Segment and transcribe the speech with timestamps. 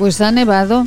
[0.00, 0.86] Pues ha nevado.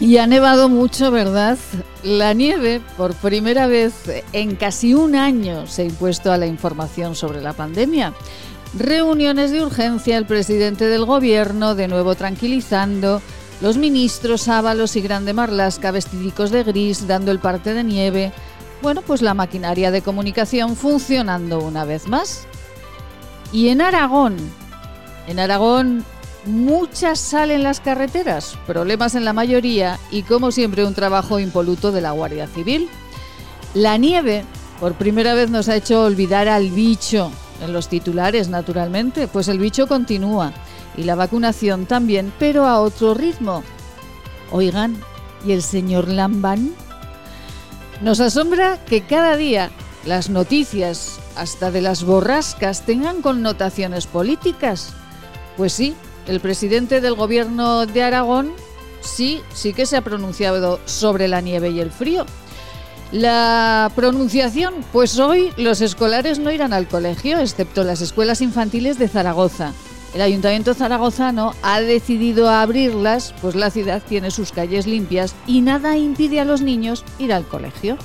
[0.00, 1.56] Y ha nevado mucho, ¿verdad?
[2.02, 3.94] La nieve, por primera vez
[4.32, 8.12] en casi un año, se ha impuesto a la información sobre la pandemia.
[8.76, 13.22] Reuniones de urgencia, el presidente del gobierno de nuevo tranquilizando,
[13.60, 18.32] los ministros Ábalos y Grande Marlasca vestidicos de gris dando el parte de nieve.
[18.82, 22.48] Bueno, pues la maquinaria de comunicación funcionando una vez más.
[23.52, 24.34] Y en Aragón,
[25.28, 26.04] en Aragón
[26.46, 32.00] muchas salen las carreteras, problemas en la mayoría y como siempre un trabajo impoluto de
[32.00, 32.88] la Guardia Civil.
[33.74, 34.44] La nieve
[34.80, 37.30] por primera vez nos ha hecho olvidar al bicho
[37.62, 40.52] en los titulares, naturalmente, pues el bicho continúa
[40.96, 43.62] y la vacunación también, pero a otro ritmo.
[44.52, 44.96] Oigan,
[45.46, 46.74] ¿y el señor Lambán?
[48.00, 49.70] Nos asombra que cada día
[50.04, 54.92] las noticias, hasta de las borrascas, tengan connotaciones políticas.
[55.56, 55.94] Pues sí,
[56.26, 58.52] el presidente del gobierno de Aragón
[59.00, 62.26] sí, sí que se ha pronunciado sobre la nieve y el frío.
[63.12, 69.08] La pronunciación, pues hoy los escolares no irán al colegio, excepto las escuelas infantiles de
[69.08, 69.72] Zaragoza.
[70.14, 75.96] El ayuntamiento zaragozano ha decidido abrirlas, pues la ciudad tiene sus calles limpias y nada
[75.96, 77.98] impide a los niños ir al colegio.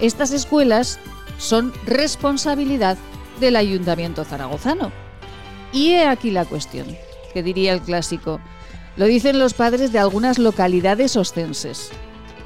[0.00, 0.98] Estas escuelas
[1.38, 2.96] son responsabilidad
[3.40, 4.92] del ayuntamiento zaragozano.
[5.72, 6.86] Y he aquí la cuestión
[7.42, 8.40] diría el clásico.
[8.96, 11.90] Lo dicen los padres de algunas localidades ostenses.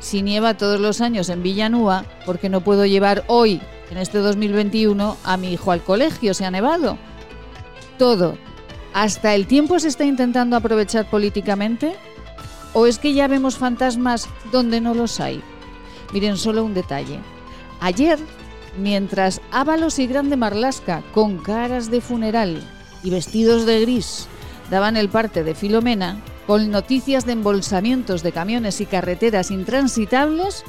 [0.01, 4.19] Si nieva todos los años en Villanúa, ¿por qué no puedo llevar hoy, en este
[4.19, 6.99] 2021, a mi hijo al colegio se ha nevado?
[7.99, 8.37] Todo.
[8.93, 11.95] ¿Hasta el tiempo se está intentando aprovechar políticamente?
[12.75, 15.43] ¿O es que ya vemos fantasmas donde no los hay?
[16.13, 17.21] Miren, solo un detalle.
[17.81, 18.19] Ayer,
[18.79, 22.63] mientras Ábalos y Grande Marlasca, con caras de funeral
[23.03, 24.29] y vestidos de gris,
[24.71, 30.65] daban el parte de Filomena, con noticias de embolsamientos de camiones y carreteras intransitables,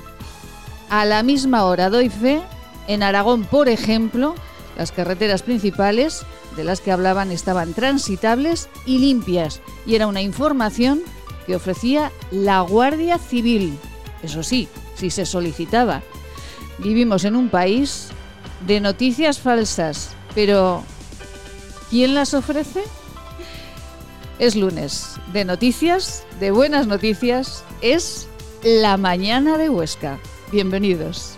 [0.90, 2.42] a la misma hora doy fe,
[2.88, 4.36] en Aragón, por ejemplo,
[4.78, 11.02] las carreteras principales de las que hablaban estaban transitables y limpias, y era una información
[11.48, 13.78] que ofrecía la Guardia Civil.
[14.22, 16.02] Eso sí, si se solicitaba.
[16.80, 18.10] Vivimos en un país
[18.66, 20.84] de noticias falsas, pero
[21.90, 22.84] ¿quién las ofrece?
[24.40, 27.64] Es lunes de noticias, de buenas noticias.
[27.82, 28.28] Es
[28.64, 30.20] la mañana de Huesca.
[30.52, 31.38] Bienvenidos.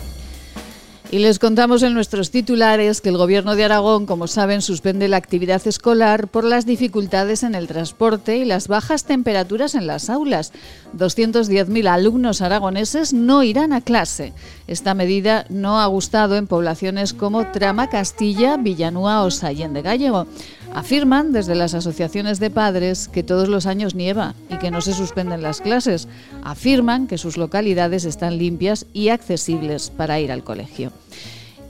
[1.11, 5.17] Y les contamos en nuestros titulares que el Gobierno de Aragón, como saben, suspende la
[5.17, 10.53] actividad escolar por las dificultades en el transporte y las bajas temperaturas en las aulas.
[10.97, 14.31] 210.000 alumnos aragoneses no irán a clase.
[14.67, 20.27] Esta medida no ha gustado en poblaciones como Trama, Castilla, Villanúa o Sallén de Gallego.
[20.73, 24.93] Afirman desde las asociaciones de padres que todos los años nieva y que no se
[24.93, 26.07] suspenden las clases.
[26.43, 30.91] Afirman que sus localidades están limpias y accesibles para ir al colegio.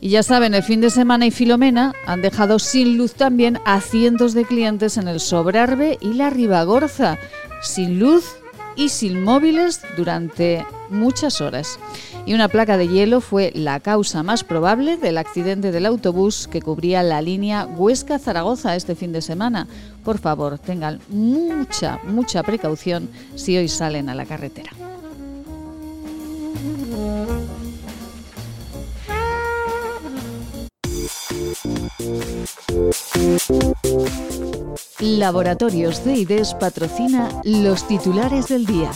[0.02, 3.82] Y ya saben, el fin de semana y Filomena han dejado sin luz también a
[3.82, 7.20] cientos de clientes en el Sobrarbe y la Ribagorza,
[7.62, 8.41] sin luz
[8.76, 11.80] y sin móviles durante muchas horas.
[12.26, 16.62] Y una placa de hielo fue la causa más probable del accidente del autobús que
[16.62, 19.68] cubría la línea Huesca-Zaragoza este fin de semana.
[20.04, 24.72] Por favor, tengan mucha, mucha precaución si hoy salen a la carretera.
[35.00, 38.92] Laboratorios de IDES patrocina los titulares del día.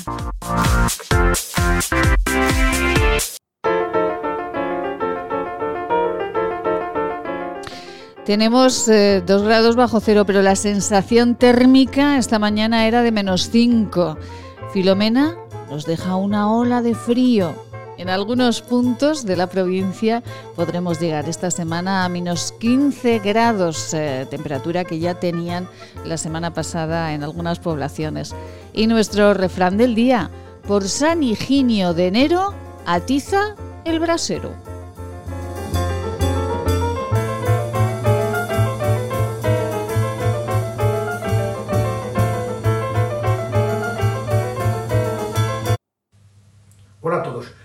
[8.25, 13.49] Tenemos eh, dos grados bajo cero, pero la sensación térmica esta mañana era de menos
[13.51, 14.17] 5.
[14.73, 15.35] Filomena
[15.69, 17.64] nos deja una ola de frío.
[17.97, 20.21] En algunos puntos de la provincia
[20.55, 25.69] podremos llegar esta semana a menos 15 grados, eh, temperatura que ya tenían
[26.03, 28.35] la semana pasada en algunas poblaciones.
[28.73, 30.29] Y nuestro refrán del día,
[30.67, 32.53] por San Higinio de enero,
[32.85, 33.55] atiza
[33.85, 34.51] el brasero.
[47.01, 47.64] Hola a todos.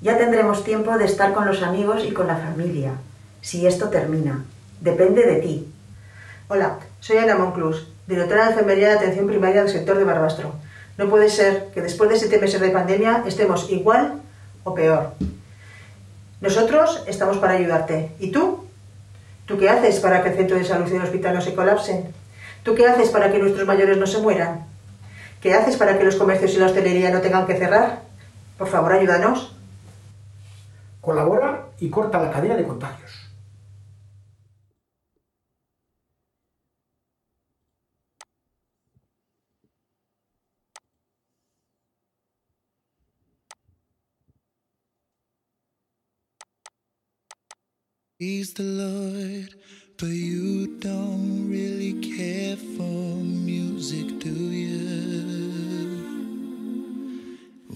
[0.00, 2.92] Ya tendremos tiempo de estar con los amigos y con la familia,
[3.40, 4.44] si esto termina.
[4.80, 5.68] Depende de ti.
[6.46, 10.52] Hola, soy Ana Monclus, directora de Enfermería de Atención Primaria del sector de Barbastro.
[10.98, 14.20] No puede ser que después de siete meses de pandemia estemos igual
[14.62, 15.14] o peor.
[16.40, 18.12] Nosotros estamos para ayudarte.
[18.20, 18.66] ¿Y tú?
[19.46, 22.04] ¿Tú qué haces para que el centro de salud y el hospital no se colapsen?
[22.62, 24.64] ¿Tú qué haces para que nuestros mayores no se mueran?
[25.42, 28.02] ¿Qué haces para que los comercios y la hostelería no tengan que cerrar?
[28.56, 29.57] Por favor, ayúdanos.
[31.08, 33.10] Colabora y corta la cadena de contagios.
[48.18, 49.54] He's the Lord,
[49.96, 54.57] but you don't really care for music, do you?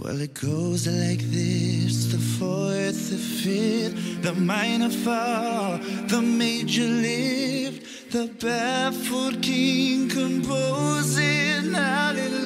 [0.05, 5.79] Well, it goes like this the fourth, the fifth, the minor fall,
[6.09, 12.43] the major lift, the baffled king composing hallelujah.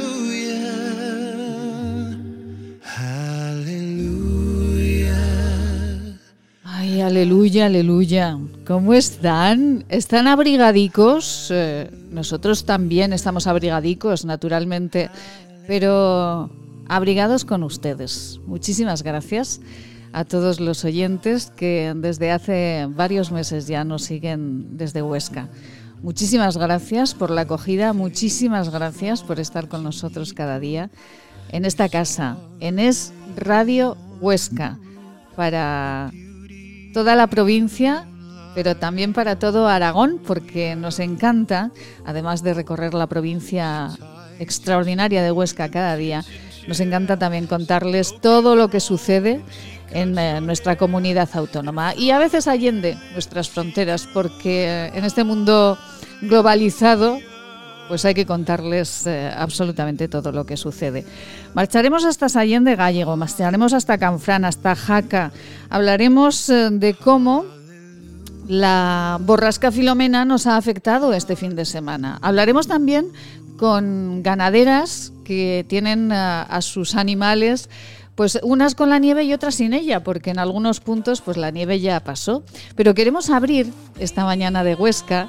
[7.00, 8.38] aleluya, aleluya.
[8.66, 9.86] ¿Cómo están?
[9.88, 11.48] ¿Están abrigadicos?
[11.50, 15.08] Eh, nosotros también estamos abrigadicos, naturalmente,
[15.66, 16.50] pero
[16.88, 18.40] abrigados con ustedes.
[18.46, 19.60] Muchísimas gracias
[20.12, 25.48] a todos los oyentes que desde hace varios meses ya nos siguen desde Huesca.
[26.02, 30.90] Muchísimas gracias por la acogida, muchísimas gracias por estar con nosotros cada día
[31.50, 34.78] en esta casa, en Es Radio Huesca,
[35.36, 36.10] para
[36.92, 38.06] toda la provincia,
[38.54, 41.70] pero también para todo Aragón, porque nos encanta,
[42.04, 43.90] además de recorrer la provincia
[44.38, 46.24] extraordinaria de Huesca cada día,
[46.66, 49.40] nos encanta también contarles todo lo que sucede
[49.90, 55.78] en eh, nuestra comunidad autónoma y a veces allende nuestras fronteras, porque en este mundo
[56.22, 57.18] globalizado
[57.88, 61.04] pues hay que contarles eh, absolutamente todo lo que sucede.
[61.54, 65.32] Marcharemos hasta Sallén Gallego, marcharemos hasta Canfrán, hasta Jaca.
[65.70, 67.44] Hablaremos eh, de cómo
[68.48, 72.18] la borrasca Filomena nos ha afectado este fin de semana.
[72.22, 73.06] Hablaremos también
[73.56, 77.68] con ganaderas que tienen eh, a sus animales
[78.16, 81.50] pues unas con la nieve y otras sin ella, porque en algunos puntos pues la
[81.50, 82.42] nieve ya pasó.
[82.74, 85.28] Pero queremos abrir esta mañana de Huesca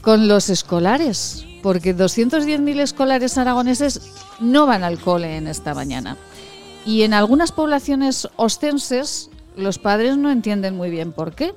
[0.00, 4.00] con los escolares, porque 210.000 escolares aragoneses
[4.40, 6.16] no van al cole en esta mañana.
[6.86, 11.54] Y en algunas poblaciones ostenses los padres no entienden muy bien por qué.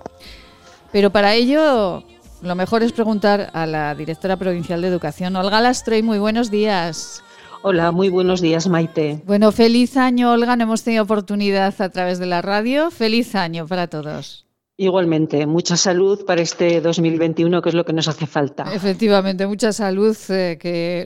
[0.92, 2.04] Pero para ello
[2.42, 6.01] lo mejor es preguntar a la directora provincial de Educación, Olga Lastroy.
[6.04, 7.24] Muy buenos días.
[7.62, 9.24] Hola, muy buenos días, Maite.
[9.25, 10.56] Bueno, feliz año, Olga.
[10.56, 12.92] No hemos tenido oportunidad a través de la radio.
[12.92, 14.45] Feliz año para todos.
[14.77, 18.65] Igualmente, mucha salud para este 2021, que es lo que nos hace falta.
[18.74, 21.05] Efectivamente, mucha salud, eh, que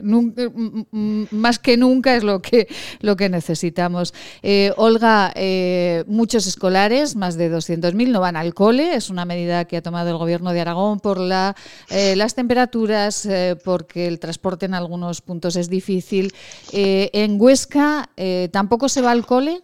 [1.30, 2.66] más que nunca es lo que,
[2.98, 4.12] lo que necesitamos.
[4.42, 8.96] Eh, Olga, eh, muchos escolares, más de 200.000, no van al cole.
[8.96, 11.54] Es una medida que ha tomado el Gobierno de Aragón por la,
[11.90, 13.28] las temperaturas,
[13.64, 16.34] porque el transporte en algunos puntos es difícil.
[16.72, 18.10] ¿En Huesca
[18.50, 19.60] tampoco se va al cole?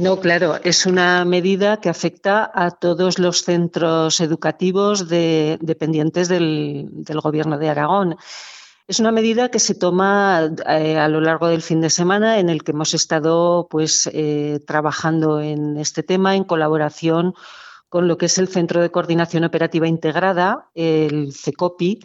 [0.00, 6.88] No, claro, es una medida que afecta a todos los centros educativos dependientes del,
[7.22, 8.16] Gobierno de Aragón.
[8.88, 12.48] Es una medida que se toma eh, a lo largo del fin de semana en
[12.48, 17.34] el que hemos estado pues, eh, trabajando en este tema en colaboración
[17.90, 22.00] con lo que es el Centro de Coordinación Operativa Integrada, el CECOPI,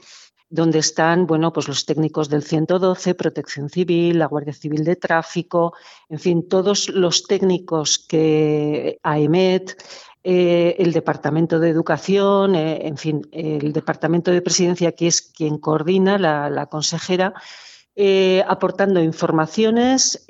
[0.49, 5.73] donde están bueno, pues los técnicos del 112, Protección Civil, la Guardia Civil de Tráfico,
[6.09, 9.75] en fin, todos los técnicos que AEMET,
[10.23, 15.59] eh, el Departamento de Educación, eh, en fin, el Departamento de Presidencia, que es quien
[15.59, 17.33] coordina, la, consejera,
[17.95, 20.25] eh, aportando informaciones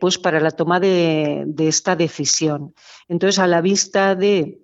[0.00, 2.74] pues para la toma de esta decisión.
[3.08, 4.62] Entonces, a la vista de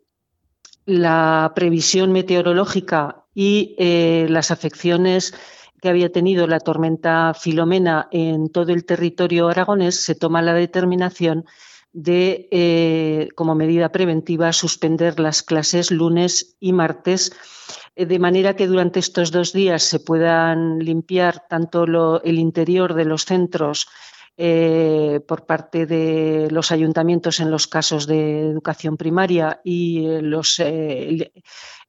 [0.86, 5.32] la previsión meteorológica y eh, las afecciones
[5.80, 11.44] que había tenido la tormenta Filomena en todo el territorio aragonés, se toma la determinación
[11.92, 17.30] de, eh, como medida preventiva, suspender las clases lunes y martes,
[17.94, 23.04] eh, de manera que durante estos dos días se puedan limpiar tanto el interior de
[23.04, 23.86] los centros
[25.26, 30.60] por parte de los ayuntamientos en los casos de educación primaria y los,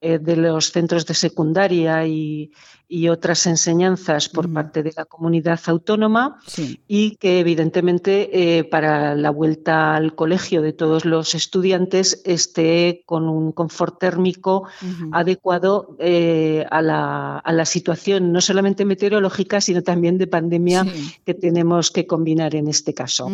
[0.02, 2.52] de los centros de secundaria y,
[2.92, 6.40] y otras enseñanzas por parte de la comunidad autónoma
[6.88, 13.30] y que evidentemente eh, para la vuelta al colegio de todos los estudiantes esté con
[13.30, 14.68] un confort térmico
[15.12, 20.84] adecuado eh, a, la, a, la, situación no solamente meteorológica sino también de pandemia
[21.24, 23.30] que tenemos que combinar en este caso.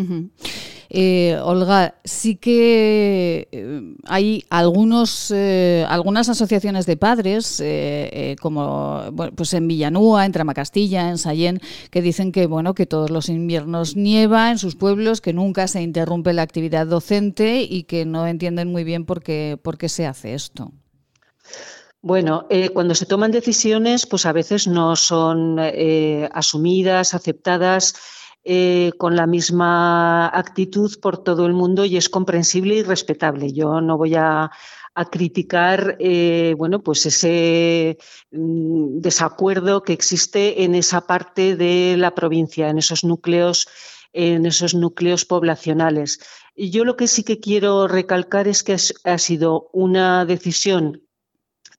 [0.89, 7.63] Eh, Olga, sí que hay algunos, algunas asociaciones de padres,
[8.41, 9.03] como
[9.35, 13.95] pues en Villanúa, en Tramacastilla, en Sayén, que dicen que bueno, que todos los inviernos
[13.95, 18.71] nieva en sus pueblos, que nunca se interrumpe la actividad docente y que no entienden
[18.71, 20.71] muy bien por qué, por qué se hace esto.
[22.01, 27.95] Bueno, eh, cuando se toman decisiones, pues a veces no son eh, asumidas, aceptadas
[28.47, 33.51] eh, con la misma actitud por todo el mundo y es comprensible y respetable.
[33.51, 34.51] Yo no voy a,
[35.11, 37.97] criticar eh, bueno, pues ese
[38.31, 43.67] mm, desacuerdo que existe en esa parte de la provincia, en esos núcleos,
[44.13, 46.19] en esos núcleos poblacionales.
[46.55, 51.01] Y yo lo que sí que quiero recalcar es que ha sido una decisión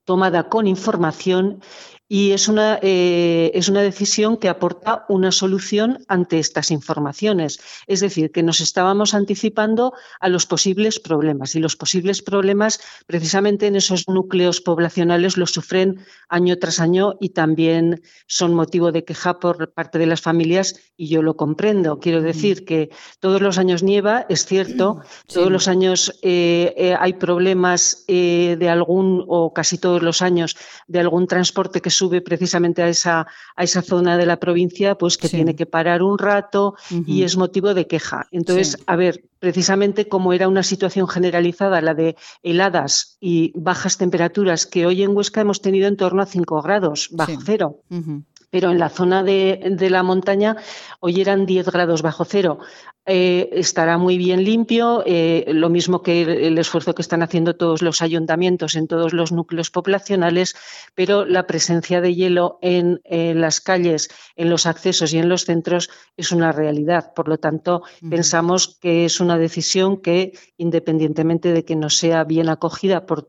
[0.04, 1.62] tomada con información
[2.08, 7.58] y es una, eh, es una decisión que aporta una solución ante estas informaciones.
[7.86, 13.66] Es decir, que nos estábamos anticipando a los posibles problemas y los posibles problemas precisamente
[13.66, 19.40] en esos núcleos poblacionales los sufren año tras año y también son motivo de queja
[19.40, 21.98] por parte de las familias y yo lo comprendo.
[21.98, 27.14] Quiero decir que todos los años nieva, es cierto, todos los años eh, eh, hay
[27.14, 32.88] problemas de algún o casi todos los años de algún transporte que sube precisamente a
[32.88, 33.26] esa,
[33.56, 36.74] a esa zona de la provincia, pues que tiene que parar un rato
[37.06, 38.26] y es motivo de queja.
[38.30, 44.66] Entonces, a ver, precisamente como era una situación generalizada, la de heladas y bajas temperaturas,
[44.66, 47.80] que hoy en Huesca hemos tenido en torno a 5 grados bajo cero.
[48.50, 50.56] pero en la zona de, de, la montaña
[51.00, 52.58] hoy eran 10 grados bajo cero.
[53.08, 57.80] Eh, estará muy bien limpio, eh, lo mismo que el, esfuerzo que están haciendo todos
[57.80, 60.56] los ayuntamientos en todos los núcleos poblacionales,
[60.96, 63.00] pero la presencia de hielo en,
[63.40, 67.12] las calles, en los accesos y en los centros es una realidad.
[67.14, 72.48] Por lo tanto, pensamos que es una decisión que, independientemente de que no sea bien
[72.48, 73.28] acogida por,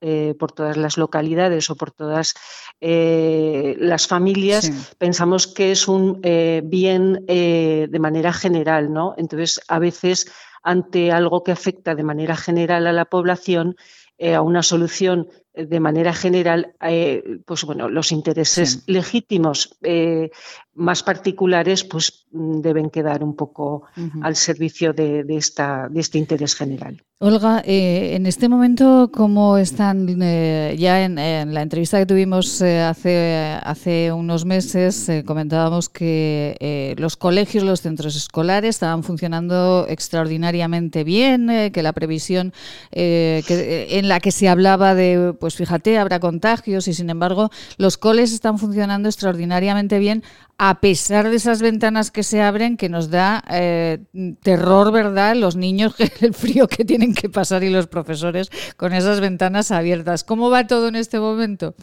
[0.00, 2.32] eh, por todas las localidades o por todas
[2.80, 9.09] las familias, pensamos que es un bien de manera general, ¿no?
[9.16, 10.30] Entonces, a veces,
[10.62, 13.76] ante algo que afecta de manera general a la población,
[14.18, 20.30] eh, a una solución de manera general, eh, pues bueno, los intereses legítimos eh,
[20.74, 23.84] más particulares, pues deben quedar un poco
[24.22, 27.02] al servicio de, esta, de este interés general.
[27.22, 31.16] Olga, eh, en este momento, ¿cómo están eh, ya en,
[31.52, 35.06] la entrevista que tuvimos eh, hace, hace unos meses?
[35.26, 42.54] comentábamos que los colegios, los centros escolares estaban funcionando extraordinariamente bien, que la previsión
[42.90, 47.98] que, en la que se hablaba de, pues fíjate, habrá contagios y sin embargo los
[47.98, 50.22] coles están funcionando extraordinariamente bien
[50.62, 54.00] a pesar de esas ventanas que se abren, que nos da eh,
[54.42, 55.34] terror, ¿verdad?
[55.34, 60.24] Los niños, el frío que tienen que pasar y los profesores con esas ventanas abiertas.
[60.24, 61.74] ¿Cómo va todo en este momento?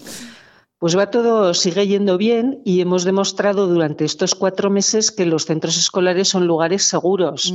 [0.79, 5.45] Pues va todo, sigue yendo bien y hemos demostrado durante estos cuatro meses que los
[5.45, 7.51] centros escolares son lugares seguros.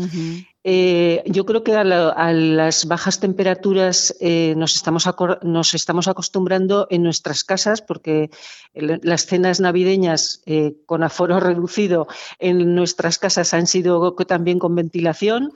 [0.65, 5.09] Eh, yo creo que a, las bajas temperaturas eh, nos, estamos
[5.43, 8.31] nos estamos acostumbrando en nuestras casas porque
[8.75, 12.09] las cenas navideñas eh, con aforo reducido
[12.41, 15.53] en nuestras casas han sido también con ventilación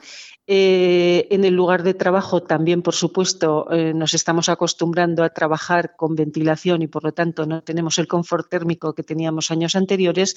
[0.49, 5.97] eh, en el lugar de trabajo también, por supuesto, eh, nos estamos acostumbrando a trabajar
[5.97, 10.35] con ventilación y por lo tanto no tenemos el confort térmico que teníamos años anteriores.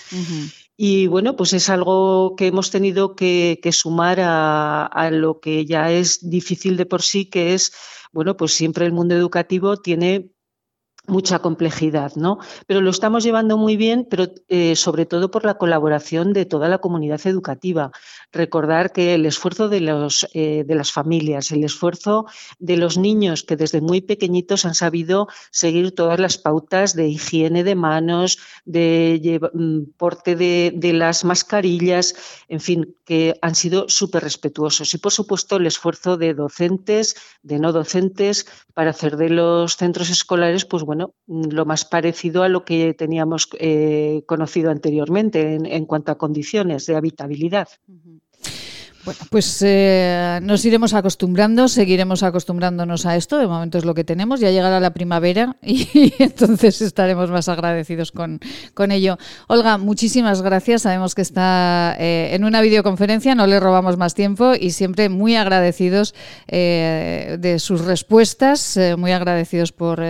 [0.77, 6.29] Y bueno, pues es algo que hemos tenido que, sumar a, lo que ya es
[6.29, 7.73] difícil de por sí, que es,
[8.13, 10.33] bueno, pues siempre el mundo educativo tiene
[11.11, 12.39] mucha complejidad, ¿no?
[12.67, 16.69] Pero lo estamos llevando muy bien, pero eh, sobre todo por la colaboración de toda
[16.69, 17.91] la comunidad educativa.
[18.33, 22.27] Recordar que el esfuerzo de, los, eh, de las familias, el esfuerzo
[22.59, 27.65] de los niños que desde muy pequeñitos han sabido seguir todas las pautas de higiene
[27.65, 32.15] de manos, de mm, porte de, de las mascarillas,
[32.49, 34.95] en fin, que han sido súper respetuosos.
[34.95, 40.11] Y por supuesto el esfuerzo de docentes, de no docentes, para hacer de los centros
[40.11, 46.13] escolares, pues bueno, lo más parecido a lo que teníamos eh, conocido anteriormente en, cuanto
[46.13, 47.69] a condiciones de habitabilidad.
[49.03, 53.39] Bueno, pues eh, nos iremos acostumbrando, seguiremos acostumbrándonos a esto.
[53.39, 54.41] De momento es lo que tenemos.
[54.41, 58.41] Ya llegará la primavera y, entonces estaremos más agradecidos con,
[58.75, 59.17] con, ello.
[59.47, 60.83] Olga, muchísimas gracias.
[60.83, 65.35] Sabemos que está eh, en una videoconferencia, no le robamos más tiempo y siempre muy
[65.35, 66.15] agradecidos
[66.49, 70.03] eh, de sus respuestas, muy agradecidos por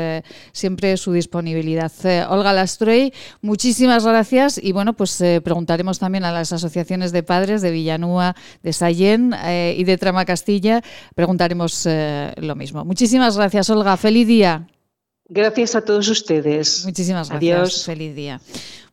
[0.52, 1.92] siempre su disponibilidad.
[2.28, 7.70] Olga Lastrey, muchísimas gracias y bueno, pues preguntaremos también a las asociaciones de padres de
[7.70, 10.82] Villanúa, de Eh, y de Trama Castilla,
[11.14, 12.84] preguntaremos eh, lo mismo.
[12.84, 13.96] Muchísimas gracias, Olga.
[13.96, 14.66] Feliz día.
[15.28, 16.84] Gracias a todos ustedes.
[16.84, 17.54] Muchísimas gracias.
[17.54, 17.84] Adiós.
[17.84, 18.40] Feliz día.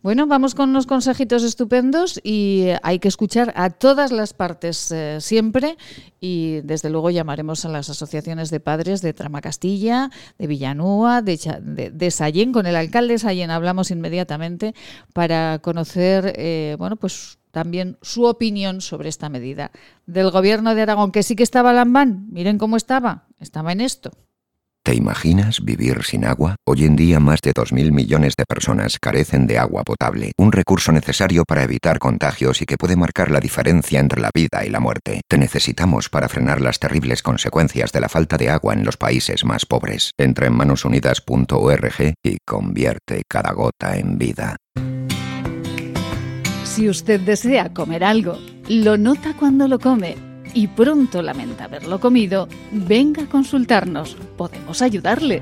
[0.04, 5.18] Bueno, vamos con unos consejitos estupendos y hay que escuchar a todas las partes eh,
[5.20, 5.76] siempre
[6.22, 11.92] y desde luego llamaremos a las asociaciones de padres de Trama Castilla, de Villanúa, de,
[11.92, 12.54] de, Sallén.
[12.54, 14.76] Con el alcalde de Sallén hablamos inmediatamente
[15.14, 19.72] para conocer, bueno, pues también su opinión sobre esta medida
[20.06, 24.12] del gobierno de Aragón, que sí que estaba Lambán, miren cómo estaba, estaba en esto.
[24.84, 26.56] ¿Te imaginas vivir sin agua?
[26.68, 30.92] Hoy en día más de 2.000 millones de personas carecen de agua potable, un recurso
[30.92, 34.80] necesario para evitar contagios y que puede marcar la diferencia entre la vida y la
[34.80, 35.22] muerte.
[35.28, 39.44] Te necesitamos para frenar las terribles consecuencias de la falta de agua en los países
[39.46, 40.12] más pobres.
[40.16, 44.58] Entra en manosunidas.org y convierte cada gota en vida.
[46.78, 48.38] Si usted desea comer algo,
[48.70, 50.16] lo nota cuando lo come
[50.54, 54.16] y pronto lamenta haberlo comido, venga a consultarnos.
[54.38, 55.42] Podemos ayudarle.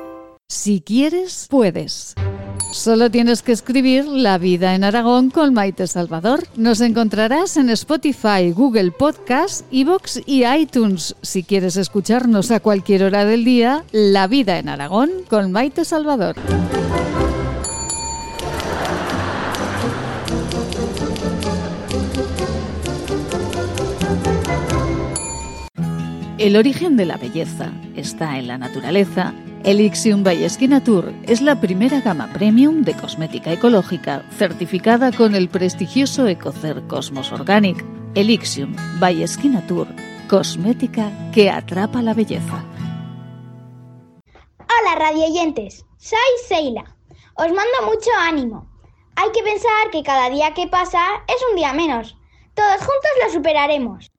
[0.51, 2.13] Si quieres, puedes.
[2.73, 6.43] Solo tienes que escribir La vida en Aragón con Maite Salvador.
[6.57, 11.15] Nos encontrarás en Spotify, Google Podcast, Evox y iTunes.
[11.21, 16.35] Si quieres escucharnos a cualquier hora del día, La vida en Aragón con Maite Salvador.
[26.37, 29.33] El origen de la belleza está en la naturaleza
[29.63, 30.47] Elixium by
[30.83, 37.31] Tour es la primera gama premium de cosmética ecológica certificada con el prestigioso Ecocer Cosmos
[37.31, 37.85] Organic.
[38.15, 39.23] Elixium by
[39.67, 39.87] Tour,
[40.27, 42.65] cosmética que atrapa la belleza.
[44.57, 46.97] Hola radioyentes, soy Seila.
[47.35, 48.67] Os mando mucho ánimo.
[49.15, 52.17] Hay que pensar que cada día que pasa es un día menos.
[52.55, 54.11] Todos juntos lo superaremos.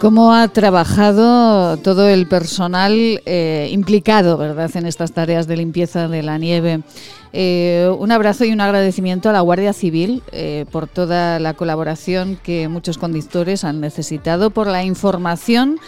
[0.00, 4.70] ¿Cómo ha trabajado todo el personal eh, implicado ¿verdad?
[4.74, 6.80] en estas tareas de limpieza de la nieve?
[7.34, 12.38] Eh, un abrazo y un agradecimiento a la Guardia Civil eh, por toda la colaboración
[12.42, 15.78] que muchos conductores han necesitado, por la información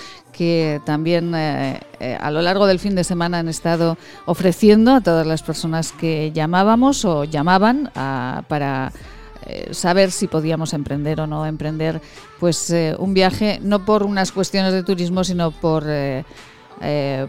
[0.43, 5.41] que también a lo largo del fin de semana han estado ofreciendo a todas las
[5.45, 8.93] personas que llamábamos o llamaban para
[9.47, 12.01] eh, saber si podíamos emprender o no emprender
[12.41, 16.25] pues eh, un viaje no por unas cuestiones de turismo sino por eh,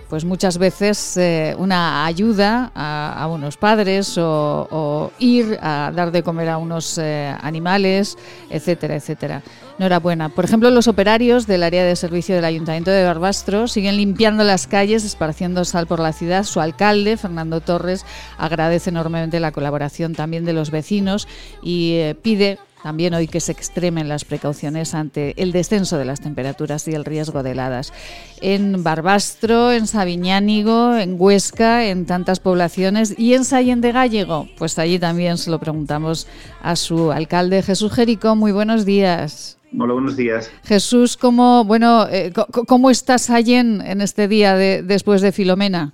[0.10, 1.20] pues muchas veces
[1.58, 8.18] una ayuda a, unos padres o, ir a dar de comer a unos animales,
[8.50, 9.44] etcétera, etcétera.
[9.80, 10.30] Enhorabuena.
[10.30, 14.68] Por ejemplo, los operarios del área de servicio del Ayuntamiento de Barbastro siguen limpiando las
[14.68, 16.44] calles, esparciendo sal por la ciudad.
[16.44, 18.06] Su alcalde, Fernando Torres,
[18.38, 21.28] agradece enormemente la colaboración también de los vecinos
[21.64, 26.20] y eh, pide también hoy que se extremen las precauciones ante el descenso de las
[26.20, 27.94] temperaturas y el riesgo de heladas.
[28.42, 34.78] En Barbastro, en Sabiñánigo, en Huesca, en tantas poblaciones y en Sallén de Gallego, pues
[34.78, 36.28] allí también se lo preguntamos
[36.62, 38.36] a su alcalde Jesús Jerico.
[38.36, 39.58] Muy buenos días.
[39.78, 40.52] Hola, buenos días.
[40.66, 42.32] Jesús, ¿cómo, bueno, eh,
[42.68, 45.94] ¿cómo está Sallén en este día de, después de Filomena?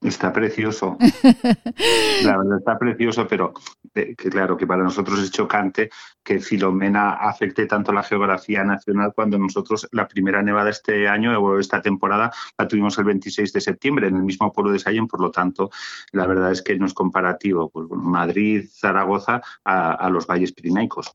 [0.00, 0.96] Está precioso.
[2.22, 3.52] La verdad está precioso, pero
[3.92, 5.90] que claro que para nosotros es chocante
[6.28, 11.58] que Filomena afecte tanto la geografía nacional cuando nosotros la primera nevada este año o
[11.58, 15.22] esta temporada la tuvimos el 26 de septiembre en el mismo pueblo de Sallén, por
[15.22, 15.70] lo tanto
[16.12, 21.14] la verdad es que no es comparativo pues, Madrid, Zaragoza a, los valles pirineicos.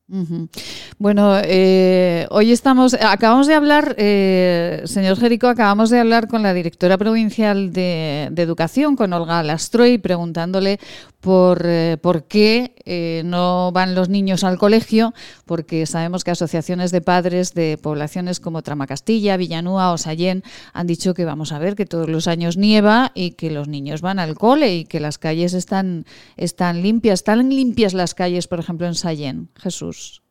[0.98, 6.56] Bueno, eh, hoy estamos, acabamos de hablar, eh, señor Jerico, acabamos de hablar con la
[6.56, 10.80] directora provincial de, de Educación con Olga Lastroy preguntándole
[11.24, 15.14] por, eh, por qué eh, no van los niños al colegio,
[15.46, 21.14] porque sabemos que asociaciones de padres de poblaciones como Tramacastilla, Villanúa o Sallén han dicho
[21.14, 24.36] que vamos a ver que todos los años nieva y que los niños van al
[24.36, 26.06] cole y que las calles están,
[26.36, 27.22] están limpias.
[27.22, 30.24] ¿Están limpias las calles, por ejemplo, en Sallén, Jesús?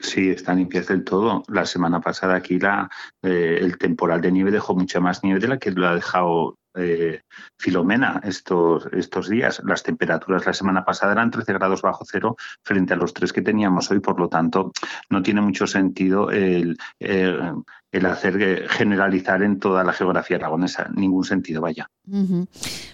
[0.00, 1.42] Sí, están limpias del todo.
[1.48, 2.88] La semana pasada aquí la,
[3.22, 6.56] eh, el temporal de nieve dejó mucha más nieve de la que lo ha dejado
[6.78, 7.22] eh,
[7.56, 9.60] Filomena estos, estos días.
[9.64, 13.42] Las temperaturas la semana pasada eran 13 grados bajo cero frente a los tres que
[13.42, 14.72] teníamos hoy, por lo tanto,
[15.10, 20.88] no tiene mucho sentido el, el, hacer generalizar en toda la geografía aragonesa.
[20.94, 21.90] Ningún sentido, vaya.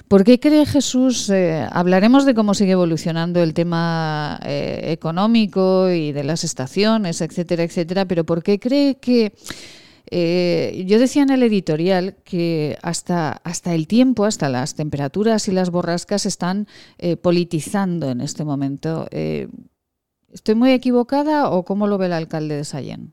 [0.08, 1.28] ¿Por qué cree Jesús?
[1.30, 7.62] Eh, hablaremos de cómo sigue evolucionando el tema eh, económico y de las estaciones, etcétera,
[7.62, 9.32] etcétera, pero ¿por qué cree que
[10.16, 15.50] eh, yo decía en el editorial que hasta, hasta el tiempo, hasta las temperaturas y
[15.50, 19.08] las borrascas están eh, politizando en este momento.
[19.10, 19.48] Eh,
[20.32, 23.12] ¿Estoy muy equivocada o cómo lo ve el alcalde de Sallén?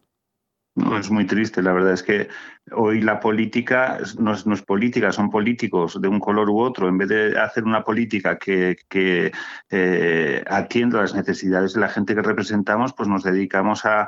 [0.76, 1.64] No, es muy triste.
[1.64, 2.28] La verdad es que
[2.72, 6.88] hoy la política no es, política, son políticos de un color u otro.
[6.88, 9.32] En vez de hacer una política que, que
[9.70, 14.08] eh, atienda las necesidades de la gente que representamos, pues nos dedicamos a,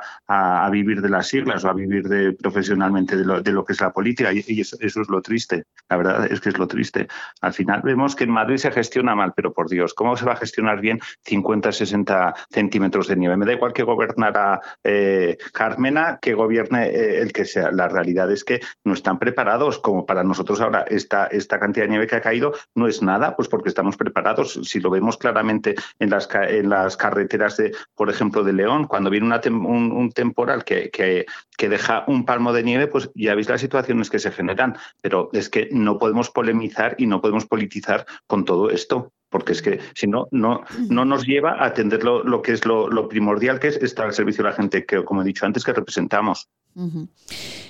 [0.70, 3.80] vivir de las siglas o a vivir de, profesionalmente de lo, de lo que es
[3.80, 4.30] la política.
[4.32, 5.64] Y, eso, es lo triste.
[5.88, 7.08] La verdad es que es lo triste.
[7.40, 10.32] Al final vemos que en Madrid se gestiona mal, pero por Dios, ¿cómo se va
[10.32, 13.36] a gestionar bien 50, 60 centímetros de nieve?
[13.36, 17.70] Me da igual que gobernara eh, Carmena que gobierne eh, el que sea.
[17.70, 21.90] La realidad es que no están preparados, como para nosotros ahora esta, esta cantidad de
[21.90, 24.60] nieve que ha caído no es nada, pues porque estamos preparados.
[24.62, 29.10] Si lo vemos claramente en las, en las carreteras, de, por ejemplo, de León, cuando
[29.10, 31.26] viene un, temporal que, que,
[31.56, 34.76] que deja un palmo de nieve, pues ya veis las situaciones que se generan.
[35.00, 39.62] Pero es que no podemos polemizar y no podemos politizar con todo esto porque es
[39.62, 43.66] que si no, no, no nos lleva a atender lo, que es lo, primordial, que
[43.66, 46.48] es estar al servicio de la gente que, como he dicho antes, que representamos.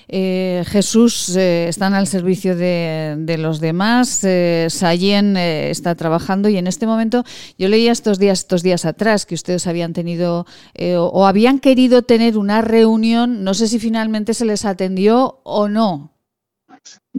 [0.07, 6.59] Eh, Jesús eh, están al servicio de, los demás, eh, Sayen eh, está trabajando y
[6.59, 7.24] en este momento
[7.57, 10.44] yo leía estos días, estos días atrás que ustedes habían tenido
[10.79, 16.13] o habían querido tener una reunión, no sé si finalmente se les atendió o no.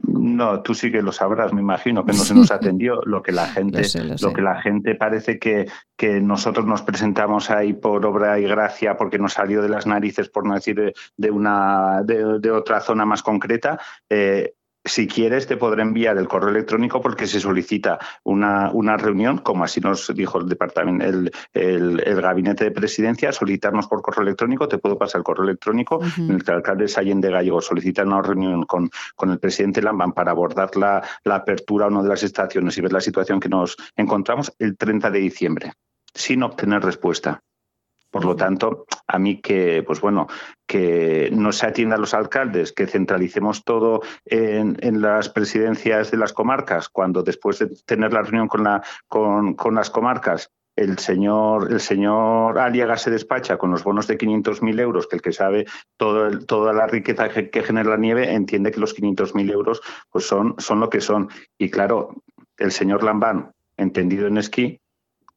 [0.04, 3.32] No, tú sí que lo sabrás, me imagino que no se nos atendió lo que
[3.32, 3.82] la gente,
[4.22, 8.98] lo, que la gente parece que, que nosotros nos presentamos ahí por obra y gracia
[8.98, 13.06] porque nos salió de las narices, por no decir de una de, de otra zona
[13.06, 13.80] más concreta.
[14.10, 14.55] Eh,
[14.86, 19.64] si quieres, te podré enviar el correo electrónico porque se solicita una, una reunión, como
[19.64, 24.78] así nos dijo el departamento, el, el, gabinete de presidencia, solicitarnos por correo electrónico, te
[24.78, 27.62] puedo pasar el correo electrónico, en el que el alcalde Sayen de Gallego.
[27.62, 32.04] Solicita una reunión con, con el presidente Lamban para abordar la, la apertura a una
[32.04, 35.74] de las estaciones y ver la situación que nos encontramos el 30 de diciembre,
[36.14, 37.42] sin obtener respuesta.
[38.16, 40.28] Por lo tanto, a mí que, pues bueno,
[40.66, 46.32] que no se atienda a los alcaldes, que centralicemos todo en, las presidencias de las
[46.32, 51.82] comarcas, cuando después de tener la reunión con, la, con, las comarcas el señor, el
[51.82, 55.66] señor Aliaga se despacha con los bonos de 500.000 euros, que el que sabe
[55.98, 60.90] toda la riqueza que, genera la nieve entiende que los 500.000 euros pues son lo
[60.90, 61.28] que son.
[61.58, 62.16] Y claro,
[62.56, 64.80] el señor Lambán, entendido en esquí,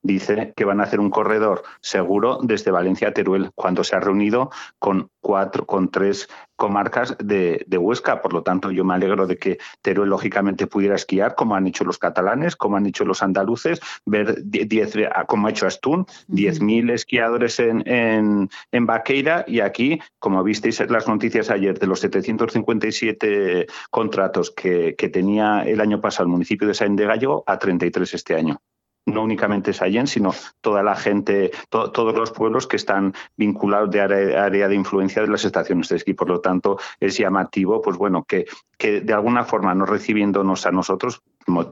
[0.03, 4.01] dice que van a hacer un corredor seguro desde Valencia a Teruel, cuando se ha
[4.01, 8.21] reunido con cuatro, con tres comarcas de, Huesca.
[8.21, 11.85] Por lo tanto, yo me alegro de que Teruel lógicamente pudiera esquiar, como han hecho
[11.85, 14.95] los catalanes, como han hecho los andaluces, ver diez,
[15.27, 20.93] como ha hecho Astún, 10.000 esquiadores en, en, en Baqueira y aquí, como visteis en
[20.93, 26.67] las noticias ayer, de los 757 contratos que, que tenía el año pasado el municipio
[26.67, 28.61] de Saint de Gallego, a 33 este año.
[29.09, 34.69] No únicamente Sallén, sino toda la gente, todos los pueblos que están vinculados de área,
[34.69, 36.15] de influencia de las estaciones de esquí.
[36.15, 40.71] Por lo tanto, es llamativo, pues bueno, que, que de alguna forma no recibiéndonos a
[40.71, 41.23] nosotros,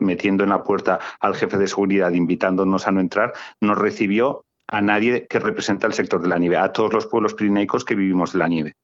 [0.01, 4.81] metiendo en la puerta al jefe de seguridad, invitándonos a no entrar, nos recibió a
[4.81, 8.33] nadie que representa el sector de la nieve, a todos los pueblos pirineicos que vivimos
[8.33, 8.75] de la nieve.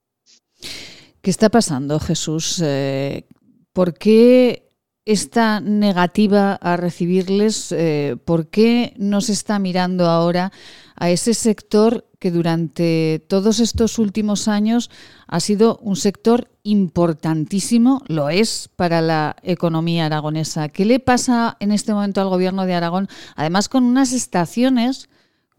[1.21, 2.61] ¿Qué está pasando, Jesús?
[2.65, 3.25] Eh,
[3.73, 4.71] ¿Por qué
[5.05, 7.73] esta negativa a recibirles?
[7.73, 10.53] Eh, ¿Por qué no se está mirando ahora
[10.95, 14.91] a ese sector que durante todos estos últimos años
[15.27, 20.69] ha sido un sector importantísimo, lo es para la economía aragonesa?
[20.69, 23.09] ¿Qué le pasa en este momento al gobierno de Aragón?
[23.35, 25.09] Además, con unas estaciones,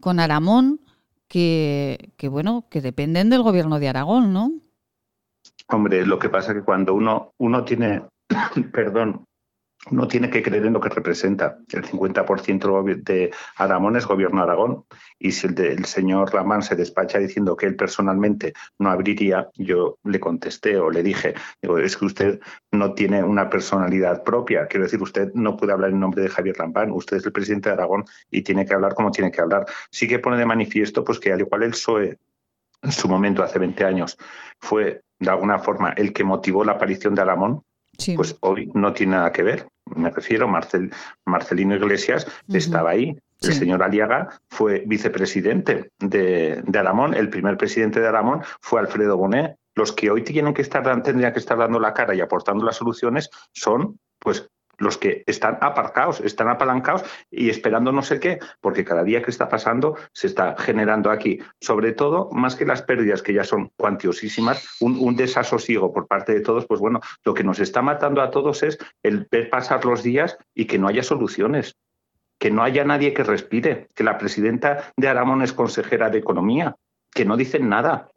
[0.00, 0.80] con Aramón,
[1.28, 4.52] que, que bueno, que dependen del gobierno de Aragón, ¿no?
[5.68, 8.02] Hombre, lo que pasa es que cuando uno, uno tiene,
[8.72, 9.24] perdón,
[9.90, 11.58] uno tiene que creer en lo que representa.
[11.72, 14.84] El 50% de Aragón es gobierno de Aragón.
[15.18, 20.20] Y si el, señor Ramán se despacha diciendo que él personalmente no abriría, yo le
[20.20, 22.40] contesté o le dije, es que usted
[22.72, 24.66] no tiene una personalidad propia.
[24.66, 26.90] Quiero decir, usted no puede hablar en nombre de Javier Ramán.
[26.90, 29.66] Usted es el presidente de Aragón y tiene que hablar como tiene que hablar.
[29.90, 32.18] Sí que pone de manifiesto pues, que al igual el PSOE
[32.84, 34.18] en su momento, hace 20 años,
[34.60, 37.64] fue de alguna forma el que motivó la aparición de Aramón,
[38.16, 39.68] pues hoy no tiene nada que ver.
[39.94, 40.92] Me refiero, Marcel,
[41.24, 43.16] Marcelino Iglesias estaba ahí.
[43.42, 47.12] El señor Aliaga fue vicepresidente de, de, Aramón.
[47.12, 49.56] El primer presidente de Aramón fue Alfredo Bonet.
[49.74, 52.76] Los que hoy tienen que estar, tendrían que estar dando la cara y aportando las
[52.76, 58.84] soluciones son pues los que están aparcados, están apalancados y esperando no sé qué, porque
[58.84, 63.22] cada día que está pasando se está generando aquí, sobre todo, más que las pérdidas
[63.22, 67.60] que ya son cuantiosísimas, un, desasosiego por parte de todos, pues bueno, lo que nos
[67.60, 71.76] está matando a todos es el ver pasar los días y que no haya soluciones,
[72.38, 76.76] que no haya nadie que respire, que la presidenta de Aramón es consejera de Economía,
[77.12, 78.10] que no dicen nada,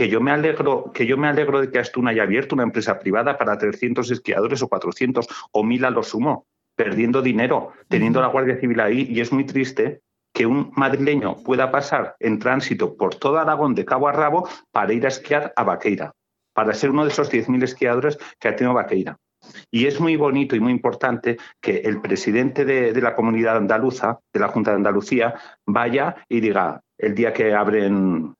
[0.00, 2.98] que yo me alegro, que yo me alegro de que Astuna haya abierto una empresa
[2.98, 8.28] privada para 300 esquiadores o 400 o 1000 a lo sumo, perdiendo dinero, teniendo la
[8.28, 10.00] Guardia Civil ahí y es muy triste
[10.32, 14.94] que un madrileño pueda pasar en tránsito por todo Aragón de cabo a rabo para
[14.94, 16.14] ir a esquiar a Vaqueira,
[16.54, 19.18] para ser uno de esos 10.000 esquiadores que ha tenido Vaqueira.
[19.70, 24.18] Y es muy bonito y muy importante que el presidente de, de, la comunidad andaluza,
[24.32, 25.34] de la Junta de Andalucía,
[25.66, 28.34] vaya y diga, el día que abren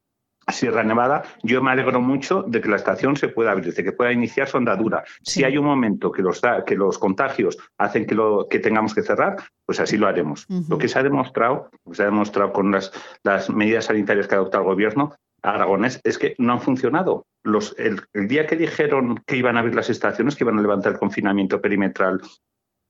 [0.53, 3.93] Sierra Nevada, yo me alegro mucho de que la estación se pueda abrir, de que
[3.93, 5.05] pueda iniciar su andadura.
[5.23, 9.03] Si hay un momento que los, que los contagios hacen que, lo, que tengamos que
[9.03, 9.37] cerrar,
[9.67, 10.47] pues así lo haremos.
[10.69, 14.39] Lo que se ha demostrado, se ha demostrado con las, las medidas sanitarias que ha
[14.39, 17.27] adoptado el gobierno aragonés, es que no han funcionado.
[17.43, 20.93] Los, el, día que dijeron que iban a abrir las estaciones, que iban a levantar
[20.93, 22.21] el confinamiento perimetral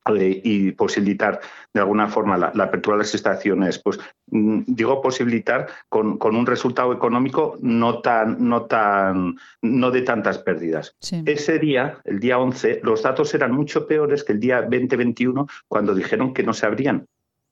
[0.07, 1.39] y posibilitar
[1.73, 3.99] de alguna forma la, apertura de las estaciones, pues
[4.31, 10.39] mm, digo posibilitar con, con, un resultado económico no tan, no tan, no de tantas
[10.39, 10.95] pérdidas.
[11.25, 15.93] Ese día, el día 11, los datos eran mucho peores que el día 2021 cuando
[15.93, 17.05] dijeron que no se abrían.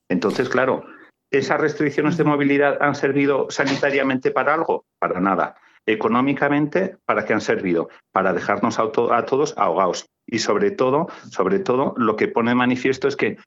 [0.09, 0.85] Entonces, claro,
[1.31, 4.85] ¿esas restricciones de movilidad han servido sanitariamente para algo?
[4.97, 5.55] Para nada.
[5.85, 7.89] Económicamente, ¿para qué han servido?
[8.11, 13.07] Para dejarnos a, a todos ahogados y sobre todo, sobre todo, lo que pone manifiesto
[13.07, 13.37] es que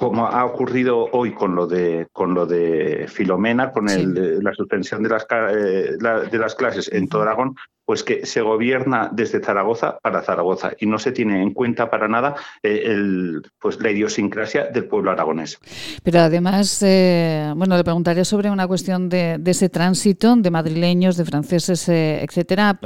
[0.00, 5.02] como ha ocurrido hoy con lo de con lo de Filomena, con el, la suspensión
[5.02, 5.98] de las, eh,
[6.30, 7.54] de las clases en todo Aragón,
[7.90, 12.06] pues que se gobierna desde Zaragoza para Zaragoza y no se tiene en cuenta para
[12.06, 15.58] nada eh, el, pues la idiosincrasia del pueblo aragonés.
[16.04, 21.24] Pero además, eh, bueno, le preguntaría sobre una cuestión de, ese tránsito de madrileños, de
[21.24, 22.78] franceses, eh, etcétera.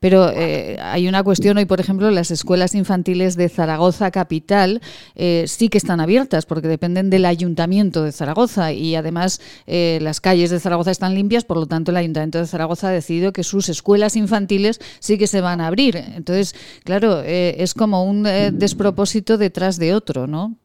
[0.00, 4.80] pero hay una cuestión hoy, por ejemplo, las escuelas infantiles de Zaragoza capital
[5.14, 10.60] sí que están abiertas porque dependen del ayuntamiento de Zaragoza y además las calles de
[10.60, 14.16] Zaragoza están limpias, por lo tanto el ayuntamiento de Zaragoza ha decidido que sus escuelas
[14.16, 15.96] infantiles sí que se van a abrir.
[15.96, 20.56] Entonces, claro, eh, es como un eh, despropósito detrás de otro, ¿no?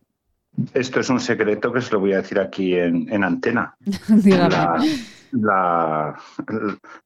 [0.73, 3.75] Esto es un secreto que se lo voy a decir aquí en, antena.
[5.31, 6.15] la,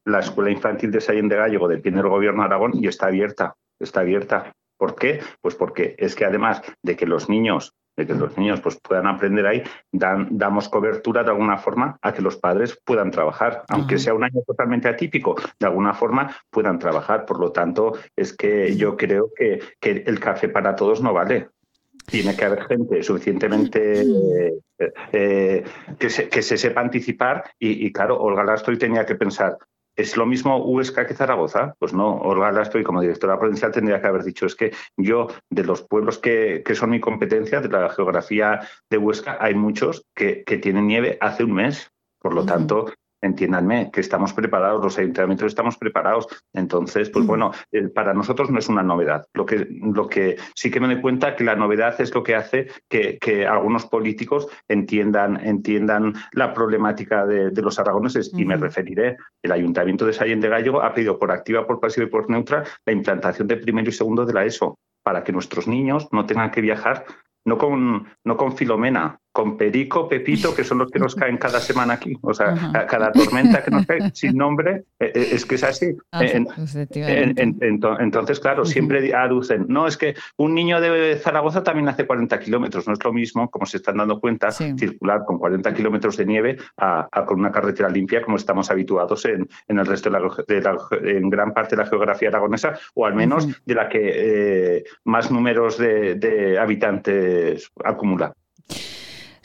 [0.04, 3.54] la, escuela infantil de Sallén de Gallego depende del gobierno de Aragón y está abierta.
[3.78, 4.52] Está abierta.
[4.76, 5.20] ¿Por qué?
[5.40, 9.06] Pues porque es que además de que los niños de que los niños pues, puedan
[9.06, 13.98] aprender ahí, dan, damos cobertura de alguna forma a que los padres puedan trabajar, aunque
[13.98, 17.24] sea un año totalmente atípico, de alguna forma puedan trabajar.
[17.24, 21.48] Por lo tanto, es que yo creo que, que el café para todos no vale.
[22.06, 25.64] Tiene que haber gente suficientemente eh, eh,
[25.98, 29.56] que, se, que, se, sepa anticipar y, y, claro, Olga Lastroy tenía que pensar,
[29.96, 31.74] ¿Es lo mismo Huesca que Zaragoza?
[31.78, 35.64] Pues no, Olga Lastra, como directora provincial, tendría que haber dicho, es que yo, de
[35.64, 40.42] los pueblos que, que son mi competencia, de la geografía de Huesca, hay muchos que,
[40.44, 41.90] que tienen nieve hace un mes.
[42.18, 42.86] Por lo tanto,
[43.24, 46.26] entiéndanme, que estamos preparados, los ayuntamientos estamos preparados.
[46.52, 49.26] Entonces, pues bueno, eh, para nosotros no es una novedad.
[49.32, 52.34] Lo que, lo que sí que me doy cuenta que la novedad es lo que
[52.34, 58.30] hace que, que algunos políticos entiendan, entiendan la problemática de, de los aragoneses.
[58.34, 62.06] Y me referiré, el ayuntamiento de Sallén de Gallego ha pedido por activa, por pasiva
[62.06, 65.68] y por neutra la implantación de primero y segundo de la ESO para que nuestros
[65.68, 67.04] niños no tengan que viajar
[67.44, 71.58] no con, no con Filomena, con Perico, Pepito, que son los que nos caen cada
[71.58, 72.16] semana aquí.
[72.22, 75.96] O sea, cada tormenta que nos cae sin nombre, eh, eh, es que es así.
[76.12, 76.88] Ah, entonces,
[78.38, 82.92] claro, siempre aducen, no, es que un niño de Zaragoza también hace 40 kilómetros, no
[82.92, 87.08] es lo mismo, como se están dando cuenta, circular con 40 kilómetros de nieve a,
[87.26, 91.52] con una carretera limpia como estamos habituados en, en el resto de la, en gran
[91.52, 96.14] parte de la geografía aragonesa, o al menos de la que eh, más números de,
[96.14, 98.32] de habitantes acumula.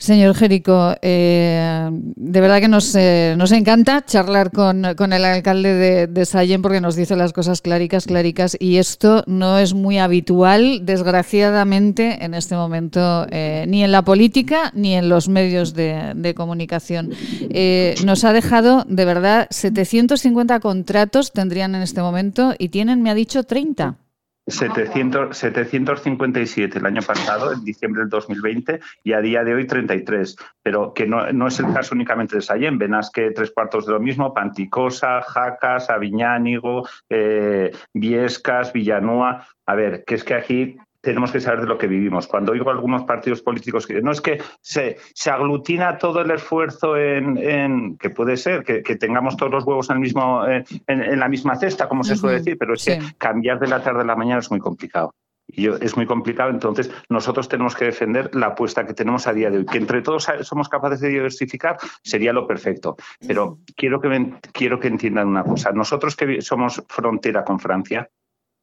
[0.00, 5.74] Señor Jerico, eh, de verdad que nos, eh, nos encanta charlar con, con el alcalde
[5.74, 9.98] de, de Sallén porque nos dice las cosas claricas, claricas, y esto no es muy
[9.98, 16.12] habitual, desgraciadamente, en este momento, eh, ni en la política ni en los medios de,
[16.16, 17.10] de comunicación.
[17.50, 23.10] Eh, nos ha dejado, de verdad, 750 contratos tendrían en este momento y tienen, me
[23.10, 23.98] ha dicho, 30.
[24.46, 30.36] 700, 757 el año pasado, en diciembre del 2020, y a día de hoy 33.
[30.62, 32.78] Pero que no, no es el caso únicamente de Sallén.
[33.12, 39.46] que tres cuartos de lo mismo, Panticosa, Jacas, Aviñánigo, eh, Viescas, Villanueva.
[39.66, 42.26] A ver, que es que aquí tenemos que saber de lo que vivimos.
[42.26, 46.96] Cuando oigo algunos partidos políticos que no es que se, se aglutina todo el esfuerzo
[46.96, 51.28] en, que puede ser que, tengamos todos los huevos en, el mismo, en, en, la
[51.28, 54.16] misma cesta, como se suele decir, pero es que cambiar de la tarde a la
[54.16, 55.14] mañana es muy complicado.
[55.52, 59.32] Y yo, es muy complicado, entonces nosotros tenemos que defender la apuesta que tenemos a
[59.32, 59.66] día de hoy.
[59.66, 62.96] Que entre todos somos capaces de diversificar sería lo perfecto.
[63.26, 65.72] Pero quiero que, quiero que entiendan una cosa.
[65.72, 68.08] Nosotros que somos frontera con Francia,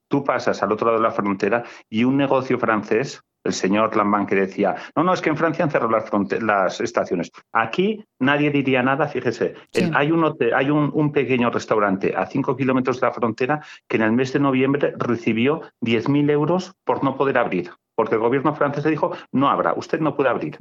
[0.08, 4.26] tú pasas al otro lado de la frontera y un negocio francés, el señor Lambán
[4.26, 7.32] que decía, no, no, es que en Francia han cerrado las, las estaciones.
[7.54, 9.56] Aquí nadie diría nada, fíjese,
[9.93, 14.12] hay, un, hay un, pequeño restaurante a cinco kilómetros de la frontera que en el
[14.12, 18.91] mes de noviembre recibió 10.000 euros por no poder abrir, porque el gobierno francés le
[18.91, 20.58] dijo, no habrá, usted no puede abrir.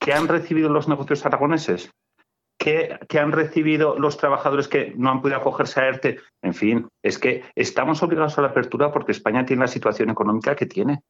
[0.00, 1.90] ¿Qué han recibido los negocios aragoneses?
[2.58, 6.20] Que, han recibido los trabajadores que no han podido acogerse a ERTE.
[6.42, 10.56] En fin, es que estamos obligados a la apertura porque España tiene la situación económica
[10.56, 11.02] que tiene.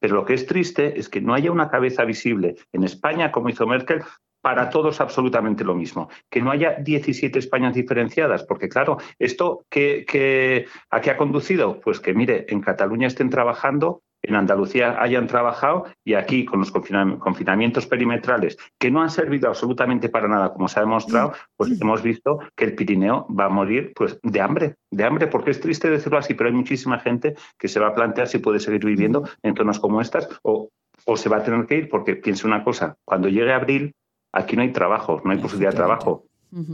[0.00, 3.48] Pero lo que es triste es que no haya una cabeza visible en España, como
[3.48, 4.02] hizo Merkel,
[4.42, 6.10] para todos absolutamente lo mismo.
[6.30, 11.80] Que no haya 17 Españas diferenciadas, porque claro, ¿esto qué, a qué ha conducido?
[11.80, 16.70] Pues que mire, en Cataluña estén trabajando en Andalucía hayan trabajado y aquí con los
[16.70, 22.02] confinamientos perimetrales que no han servido absolutamente para nada, como se ha demostrado, pues hemos
[22.02, 25.90] visto que el Pirineo va a morir pues de hambre, de hambre, porque es triste
[25.90, 29.28] decirlo así, pero hay muchísima gente que se va a plantear si puede seguir viviendo
[29.42, 30.70] en zonas como estas o,
[31.04, 33.94] o se va a tener que ir, porque piense una cosa, cuando llegue abril,
[34.32, 36.24] aquí no hay trabajo, no hay posibilidad de trabajo.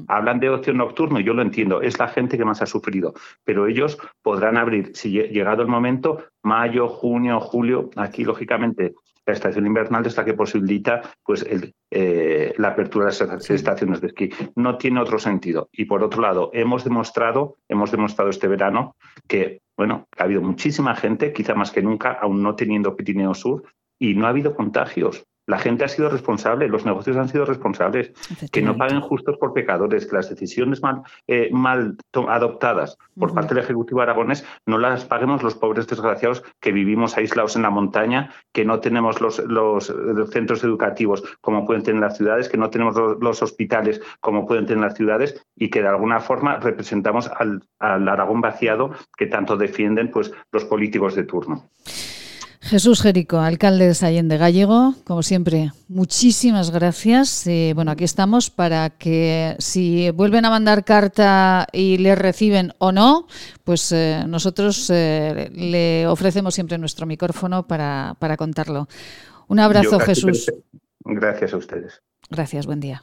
[0.08, 3.14] Hablan de ocio nocturno, yo lo entiendo, es la gente que más ha sufrido,
[3.44, 8.94] pero ellos podrán abrir, si llegado el momento, mayo, junio, julio, aquí lógicamente
[9.26, 11.46] la estación invernal es la que posibilita pues,
[11.90, 14.30] eh, la apertura de las estaciones de esquí.
[14.56, 15.68] No tiene otro sentido.
[15.72, 18.96] Y por otro lado, hemos demostrado, hemos demostrado este verano
[19.28, 23.62] que, bueno, ha habido muchísima gente, quizá más que nunca, aún no teniendo Pirineo Sur,
[23.98, 25.24] y no ha habido contagios.
[25.50, 28.12] La gente ha sido responsable, los negocios han sido responsables,
[28.52, 31.96] que no paguen justos por pecadores, que las decisiones mal, eh, mal
[32.28, 37.56] adoptadas por parte del Ejecutivo aragonés no las paguemos los pobres desgraciados que vivimos aislados
[37.56, 39.92] en la montaña, que no tenemos los, los,
[40.30, 44.84] centros educativos como pueden tener las ciudades, que no tenemos los, hospitales como pueden tener
[44.84, 50.12] las ciudades y que de alguna forma representamos al, al Aragón vaciado que tanto defienden
[50.12, 51.68] pues, los políticos de turno.
[52.62, 57.46] Jesús Jerico, alcalde de Sallén de Gallego, como siempre, muchísimas gracias.
[57.46, 62.92] Eh, bueno, aquí estamos para que si vuelven a mandar carta y le reciben o
[62.92, 63.26] no,
[63.64, 68.88] pues eh, nosotros eh, le ofrecemos siempre nuestro micrófono para, para contarlo.
[69.48, 70.52] Un abrazo, Jesús.
[71.00, 72.02] Gracias a ustedes.
[72.28, 73.02] Gracias, buen día.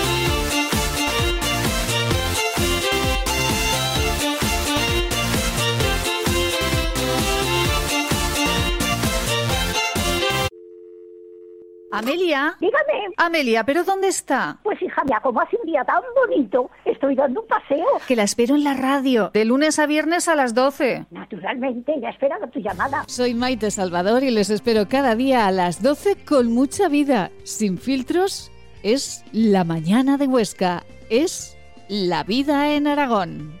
[11.91, 12.55] Amelia.
[12.59, 13.13] Dígame.
[13.17, 14.57] Amelia, ¿pero dónde está?
[14.63, 17.85] Pues hija mía, como hace un día tan bonito, estoy dando un paseo.
[18.07, 21.05] Que la espero en la radio, de lunes a viernes a las 12.
[21.11, 23.03] Naturalmente, ya esperado tu llamada.
[23.07, 27.77] Soy Maite Salvador y les espero cada día a las 12 con mucha vida, sin
[27.77, 28.51] filtros.
[28.83, 33.60] Es la mañana de Huesca, es la vida en Aragón.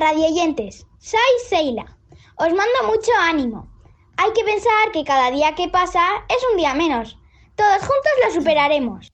[0.00, 1.84] radioyentes, soy Seila.
[2.36, 3.68] Os mando mucho ánimo.
[4.16, 7.18] Hay que pensar que cada día que pasa es un día menos.
[7.54, 9.09] Todos juntos lo superaremos.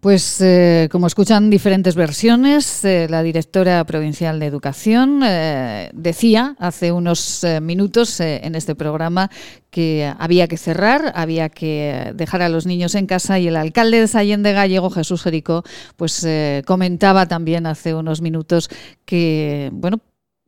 [0.00, 6.90] Pues eh, como escuchan diferentes versiones, eh, la directora provincial de Educación eh, decía hace
[6.90, 9.30] unos minutos en este programa
[9.68, 14.00] que había que cerrar, había que dejar a los niños en casa y el alcalde
[14.00, 15.64] de Sallén de Gallego, Jesús Jerico,
[15.96, 16.26] pues
[16.64, 18.70] comentaba también hace unos minutos
[19.04, 20.00] que, bueno,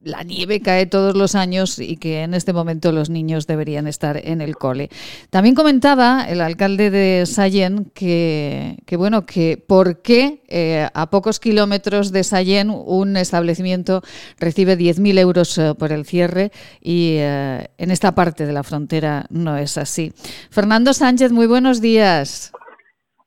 [0.04, 4.20] la nieve cae todos los años y que en este momento los niños deberían estar
[4.22, 4.90] en el cole.
[5.30, 12.12] También comentaba el alcalde de Sallén que, bueno, que por qué eh, a pocos kilómetros
[12.12, 14.02] de Sallén un establecimiento
[14.38, 16.50] recibe 10.000 euros eh, por el cierre
[16.80, 20.12] y eh, en esta parte de la frontera no es así.
[20.50, 22.52] Fernando Sánchez, muy buenos días.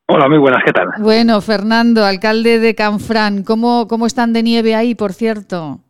[0.08, 0.90] Hola, muy buenas, ¿qué tal?
[1.00, 5.85] Bueno, Fernando, alcalde de Canfrán, ¿cómo, cómo están de nieve ahí, por cierto?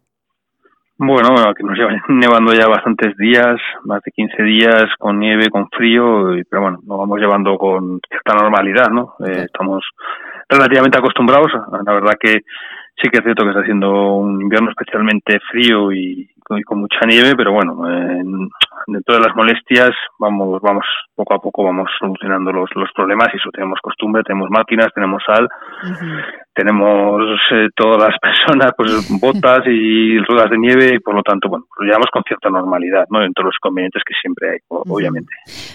[0.98, 5.70] Bueno, que nos lleva nevando ya bastantes días, más de 15 días con nieve, con
[5.70, 9.16] frío, pero bueno, nos vamos llevando con cierta normalidad, ¿no?
[9.26, 9.84] Eh, estamos
[10.48, 11.52] relativamente acostumbrados.
[11.86, 12.44] La verdad que
[13.02, 16.30] sí que es cierto que está haciendo un invierno especialmente frío y,
[16.64, 17.76] con mucha nieve, pero bueno,
[18.86, 20.86] dentro de las molestias vamos, vamos
[21.16, 25.24] poco a poco vamos solucionando los, los problemas y eso tenemos costumbre, tenemos máquinas, tenemos
[25.26, 25.50] sal,
[26.56, 31.50] tenemos eh, todas las personas pues botas y ruedas de nieve y por lo tanto
[31.50, 35.32] bueno lo llevamos con cierta normalidad no dentro de los inconvenientes que siempre hay obviamente.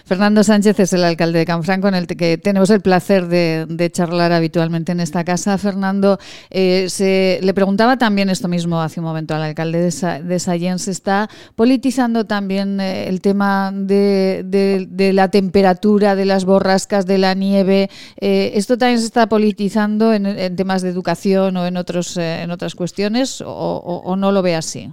[0.07, 4.33] Fernando Sánchez es el alcalde de Canfrán con el que tenemos el placer de, charlar
[4.33, 5.59] habitualmente en esta casa.
[5.59, 6.18] Fernando
[6.51, 10.39] eh, se le preguntaba también esto mismo hace un momento al alcalde de, Sa, de
[10.39, 10.78] Sallén.
[10.78, 17.18] Se está politizando también eh, el tema de, de, la temperatura de las borrascas de
[17.18, 17.89] la nieve.
[18.20, 22.51] Esto también se está politizando en, en temas de educación o en otros eh, en
[22.51, 24.89] otras cuestiones o, no lo ve así?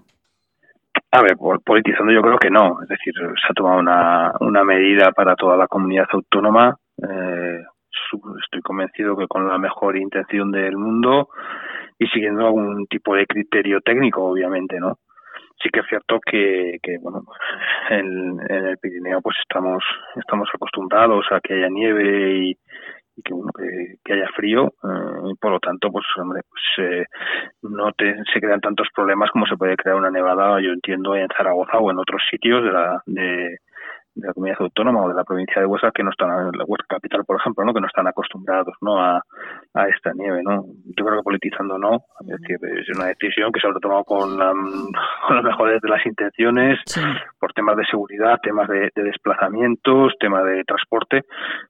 [1.11, 2.81] A ver, politizando yo creo que no.
[2.81, 6.75] Es decir, se ha tomado una, una medida para toda la comunidad autónoma.
[7.01, 7.61] Eh,
[8.43, 11.29] estoy convencido que con la mejor intención del mundo
[11.99, 14.97] y siguiendo algún tipo de criterio técnico, obviamente, ¿no?
[15.61, 17.23] Sí que es cierto que, que bueno,
[17.89, 19.83] en, en el Pirineo pues estamos
[20.15, 22.57] estamos acostumbrados a que haya nieve y,
[23.17, 27.05] y que bueno que, haya frío eh, y por lo tanto pues hombre pues eh,
[27.63, 31.27] no te, se crean tantos problemas como se puede crear una nevada yo entiendo en
[31.35, 33.57] Zaragoza o en otros sitios de la de,
[34.17, 36.65] de la comunidad autónoma o de la provincia de Huesca que no están en la
[36.65, 39.21] Huesca capital por ejemplo no que no están acostumbrados no a,
[39.73, 40.65] a esta nieve no
[40.97, 44.37] yo creo que politizando no es decir es una decisión que se habrá tomado con,
[44.37, 44.51] la,
[45.27, 46.79] con las mejores de las intenciones
[47.39, 51.23] por temas de seguridad temas de, desplazamientos temas de transporte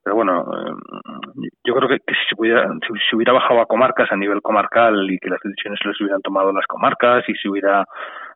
[0.04, 4.12] pero bueno eh, yo creo que, si se pudiera si, se hubiera bajado a comarcas
[4.12, 7.86] a nivel comarcal y que las decisiones las hubieran tomado las comarcas y si hubiera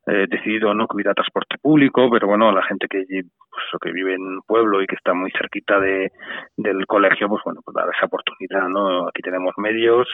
[0.08, 4.16] eh, decidido no que hubiera transporte público, pero bueno, la gente que, pues, que vive
[4.16, 6.12] en un pueblo y que está muy cerquita de,
[6.58, 9.08] del colegio, pues bueno, pues dar esa oportunidad, ¿no?
[9.08, 10.08] Aquí tenemos medios,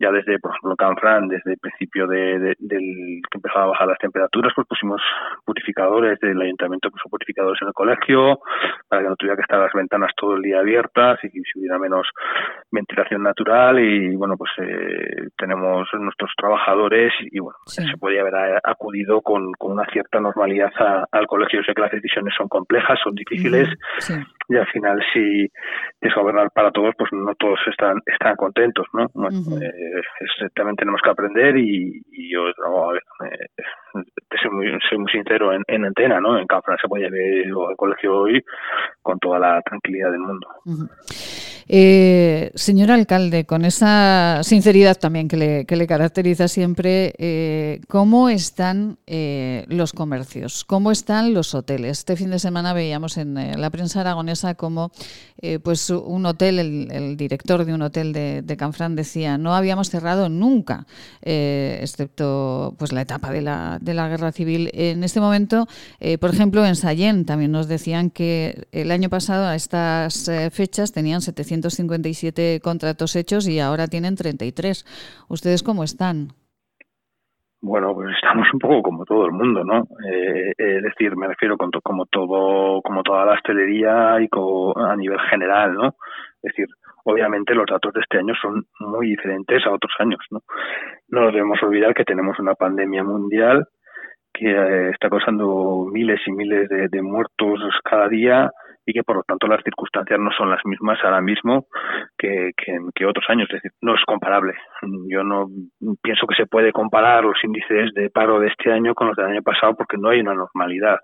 [0.00, 3.98] ya desde, por ejemplo, Canfran, desde el principio de, del que empezaba a bajar las
[3.98, 5.02] temperaturas, pues pusimos
[5.44, 8.40] purificadores del ayuntamiento, puso purificadores en el colegio,
[8.88, 11.78] para que no tuviera que estar las ventanas todo el día abiertas y que hubiera
[11.78, 12.08] menos
[12.70, 19.20] ventilación natural y bueno, pues eh, tenemos nuestros trabajadores y, bueno, se podía haber acudido
[19.26, 20.70] con, con una cierta normalidad
[21.10, 21.58] al colegio.
[21.58, 23.68] Yo sé que las decisiones son complejas, son difíciles
[24.48, 25.48] y al final si
[26.00, 29.04] es gobernar para todos, pues no todos están están contentos, ¿no?
[29.04, 33.62] Eh, también tenemos que aprender y, yo ver, eh,
[34.42, 36.38] soy, muy, soy muy sincero en, en antena, ¿no?
[36.38, 38.44] En Canfrán se puede ir al colegio hoy
[39.02, 40.48] con toda la tranquilidad del mundo.
[41.68, 48.28] Eh, señor alcalde, con esa sinceridad también que le, que le caracteriza siempre, eh, ¿cómo
[48.28, 50.64] están eh, los comercios?
[50.64, 51.98] ¿Cómo están los hoteles?
[51.98, 54.90] Este fin de semana veíamos en la prensa aragonesa como
[55.62, 60.28] pues un hotel, el, director de un hotel de, de, Canfrán decía, no habíamos cerrado
[60.28, 60.86] nunca,
[61.22, 64.70] excepto pues la etapa de la, de la guerra civil.
[64.72, 65.68] En este momento,
[66.20, 71.20] por ejemplo, en Sallén también nos decían que el año pasado a estas fechas tenían
[71.22, 74.84] 700 157 contratos hechos y ahora tienen 33.
[75.28, 76.32] ¿Ustedes cómo están?
[77.66, 79.82] Bueno, pues estamos un poco como todo el mundo, ¿no?
[80.08, 84.28] Eh, es decir, me refiero con como todo, como toda la hostelería y
[84.76, 85.88] a nivel general, ¿no?
[86.42, 86.68] Es decir,
[87.04, 90.42] obviamente los datos de este año son muy diferentes a otros años, ¿no?
[91.08, 93.66] No debemos olvidar que tenemos una pandemia mundial
[94.32, 98.48] que eh, está causando miles y miles de muertos cada día,
[98.86, 101.66] y que por lo tanto las circunstancias no son las mismas ahora mismo
[102.16, 102.52] que,
[102.94, 104.54] que, otros años, es decir, no es comparable.
[105.08, 105.46] Yo no
[106.02, 109.26] pienso que se puede comparar los índices de paro de este año con los del
[109.26, 110.98] año pasado porque no hay una normalidad,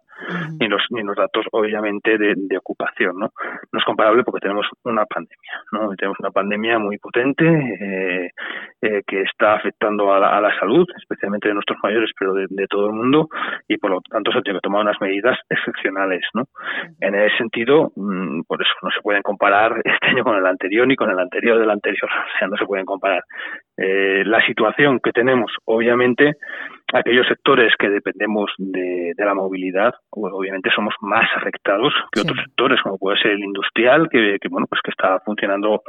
[0.60, 3.18] ni, los, ni los datos obviamente de, de, ocupación.
[3.18, 3.32] ¿no?
[3.72, 5.90] no es comparable porque tenemos una pandemia, ¿no?
[5.96, 8.30] tenemos una pandemia muy potente eh,
[8.82, 12.46] eh, que está afectando a la, a la, salud, especialmente de nuestros mayores, pero de,
[12.48, 13.28] de, todo el mundo,
[13.68, 16.22] y por lo tanto se tiene que tomar unas medidas excepcionales.
[16.34, 16.44] ¿no?
[17.00, 20.86] En ese sentido, Mm, por eso no se pueden comparar este año con el anterior
[20.86, 22.04] ni con el anterior del anterior,
[22.34, 23.24] o sea, no se pueden comparar.
[23.76, 26.34] Eh, la situación que tenemos, obviamente,
[26.92, 32.80] aquellos sectores que dependemos de, la movilidad, pues, obviamente somos más afectados que otros sectores,
[32.82, 35.82] como puede ser el industrial, que, bueno, pues que está funcionando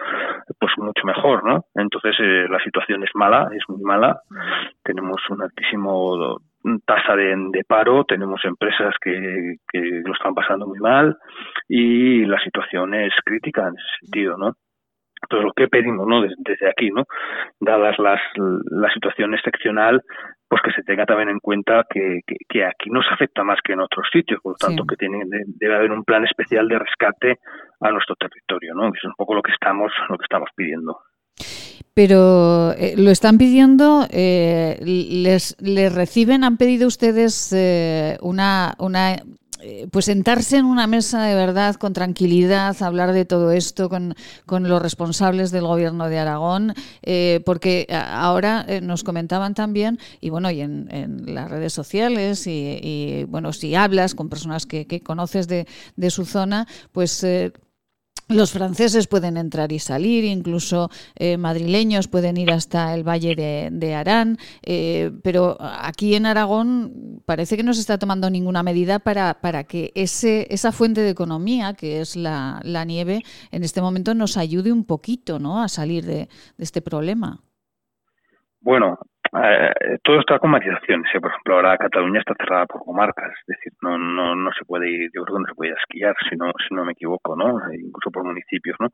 [0.60, 1.66] pues mucho mejor, ¿no?
[1.76, 4.22] Entonces eh, la situación es mala, es muy mala.
[4.84, 6.40] Tenemos un altísimo
[6.86, 11.18] tasa de, paro, tenemos empresas que, que, lo están pasando muy mal
[11.68, 14.54] y la situación es crítica en ese sentido, ¿no?
[15.24, 16.22] Entonces, lo que pedimos, ¿no?
[16.22, 17.06] Desde, aquí, ¿no?
[17.60, 20.02] Dadas las, la situación excepcional,
[20.48, 23.80] pues que se tenga también en cuenta que, que, aquí nos afecta más que en
[23.80, 27.40] otros sitios, por lo tanto que tiene, debe haber un plan especial de rescate
[27.82, 28.84] a nuestro territorio, ¿no?
[28.86, 31.00] Eso es un poco lo que estamos, lo que estamos pidiendo
[31.94, 39.22] pero eh, lo están pidiendo, eh, les, les, reciben, han pedido ustedes eh, una, una
[39.92, 44.68] pues sentarse en una mesa de verdad con tranquilidad, hablar de todo esto con, con
[44.68, 46.74] los responsables del gobierno de Aragón,
[47.46, 53.54] porque ahora nos comentaban también, y bueno, y en, en las redes sociales, y, bueno,
[53.54, 57.26] si hablas con personas que, que conoces de, de, su zona, pues
[58.28, 63.96] los franceses pueden entrar y salir, incluso eh, madrileños pueden ir hasta el valle de,
[63.96, 69.36] Arán, eh, pero aquí en Aragón parece que no se está tomando ninguna medida para,
[69.42, 74.38] para que ese, esa fuente de economía, que es la, nieve, en este momento nos
[74.38, 75.62] ayude un poquito ¿no?
[75.62, 77.42] a salir de este problema.
[78.62, 78.98] Bueno,
[79.36, 81.10] eh, todo está con matizaciones.
[81.20, 84.90] Por ejemplo, ahora Cataluña está cerrada por comarcas, es decir, no, no, no se puede
[84.90, 87.58] ir, yo creo que no se puede esquiar, si no, si no me equivoco, ¿no?
[87.74, 88.90] Incluso por municipios, ¿no?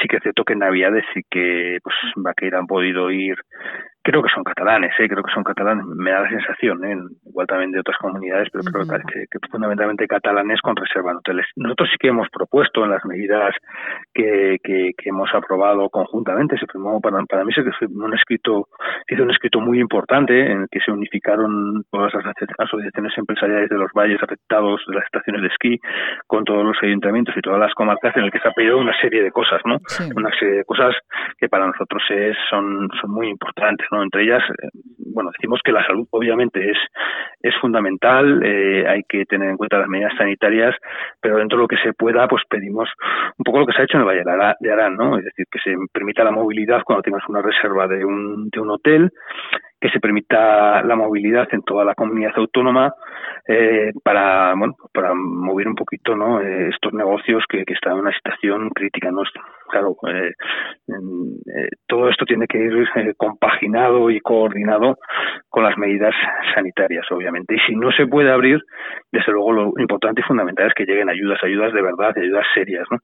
[0.00, 3.36] Sí que es cierto que en Navidades sí que, pues, Vaqueira han podido ir
[4.04, 5.08] creo que son catalanes, ¿eh?
[5.08, 6.94] creo que son catalanes, me da la sensación, ¿eh?
[7.24, 11.46] igual también de otras comunidades, pero creo que, fundamentalmente catalanes con reserva en hoteles.
[11.56, 13.54] Nosotros sí que hemos propuesto en las medidas
[14.12, 18.68] que, que, hemos aprobado conjuntamente, se firmó para, para mí se firmó un escrito,
[19.08, 22.24] hizo un escrito muy importante en el que se unificaron todas las
[22.58, 25.80] asociaciones empresariales de los valles afectados de las estaciones de esquí
[26.26, 28.98] con todos los ayuntamientos y todas las comarcas en el que se ha pedido una
[29.00, 29.78] serie de cosas, ¿no?
[30.14, 30.94] Una serie de cosas
[31.38, 34.68] que para nosotros es, son, son muy importantes, entre ellas, eh,
[35.14, 36.78] bueno, decimos que la salud obviamente es,
[37.40, 40.74] es fundamental, eh, hay que tener en cuenta las medidas sanitarias,
[41.20, 42.88] pero dentro de lo que se pueda, pues pedimos
[43.38, 45.18] un poco lo que se ha hecho en el Valle de Arán, ¿no?
[45.18, 48.70] Es decir, que se permita la movilidad cuando tengas una reserva de un, de un
[48.70, 49.10] hotel,
[49.84, 52.94] que se permita la movilidad en toda la comunidad autónoma
[53.46, 57.98] eh, para bueno para mover un poquito no eh, estos negocios que, que, están en
[57.98, 59.24] una situación crítica no
[59.74, 60.32] claro eh,
[60.88, 64.96] eh todo esto tiene que ir eh, compaginado y coordinado
[65.48, 66.14] con las medidas
[66.54, 67.54] sanitarias obviamente.
[67.54, 68.60] Y si no se puede abrir
[69.12, 72.86] desde luego lo importante y fundamental es que lleguen ayudas ayudas de verdad ayudas serias
[72.90, 72.98] no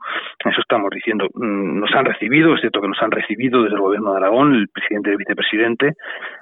[0.50, 1.26] eso estamos diciendo.
[1.34, 4.54] Mm, nos han recibido es cierto que nos han recibido desde el gobierno de Aragón
[4.54, 5.92] el presidente y el vicepresidente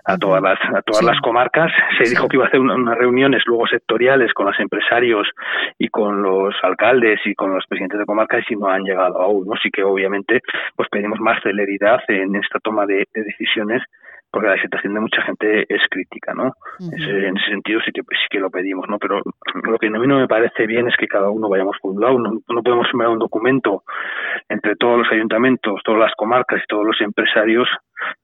[0.05, 1.72] a todas las a todas las comarcas.
[1.99, 5.29] Se dijo que iba a hacer unas reuniones luego sectoriales con los empresarios
[5.79, 9.47] y con los alcaldes y con los presidentes de comarcas y no han llegado aún
[9.47, 10.18] no sí que obviamente
[10.77, 13.83] pues pedimos más celeridad en esta toma de decisiones
[14.31, 16.53] porque la situación de mucha gente es crítica, ¿no?
[16.81, 18.99] en ese sentido sí que, sí que lo pedimos, ¿no?
[18.99, 19.23] Pero
[19.64, 22.01] lo que a mí no me parece bien es que cada uno vayamos por un
[22.01, 23.85] lado, no, no podemos firmar un documento
[24.49, 27.69] entre todos los ayuntamientos, todas las comarcas y todos los empresarios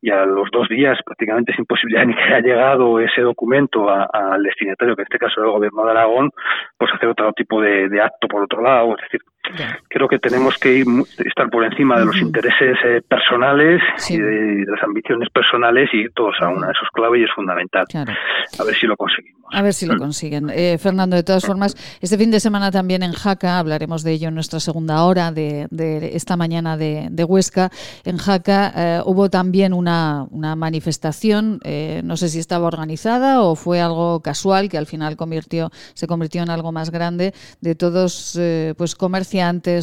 [0.00, 4.42] y a los dos días prácticamente es imposible ni que haya llegado ese documento al
[4.42, 6.30] destinatario, que en este caso es el gobierno de Aragón,
[6.78, 9.20] pues hacer otro tipo de, de acto por otro lado, es decir,
[9.88, 10.86] Creo que tenemos que ir,
[11.18, 16.12] estar por encima de los intereses eh, personales y de, las ambiciones personales y ir
[16.14, 16.70] todos a una.
[16.70, 17.84] Eso es clave y es fundamental.
[17.94, 19.44] A ver si lo conseguimos.
[19.52, 20.50] A ver si lo consiguen.
[20.50, 24.28] Eh, Fernando, de todas formas, este fin de semana también en Jaca, hablaremos de ello
[24.28, 25.68] en nuestra segunda hora de,
[26.14, 27.70] esta mañana de, Huesca.
[28.04, 31.60] En Jaca eh, hubo también una, manifestación,
[32.04, 36.42] no sé si estaba organizada o fue algo casual que al final convirtió, se convirtió
[36.42, 38.38] en algo más grande de todos
[38.76, 39.24] pues comercios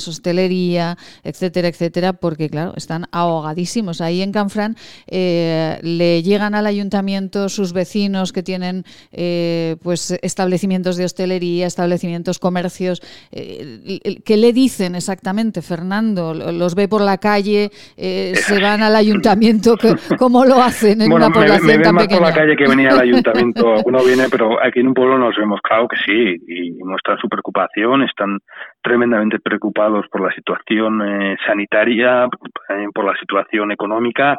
[0.08, 4.02] hostelería, etcétera, etcétera, porque claro, están ahogadísimos.
[4.02, 4.78] Ahí en Canfrán
[5.08, 12.40] eh, le llegan al ayuntamiento sus vecinos que tienen eh, pues establecimientos de hostelería, establecimientos,
[12.40, 13.02] comercios.
[13.32, 16.34] Eh, ¿Qué le dicen exactamente, Fernando?
[16.34, 17.72] ¿Los ve por la calle?
[17.98, 19.71] ¿Se van al ayuntamiento?
[20.18, 22.20] ¿Cómo lo hacen en una población me, tan pequeña?
[22.20, 23.76] por la calle que venía al ayuntamiento.
[23.86, 27.30] Uno viene, pero aquí en un pueblo nos vemos, claro que sí, y muestran su
[27.30, 28.40] preocupación, están
[28.82, 32.28] tremendamente preocupados por la situación eh, sanitaria,
[32.68, 34.38] también por la situación económica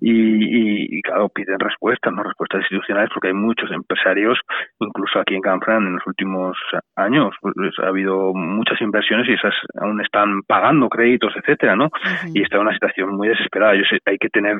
[0.00, 4.38] y, y, claro, piden respuestas, no respuestas institucionales, porque hay muchos empresarios,
[4.80, 6.56] incluso aquí en Canfrán en los últimos
[6.96, 11.90] años, pues, ha habido muchas inversiones y esas aún están pagando créditos, etcétera, ¿no?
[12.32, 13.74] Y está en una situación muy desesperada.
[13.74, 14.56] Yo sé, hay que tener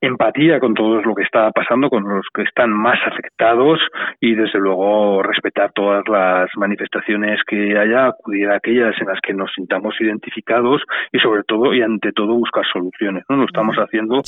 [0.00, 3.80] empatía con todo lo que está pasando, con los que están más afectados
[4.20, 9.34] y desde luego respetar todas las manifestaciones que haya, acudir a aquellas en las que
[9.34, 13.24] nos sintamos identificados y sobre todo y ante todo buscar soluciones.
[13.28, 14.22] No lo estamos haciendo,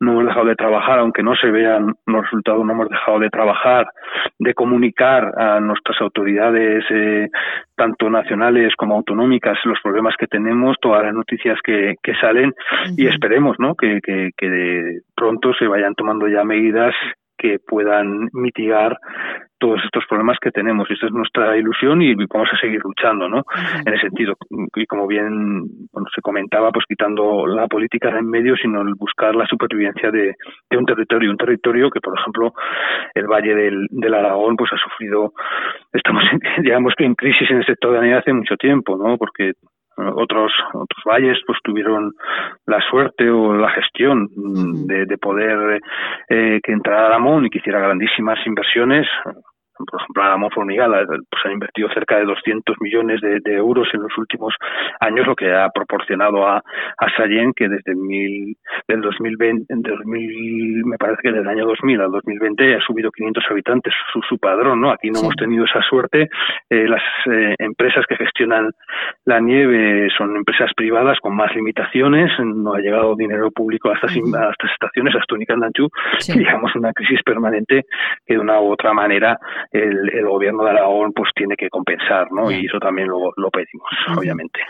[0.00, 3.30] no hemos dejado de trabajar, aunque no se vean los resultados, no hemos dejado de
[3.30, 3.86] trabajar,
[4.38, 7.28] de comunicar a nuestras autoridades eh,
[7.82, 12.54] tanto nacionales como autonómicas los problemas que tenemos, todas las noticias que, que salen
[12.96, 13.74] y esperemos ¿no?
[13.74, 16.94] que, que, que pronto se vayan tomando ya medidas
[17.36, 18.96] que puedan mitigar
[19.62, 20.90] todos estos problemas que tenemos.
[20.90, 23.44] Y esta es nuestra ilusión y vamos a seguir luchando, ¿no?
[23.86, 24.34] En ese sentido.
[24.74, 25.62] Y como bien
[26.12, 30.34] se comentaba, pues quitando la política en medio, sino buscar la supervivencia de,
[30.76, 31.30] un territorio.
[31.30, 32.52] Un territorio que, por ejemplo,
[33.14, 35.32] el Valle del, del Aragón, pues ha sufrido,
[35.92, 36.24] estamos,
[36.58, 39.16] digamos que en crisis en el sector de la hace mucho tiempo, ¿no?
[39.16, 39.52] Porque
[39.96, 42.12] otros otros valles pues tuvieron
[42.66, 44.28] la suerte o la gestión
[44.86, 45.80] de, de poder
[46.28, 49.06] eh, que entrara Ramón y que hiciera grandísimas inversiones
[49.86, 54.16] por ejemplo, la Formigal pues, ha invertido cerca de 200 millones de, euros en los
[54.18, 54.54] últimos
[55.00, 58.56] años, lo que ha proporcionado a, a Sallén que desde mil,
[58.88, 63.94] del 2020, 2000, me parece que del año 2000 al 2020 ha subido 500 habitantes
[64.12, 64.90] su, su padrón, ¿no?
[64.90, 66.28] Aquí no hemos tenido esa suerte.
[66.70, 68.70] Eh, las eh, empresas que gestionan
[69.24, 74.12] la nieve son empresas privadas con más limitaciones, no ha llegado dinero público a estas,
[74.12, 75.88] a estas estaciones, hasta Unicandantú,
[76.34, 77.84] digamos una crisis permanente
[78.26, 79.38] que de una u otra manera
[79.72, 82.50] el, gobierno de Aragón pues tiene que compensar, ¿no?
[82.50, 84.60] Y eso también lo, lo pedimos, obviamente.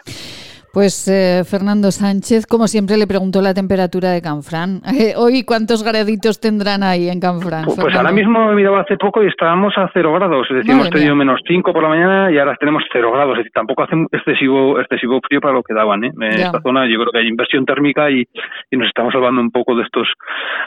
[0.72, 4.80] Pues eh, Fernando Sánchez, como siempre, le preguntó la temperatura de Canfrán.
[5.02, 7.64] Eh, hoy, ¿cuántos graditos tendrán ahí en Canfrán?
[7.64, 10.46] Pues, ahora mismo he mirado hace poco y estábamos a cero grados.
[10.50, 13.32] Es decir, hemos tenido menos cinco por la mañana y ahora tenemos cero grados.
[13.32, 16.04] Es decir, tampoco hace excesivo excesivo frío para lo que daban.
[16.04, 16.12] ¿eh?
[16.14, 18.24] En esta zona yo creo que hay inversión térmica y,
[18.70, 20.06] nos estamos salvando un poco de estos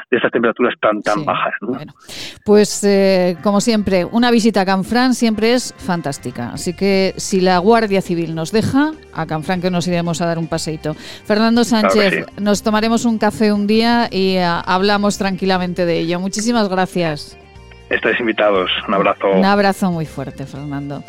[0.10, 1.54] de estas temperaturas tan tan bajas.
[1.62, 1.94] Bueno,
[2.46, 6.50] pues eh, como siempre, una visita a Canfrán siempre es fantástica.
[6.50, 10.38] Así que si la Guardia Civil nos deja, a Canfrán que nos iremos a dar
[10.38, 10.96] un paseito.
[11.26, 16.20] Fernando Sánchez, nos tomaremos un café un día y uh, hablamos tranquilamente de ello.
[16.20, 17.38] Muchísimas gracias.
[17.90, 18.72] Estáis invitados.
[18.88, 19.32] Un abrazo.
[19.32, 21.04] Un abrazo muy fuerte, Fernando.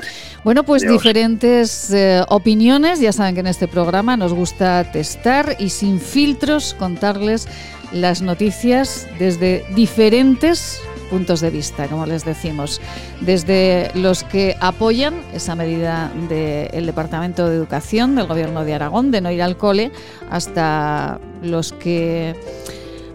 [0.45, 3.01] Bueno, pues diferentes eh, opiniones.
[3.01, 7.49] Ya saben que en este programa nos gusta testar y sin filtros contarles
[7.93, 12.81] las noticias desde diferentes puntos de vista, como les decimos,
[13.21, 19.21] desde los que apoyan esa medida del Departamento de Educación del Gobierno de Aragón de
[19.21, 19.91] no ir al cole,
[20.31, 22.35] hasta los que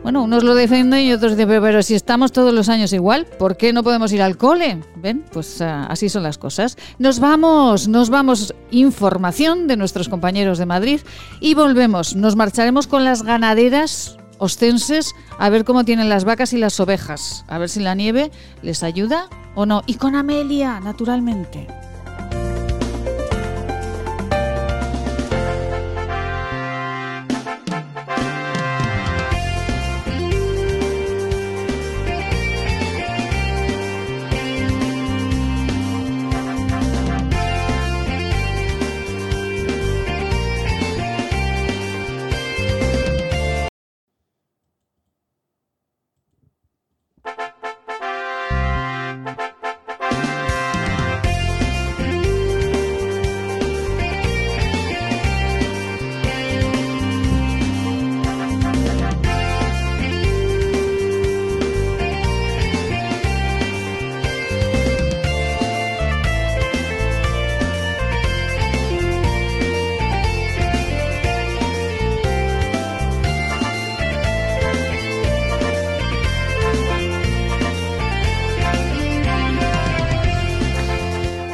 [0.04, 3.56] bueno, unos lo defienden y otros dicen, pero si estamos todos los años igual, ¿por
[3.56, 4.80] qué no podemos ir al cole?
[4.96, 5.24] ¿Ven?
[5.32, 6.76] Pues ah, así son las cosas.
[6.98, 8.54] Nos vamos, nos vamos.
[8.72, 11.02] Información de nuestros compañeros de Madrid
[11.40, 12.16] y volvemos.
[12.16, 17.46] Nos marcharemos con las ganaderas ostenses a ver cómo tienen las vacas y las ovejas,
[17.48, 18.32] a ver si la nieve
[18.64, 19.84] les ayuda o no.
[19.86, 21.68] Y con Amelia, naturalmente.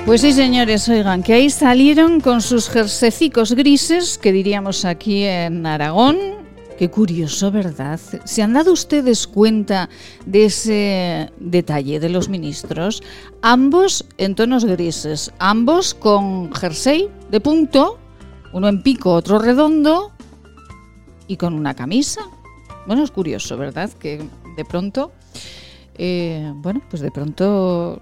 [0.08, 5.66] Pues sí, señores, oigan, que ahí salieron con sus jersecicos grises, que diríamos aquí en
[5.66, 6.16] Aragón.
[6.78, 8.00] Qué curioso, ¿verdad?
[8.24, 9.90] ¿Se han dado ustedes cuenta
[10.26, 13.04] de ese detalle de los ministros?
[13.42, 18.00] Ambos en tonos grises, ambos con jersey de punto,
[18.54, 20.14] uno en pico, otro redondo,
[21.28, 22.22] y con una camisa.
[22.86, 23.92] Bueno, es curioso, ¿verdad?
[24.00, 25.12] Que de pronto,
[25.96, 28.02] eh, bueno, pues de pronto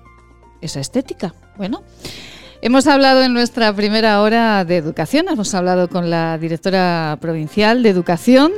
[0.61, 1.33] esa estética.
[1.57, 1.83] Bueno,
[2.61, 7.89] hemos hablado en nuestra primera hora de educación, hemos hablado con la directora provincial de
[7.89, 8.51] educación,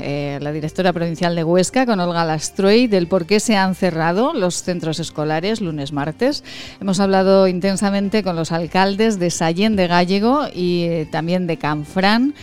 [0.00, 4.34] eh, la directora provincial de Huesca, con Olga Lastroy, del por qué se han cerrado
[4.34, 6.44] los centros escolares lunes, martes.
[6.80, 12.34] Hemos hablado intensamente con los alcaldes de Sallén de Gallego y eh, también de Canfrán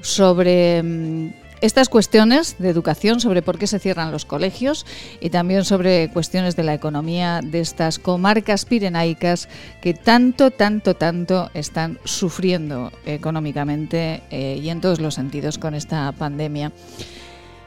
[0.00, 4.84] sobre mm, estas cuestiones de educación sobre por qué se cierran los colegios
[5.18, 9.48] y también sobre cuestiones de la economía de estas comarcas pirenaicas
[9.80, 16.12] que tanto, tanto, tanto están sufriendo económicamente eh, y en todos los sentidos con esta
[16.12, 16.70] pandemia.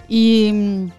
[0.08, 0.91] Y mm,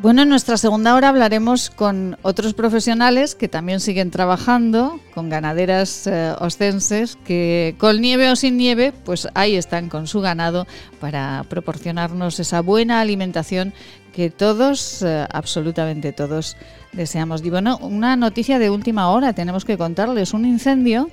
[0.00, 6.06] bueno, en nuestra segunda hora hablaremos con otros profesionales que también siguen trabajando, con ganaderas
[6.06, 10.66] eh, ostenses que con nieve o sin nieve, pues ahí están con su ganado
[11.00, 13.72] para proporcionarnos esa buena alimentación
[14.12, 16.56] que todos, eh, absolutamente todos,
[16.92, 17.44] deseamos.
[17.44, 20.32] Y bueno, una noticia de última hora tenemos que contarles.
[20.32, 21.10] Un incendio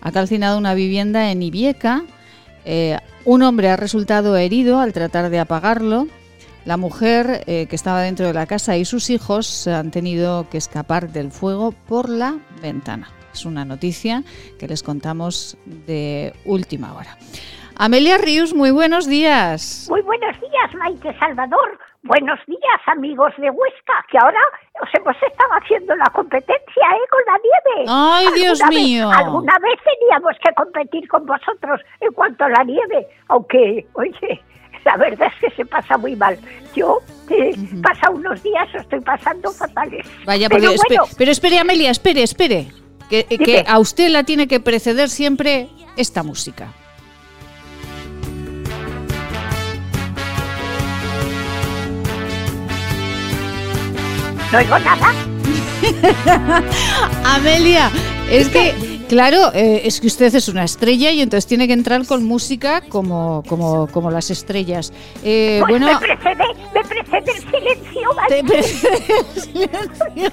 [0.00, 2.04] ha calcinado una vivienda en Ibieca.
[2.64, 6.08] Eh, un hombre ha resultado herido al tratar de apagarlo.
[6.66, 10.58] La mujer eh, que estaba dentro de la casa y sus hijos han tenido que
[10.58, 13.06] escapar del fuego por la ventana.
[13.32, 14.24] Es una noticia
[14.58, 17.16] que les contamos de última hora.
[17.76, 19.86] Amelia Ríos, muy buenos días.
[19.88, 21.78] Muy buenos días, Maite Salvador.
[22.02, 24.40] Buenos días, amigos de Huesca, que ahora
[24.82, 27.08] os hemos estado haciendo la competencia ¿eh?
[27.10, 27.86] con la nieve.
[27.88, 29.08] ¡Ay, Dios mío!
[29.10, 34.42] Alguna vez teníamos que competir con vosotros en cuanto a la nieve, aunque, oye,
[34.86, 36.38] la verdad es que se pasa muy mal.
[36.74, 40.06] Yo eh, pasa unos días estoy pasando fatales.
[40.24, 40.70] Vaya, pero,
[41.18, 42.68] pero espere, Amelia, espere, espere.
[43.10, 46.72] Que, a usted la tiene que preceder siempre esta música.
[54.52, 55.12] No oigo nada.
[57.24, 57.90] Amelia,
[58.30, 62.04] es que Claro, eh, es que usted es una estrella y entonces tiene que entrar
[62.06, 64.92] con música como, como, como las estrellas.
[65.22, 66.44] Eh, pues bueno, me precede,
[66.74, 68.42] me precede el silencio, ¿vale?
[68.42, 70.32] Te precede el silencio.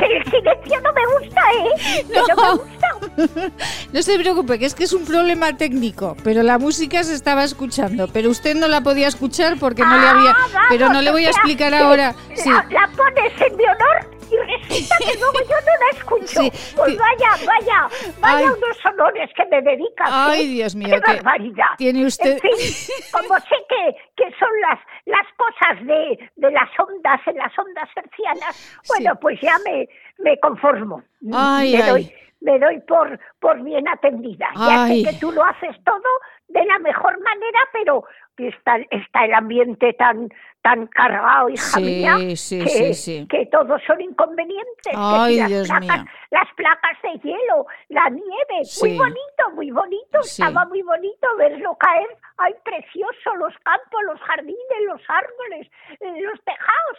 [0.00, 2.06] el silencio no me gusta, ¿eh?
[2.14, 2.26] No.
[2.26, 3.52] no me gusta.
[3.92, 7.44] No se preocupe, que es que es un problema técnico, pero la música se estaba
[7.44, 10.30] escuchando, pero usted no la podía escuchar porque no le había...
[10.30, 12.14] Ah, pero no le voy a explicar ahora.
[12.28, 12.50] La, sí.
[12.50, 16.40] la pones en mi honor y resulta que luego yo no la escucho.
[16.76, 17.88] pues vaya, vaya,
[18.20, 20.08] vaya unos honores que me dedicas.
[20.10, 20.48] Ay, ¿eh?
[20.54, 21.74] Dios mío, qué, barbaridad.
[21.78, 22.32] Tiene usted.
[22.32, 27.36] En fin, como sé que, que son las, las cosas de, de las ondas, en
[27.36, 31.02] las ondas hercianas, bueno, pues ya me, me conformo.
[31.32, 31.90] Ay, me, ay.
[31.90, 34.48] Doy, me doy por, por bien atendida.
[34.54, 36.10] Ya sé que tú lo haces todo
[36.48, 38.04] de la mejor manera, pero
[38.36, 40.28] está, está el ambiente tan
[40.64, 44.94] tan cargado, hija mía, que, que, todos son inconvenientes.
[44.96, 46.12] Ay, las, Dios placas, mío.
[46.30, 52.08] las placas de hielo, la nieve, muy bonito, muy bonito, estaba muy bonito verlo caer.
[52.38, 55.70] Ay, precioso, los campos, los jardines, los árboles,
[56.00, 56.98] eh, los tejados,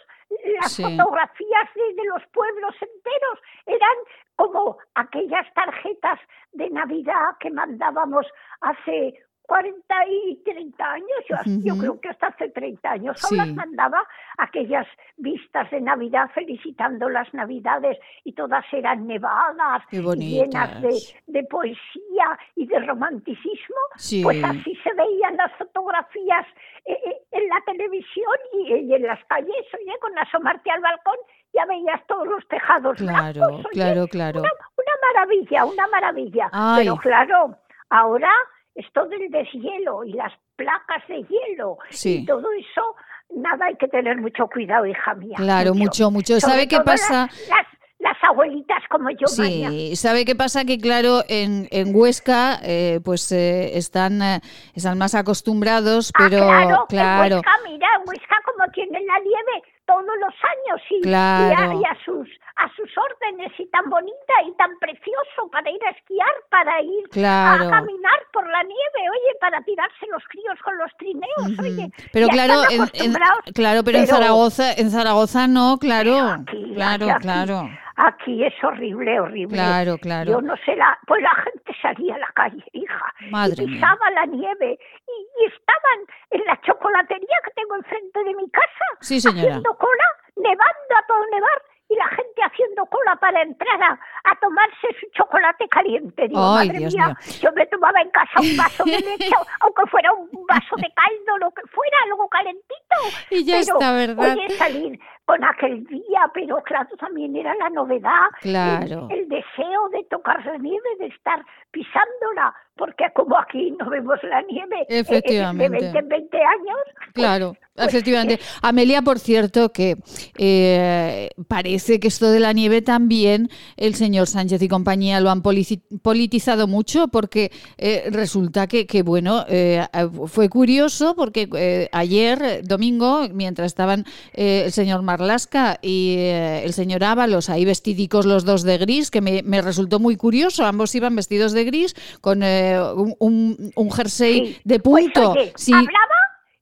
[0.60, 3.96] las fotografías de, de los pueblos enteros eran
[4.36, 6.20] como aquellas tarjetas
[6.52, 8.26] de Navidad que mandábamos
[8.60, 13.54] hace 40 y 30 años, yo, yo creo que hasta hace 30 años, aún las
[13.54, 14.06] mandaba
[14.38, 22.38] aquellas vistas de Navidad felicitando las Navidades y todas eran nevadas, llenas de, de, poesía
[22.54, 23.76] y de romanticismo,
[24.22, 26.46] pues así se veían las fotografías
[26.84, 31.16] eh, eh, en la televisión y, en las calles, oye, con asomarte al balcón
[31.52, 34.40] ya veías todos los tejados claro, blancos, claro, claro.
[34.40, 37.56] Una, una maravilla, una maravilla, pero claro,
[37.88, 38.30] ahora
[38.76, 42.96] esto del deshielo y las placas de hielo y todo eso,
[43.34, 45.36] nada, hay que tener mucho cuidado, hija mía.
[45.36, 46.38] Claro, mucho, mucho.
[46.40, 47.28] ¿Sabe qué pasa?
[47.48, 47.66] Las,
[47.98, 49.26] las, abuelitas como yo.
[49.26, 50.64] Sí, ¿sabe qué pasa?
[50.64, 54.40] Que claro, en, en Huesca eh, pues eh, están, eh,
[54.74, 57.24] están más acostumbrados, ah, pero claro, claro.
[57.24, 61.72] En Huesca, mira, en Huesca como tienen la nieve todos los años y, claro.
[61.72, 65.70] y, a, y a sus a sus órdenes y tan bonita y tan precioso para
[65.70, 67.68] ir a esquiar, para ir claro.
[67.68, 71.90] a caminar por la nieve, oye, para tirarse los críos con los trineos, oye.
[72.12, 77.10] Pero claro, en, en, claro, pero, pero, en Zaragoza, en Zaragoza no, claro, aquí, claro,
[77.10, 77.68] aquí, claro.
[77.96, 79.56] Aquí es horrible, horrible.
[79.56, 80.30] Claro, claro.
[80.30, 84.10] Yo no sé, la, pues la gente salía a la calle, hija, Madre y pisaba
[84.10, 85.98] la nieve y, y, estaban
[86.30, 89.48] en la chocolatería que tengo enfrente de mi casa, sí, señora.
[89.48, 90.04] haciendo cola,
[90.36, 95.06] nevando a todo nevar y la gente haciendo cola para entrar a, a tomarse su
[95.12, 96.28] chocolate caliente.
[96.28, 97.16] Digo, Ay, madre Dios mía, mío.
[97.40, 99.30] yo me tomaba en casa un vaso de leche,
[99.60, 102.96] aunque fuera un vaso de caldo, lo que fuera, algo calentito.
[103.30, 104.32] Y ya pero, está, ¿verdad?
[104.36, 109.08] Oye, salir con aquel día, pero claro, también era la novedad, claro.
[109.10, 114.18] el, el deseo de tocar la nieve, de estar pisándola, porque como aquí no vemos
[114.22, 115.64] la nieve Efectivamente.
[115.64, 116.78] de 20 en 20 años.
[117.12, 118.36] Claro, pues, efectivamente.
[118.36, 119.96] pues, Amelia, por cierto, que
[120.38, 125.42] eh, parece que esto de la nieve también el señor Sánchez y compañía lo han
[125.42, 129.86] politizado mucho porque eh, resulta que, que bueno, eh,
[130.26, 134.04] fue curioso porque eh, ayer, domingo, mientras estaban
[134.34, 139.10] eh, el señor Marlasca y eh, el señor Ábalos ahí vestidicos los dos de gris,
[139.10, 143.90] que me, me resultó muy curioso, ambos iban vestidos de gris con un, un, un,
[143.90, 144.60] jersey sí.
[144.64, 145.32] de punto.
[145.32, 145.72] Pues, oye, sí.
[145.72, 146.16] Hablaba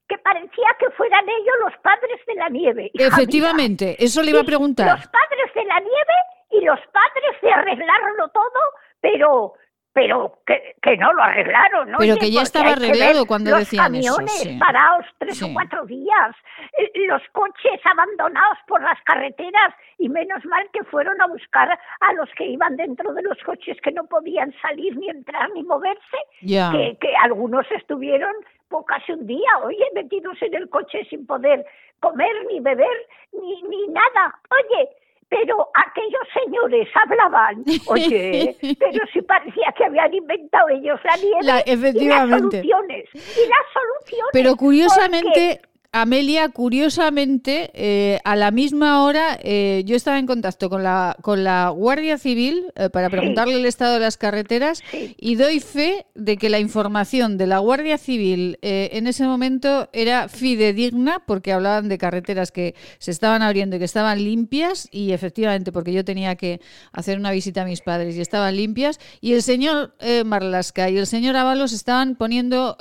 [0.07, 2.91] que parecía que fueran ellos los padres de la nieve.
[2.93, 3.95] Efectivamente, mía.
[3.99, 4.97] eso le iba a preguntar.
[4.97, 6.15] Los padres de la nieve
[6.51, 8.61] y los padres de arreglarlo todo,
[9.01, 9.53] pero
[9.95, 11.99] pero que, que no lo arreglaron, ¿no?
[11.99, 14.43] Pero que ya estaba arreglado cuando los decían camiones eso.
[14.43, 14.59] Sí.
[14.59, 15.45] parados tres Sí.
[15.49, 16.35] o cuatro días,
[16.77, 22.13] eh, los coches abandonados por las carreteras y menos mal que fueron a buscar a
[22.13, 26.17] los que iban dentro de los coches que no podían salir ni entrar ni moverse,
[26.41, 28.33] que, que algunos estuvieron
[28.67, 31.65] pues, casi un día, oye, metidos en el coche sin poder
[32.01, 32.97] comer ni beber
[33.31, 34.37] ni, ni nada.
[34.51, 34.89] Oye,
[35.29, 41.63] pero aquellos señores hablaban, oye, pero si parecía que habían inventado ellos la nieve La-
[41.65, 43.05] y las soluciones.
[43.13, 44.29] Y las soluciones.
[44.33, 50.69] Pero curiosamente, porque- Amelia, curiosamente, eh, a la misma hora eh, yo estaba en contacto
[50.69, 55.15] con la, con la Guardia Civil eh, para preguntarle el estado de las carreteras Sí.
[55.17, 60.27] y doy fe de que la información de la Guardia Civil en ese momento era
[60.27, 65.71] fidedigna porque hablaban de carreteras que se estaban abriendo y que estaban limpias y efectivamente
[65.71, 66.59] porque yo tenía que
[66.91, 71.07] hacer una visita a mis padres y estaban limpias y el señor Marlasca y el
[71.07, 72.75] señor Ábalos estaban poniendo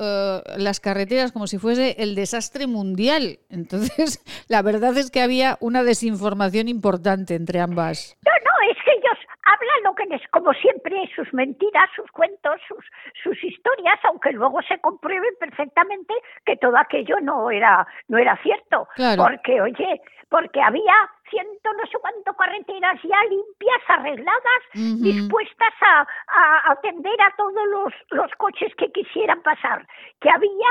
[0.57, 3.04] las carreteras como si fuese el desastre mundial.
[3.51, 8.17] Entonces, la verdad es que había una desinformación importante entre ambas.
[8.25, 12.61] No, no, es que ellos hablan lo que les, como siempre, sus mentiras, sus cuentos,
[12.67, 12.85] sus,
[13.23, 16.15] sus historias, aunque luego se compruebe perfectamente
[16.47, 18.89] que todo aquello no era, no era cierto.
[19.17, 20.95] Porque, oye, porque había
[21.31, 24.63] ciento no sé cuánto carreteras ya limpias, arregladas,
[25.01, 29.87] dispuestas a, a, atender a todos los, los coches que quisieran pasar,
[30.21, 30.71] que había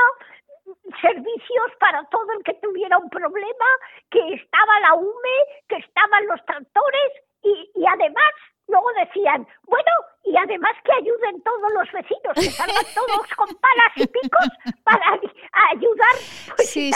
[1.00, 3.66] servicios para todo el que tuviera un problema,
[4.10, 7.12] que estaba la UME, que estaban los tractores
[7.42, 8.32] y, y además
[8.68, 9.90] luego decían, bueno,
[10.24, 14.48] y además que ayuden todos los vecinos, que salgan todos con palas y picos
[14.82, 15.20] para
[15.70, 16.16] ayudar,
[16.56, 16.90] pues si,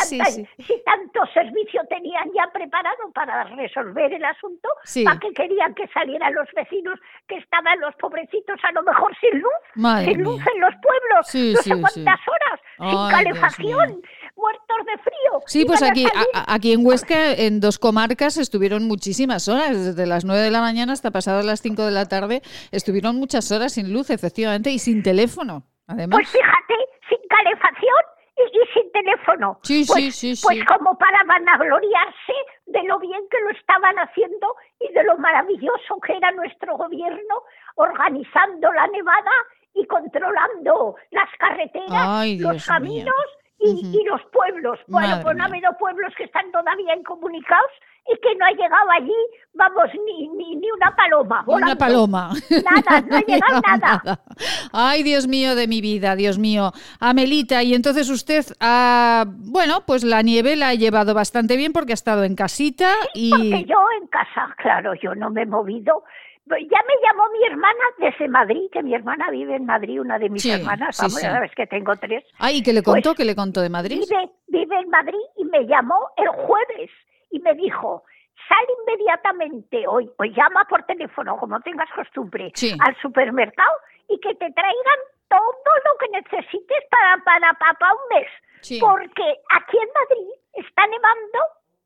[0.84, 4.68] tanto servicio tenían ya preparado para resolver el asunto,
[5.04, 9.40] ¿para qué querían que salieran los vecinos que estaban los pobrecitos a lo mejor sin
[9.40, 14.02] luz, sin luz en los pueblos, no sé cuántas horas, sin calefacción?
[14.38, 15.42] Muertos de frío.
[15.46, 16.06] Sí, pues aquí,
[16.46, 20.92] aquí en Huesca, en dos comarcas, estuvieron muchísimas horas, desde las 9 de la mañana
[20.92, 25.02] hasta pasadas las 5 de la tarde, estuvieron muchas horas sin luz, efectivamente, y sin
[25.02, 26.18] teléfono, además.
[26.18, 26.74] Pues fíjate,
[27.08, 28.02] sin calefacción
[28.52, 29.58] y, sin teléfono.
[29.62, 32.34] Sí, pues, sí, sí, Pues como para vanagloriarse
[32.66, 37.42] de lo bien que lo estaban haciendo y de lo maravilloso que era nuestro gobierno
[37.74, 39.32] organizando la nevada
[39.74, 43.14] y controlando las carreteras, los caminos
[43.60, 44.78] y, los pueblos.
[44.86, 47.70] Bueno, pues no ha habido pueblos que están todavía incomunicados
[48.10, 49.14] y que no ha llegado allí,
[49.52, 51.44] vamos, ni, ni, ni una paloma.
[51.46, 52.30] Una paloma.
[52.50, 54.20] Nada, no ha llegado nada.
[54.72, 56.72] Ay, Dios mío de mi vida, Dios mío.
[57.00, 61.92] Amelita, y entonces usted, ha, bueno, pues la nieve la ha llevado bastante bien porque
[61.92, 63.30] ha estado en casita y...
[63.30, 66.04] Porque yo en casa, claro, yo no me he movido
[66.48, 70.28] ya me llamó mi hermana desde Madrid, que mi hermana vive en Madrid, una de
[70.28, 72.24] mis hermanas, vamos, ya sabes que tengo tres.
[72.38, 73.10] Ay, ¿qué le contó?
[73.10, 74.00] Pues ¿Qué le contó de Madrid?
[74.08, 76.90] Vive, vive en Madrid y me llamó el jueves
[77.30, 78.04] y me dijo,
[78.48, 83.76] sal inmediatamente hoy, o llama por teléfono, como tengas costumbre, al supermercado
[84.08, 88.28] y que te traigan todo lo que necesites para, para, para, un mes.
[88.80, 91.38] Porque aquí en Madrid está nevando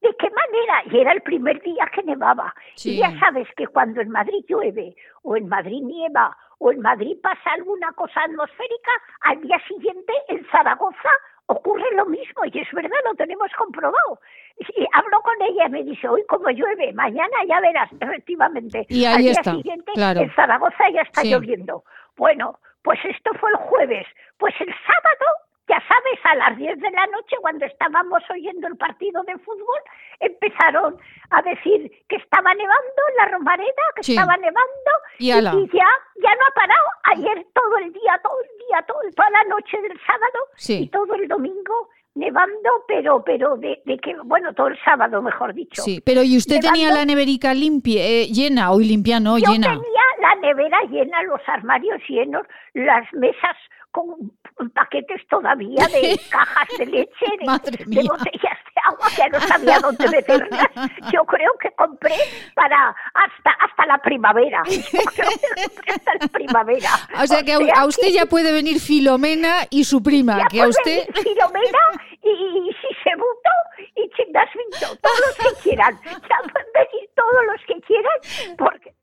[0.03, 0.83] ¿De qué manera?
[0.91, 2.53] Y era el primer día que nevaba.
[2.85, 7.17] Y ya sabes que cuando en Madrid llueve, o en Madrid nieva, o en Madrid
[7.23, 8.91] pasa alguna cosa atmosférica,
[9.21, 11.11] al día siguiente en Zaragoza
[11.47, 12.45] ocurre lo mismo.
[12.53, 14.21] Y es verdad, lo tenemos comprobado.
[14.59, 18.87] Y hablo con ella y me dice, hoy como llueve, mañana ya verás, efectivamente.
[18.89, 21.85] Y al día siguiente en Zaragoza ya está lloviendo.
[22.17, 24.07] Bueno, pues esto fue el jueves.
[24.39, 25.31] Pues el sábado
[25.69, 29.81] ya sabes, a las 10 de la noche, cuando estábamos oyendo el partido de fútbol,
[30.21, 30.97] empezaron
[31.31, 36.47] a decir que estaba nevando en la Romareda, que estaba nevando, y, ya, ya no
[36.49, 36.87] ha parado.
[37.05, 40.39] Ayer todo el día, todo el día, todo, toda la noche del sábado
[40.69, 45.81] y todo el domingo nevando, pero pero de, que, bueno, todo el sábado, mejor dicho.
[45.83, 49.69] Sí, pero ¿y usted tenía la neverica limpia, eh, llena, o limpia no, Yo llena?
[49.69, 53.57] tenía la nevera llena, los armarios llenos, las mesas
[53.93, 54.33] con
[54.71, 60.69] paquetes todavía de cajas de leche, de, botellas de agua que no sabía dónde meterlas.
[61.13, 62.15] Yo creo que compré
[62.55, 64.63] para hasta hasta la primavera.
[64.67, 66.91] Yo creo que compré hasta la primavera.
[67.23, 70.69] O sea que a, usted ya puede venir Filomena y su prima, ya que a
[70.69, 71.79] usted Filomena
[72.23, 73.51] y, y Sisebuto
[73.95, 76.01] y Chindasvinto, todos los que quieran.
[76.03, 78.95] Ya pueden venir todos los que quieran porque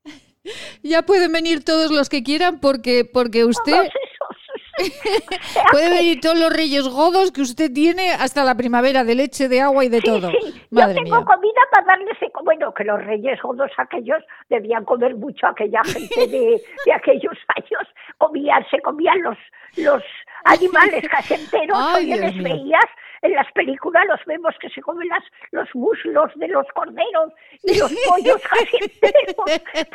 [0.83, 3.89] ya pueden venir todos los que quieran porque porque usted
[5.71, 9.61] Puede venir todos los reyes godos que usted tiene hasta la primavera, de leche, de
[9.61, 10.31] agua y de todo.
[10.31, 10.37] Sí.
[10.71, 12.17] Yo tengo comida para darles.
[12.43, 17.87] Bueno, que los reyes godos aquellos debían comer mucho, aquella gente de, de aquellos años.
[18.17, 19.37] Comían, se comían los,
[19.77, 20.03] los
[20.45, 21.77] animales casi enteros.
[21.79, 22.85] Ay, les veías
[23.21, 27.77] en las películas los vemos que se comen las, los muslos de los corderos y
[27.77, 29.35] los pollos casi enteros.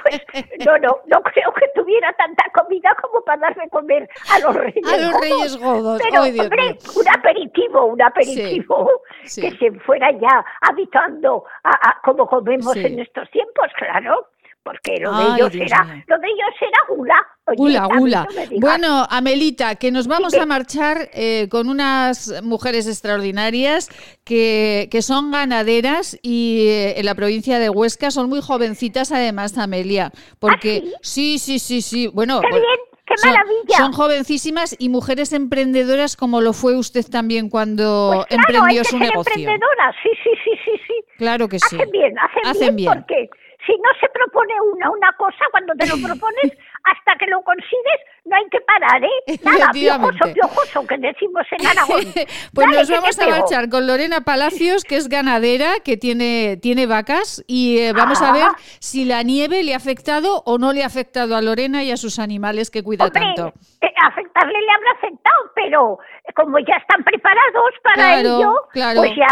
[0.02, 0.22] Pues
[0.66, 4.54] no, no, no creo que tuviera tanta comida como para dar de comer a los
[4.54, 6.02] reyes A los reyes godos.
[6.02, 8.90] Pero, hombre, un aperitivo, un aperitivo
[9.22, 14.28] que se fuera ya habitando a, como comemos en estos tiempos, claro
[14.64, 17.26] porque lo de ellos era, lo de ellos era gula.
[17.56, 18.28] gula, gula.
[18.58, 23.90] bueno, Amelita, que nos vamos a marchar eh, con unas mujeres extraordinarias
[24.24, 29.56] que, que son ganaderas y eh, en la provincia de Huesca son muy jovencitas además,
[29.58, 31.38] Amelia, porque ¿Ah, sí?
[31.38, 32.62] sí, sí, sí, bueno, Qué bien.
[33.06, 33.76] ¡Qué maravilla!
[33.76, 38.78] Son, jovencísimas y mujeres emprendedoras como lo fue usted también cuando pues claro, emprendió hay
[38.78, 39.32] que su ser negocio.
[39.36, 40.94] emprendedoras, sí, sí, sí, sí, sí.
[41.18, 41.76] Claro que sí.
[41.76, 43.28] Hacen bien, hacen, hacen bien, porque
[43.66, 46.52] si no se propone una, una cosa, cuando te lo propones,
[46.84, 49.38] hasta que lo consigues no hay que parar, ¿eh?
[49.44, 52.04] Nada, piojoso, piojoso, que decimos en Aragón.
[52.54, 57.44] pues nos vamos a marchar con Lorena Palacios, que es ganadera, que tiene, tiene vacas,
[57.46, 58.46] y eh, vamos a ver
[58.80, 61.96] si la nieve le ha afectado o no le ha afectado a Lorena y a
[61.96, 63.52] sus animales que cuida tanto.
[63.80, 65.98] Eh, afectarle le habrá afectado, pero
[66.34, 69.28] como ya están preparados para ello, pues ya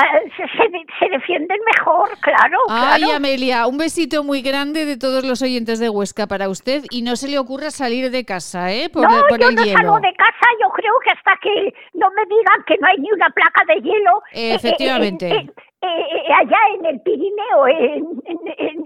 [0.98, 2.58] se, defienden mejor, claro.
[2.68, 7.02] Ay, Amelia, un besito muy grande de todos los oyentes de Huesca para usted y
[7.02, 8.88] no se le ocurra salir de casa, ¿eh?
[8.92, 12.64] Por, no, yo no salgo de casa, yo creo que hasta que no me digan
[12.66, 14.22] que no hay ni una placa de hielo.
[14.32, 15.30] Eh, Efectivamente.
[15.30, 15.46] Eh,
[15.82, 18.22] eh, allá en el Pirineo, en,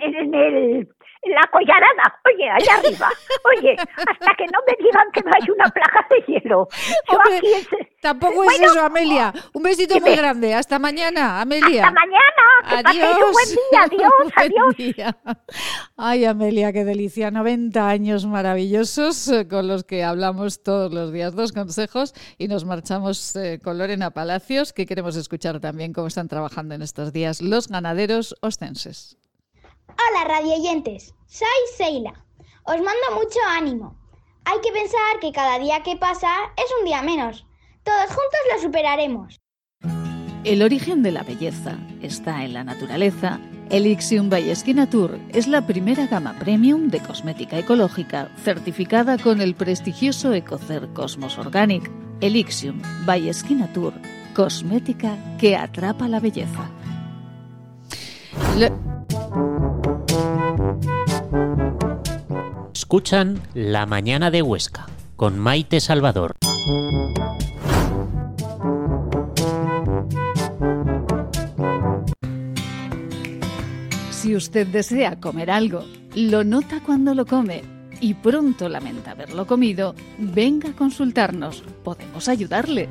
[0.00, 0.88] en el
[1.24, 3.08] la collarada, oye, allá arriba,
[3.44, 6.68] oye, hasta que no me digan que no hay una placa de hielo.
[8.00, 9.32] Tampoco es eso, Amelia.
[9.52, 10.54] Un besito muy grande.
[10.54, 11.86] Hasta mañana, Amelia.
[11.86, 12.22] Hasta mañana.
[12.68, 13.18] Que adiós.
[13.26, 13.82] un buen día.
[13.82, 15.14] Adiós, adiós.
[15.96, 17.30] Ay, Amelia, qué delicia.
[17.30, 21.34] 90 años maravillosos eh, con los que hablamos todos los días.
[21.34, 26.28] Dos consejos y nos marchamos eh, con Lorena Palacios, que queremos escuchar también cómo están
[26.28, 29.16] trabajando en estos días los ganaderos ostenses.
[29.98, 31.14] Hola, radioyentes.
[31.26, 32.12] Soy Seila.
[32.64, 33.96] Os mando mucho ánimo.
[34.44, 37.46] Hay que pensar que cada día que pasa es un día menos.
[37.82, 39.40] Todos juntos lo superaremos.
[40.44, 43.40] El origen de la belleza está en la naturaleza.
[43.70, 44.54] Elixium by
[44.90, 51.38] Tour es la primera gama premium de cosmética ecológica certificada con el prestigioso Ecocer Cosmos
[51.38, 51.90] Organic.
[52.20, 53.30] Elixium by
[53.74, 53.94] Tour,
[54.34, 56.70] cosmética que atrapa la belleza.
[62.78, 64.84] Escuchan La Mañana de Huesca
[65.16, 66.36] con Maite Salvador.
[74.10, 77.62] Si usted desea comer algo, lo nota cuando lo come
[78.02, 81.62] y pronto lamenta haberlo comido, venga a consultarnos.
[81.82, 82.90] Podemos ayudarle.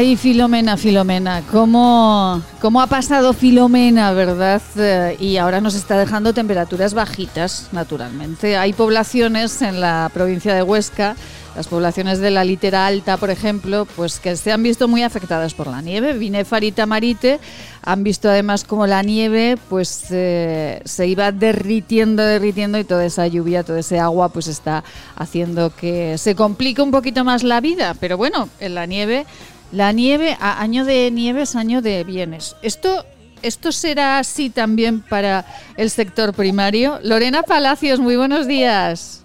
[0.00, 4.62] Ay, Filomena, Filomena, ¿cómo, cómo ha pasado Filomena, verdad?
[4.76, 8.56] Eh, y ahora nos está dejando temperaturas bajitas, naturalmente.
[8.56, 11.16] Hay poblaciones en la provincia de Huesca,
[11.54, 15.52] las poblaciones de la litera alta, por ejemplo, pues que se han visto muy afectadas
[15.52, 16.14] por la nieve.
[16.14, 17.38] Binefar y Tamarite
[17.82, 23.26] han visto además como la nieve pues eh, se iba derritiendo, derritiendo y toda esa
[23.26, 24.82] lluvia, todo ese agua pues está
[25.16, 27.94] haciendo que se complique un poquito más la vida.
[28.00, 29.26] Pero bueno, en la nieve
[29.72, 32.56] la nieve, año de nieves, año de bienes.
[32.62, 33.04] Esto,
[33.42, 35.44] esto será así también para
[35.76, 36.98] el sector primario.
[37.02, 39.24] Lorena Palacios, muy buenos días.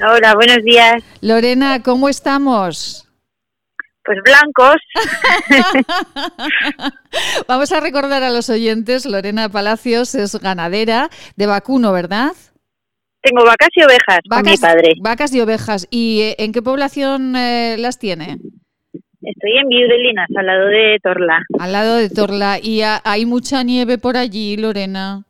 [0.00, 1.02] Hola, buenos días.
[1.20, 3.08] Lorena, ¿cómo estamos?
[4.04, 4.76] Pues blancos.
[7.46, 12.32] Vamos a recordar a los oyentes, Lorena Palacios es ganadera de vacuno, ¿verdad?
[13.22, 14.94] Tengo vacas y ovejas con mi padre.
[15.00, 15.86] Vacas y ovejas.
[15.90, 18.38] ¿Y eh, en qué población eh, las tiene?
[19.22, 21.42] Estoy en Viudelinas, al lado de Torla.
[21.58, 22.58] Al lado de Torla.
[22.60, 25.24] ¿Y hay mucha nieve por allí, Lorena?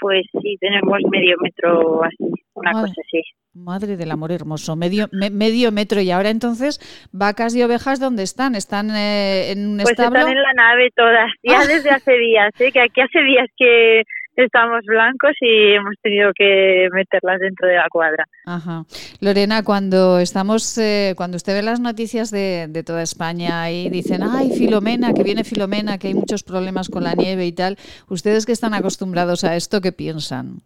[0.00, 2.24] Pues sí, tenemos medio metro así,
[2.54, 3.22] una cosa así.
[3.54, 6.00] Madre del amor hermoso, medio medio metro.
[6.00, 6.80] Y ahora entonces,
[7.12, 8.54] vacas y ovejas, ¿dónde están?
[8.54, 10.18] ¿Están eh, en un pues establo?
[10.18, 11.66] están en la nave todas, ya ah.
[11.66, 12.72] desde hace días, ¿eh?
[12.72, 14.02] que aquí hace días que
[14.36, 18.24] estamos blancos y hemos tenido que meterlas dentro de la cuadra.
[18.46, 18.84] Ajá.
[19.20, 24.22] Lorena, cuando estamos, eh, cuando usted ve las noticias de, de, toda España y dicen,
[24.22, 27.76] ay, Filomena, que viene Filomena, que hay muchos problemas con la nieve y tal,
[28.08, 30.60] ustedes que están acostumbrados a esto, ¿qué piensan?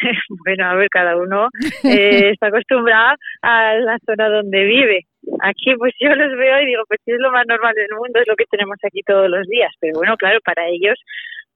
[0.44, 1.48] bueno, a ver, cada uno
[1.84, 5.06] eh, está acostumbrado a la zona donde vive.
[5.42, 8.28] Aquí pues yo los veo y digo, pues es lo más normal del mundo, es
[8.28, 9.72] lo que tenemos aquí todos los días.
[9.80, 10.98] Pero bueno, claro, para ellos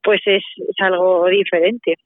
[0.02, 0.42] pues es,
[0.78, 1.98] algo diferente.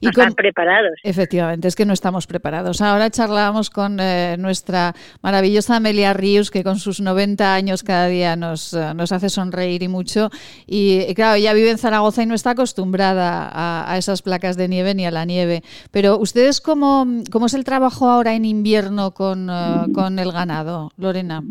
[0.00, 0.92] Y están preparados.
[1.02, 2.80] Efectivamente, es que no estamos preparados.
[2.80, 8.36] Ahora charlábamos con eh, nuestra maravillosa Amelia Rius, que con sus 90 años cada día
[8.36, 10.30] nos, eh, nos hace sonreír y mucho.
[10.66, 14.94] Y, claro, ella vive en Zaragoza y no está acostumbrada a, esas placas de nieve
[14.94, 15.62] ni a la nieve.
[15.90, 20.90] Pero ustedes, ¿cómo, cómo es el trabajo ahora en invierno con, eh, con el ganado,
[20.96, 21.42] Lorena?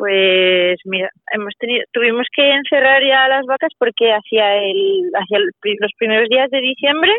[0.00, 5.92] Pues mira, hemos tenido, tuvimos que encerrar ya las vacas porque hacia el, hacia los
[5.98, 7.12] primeros días de diciembre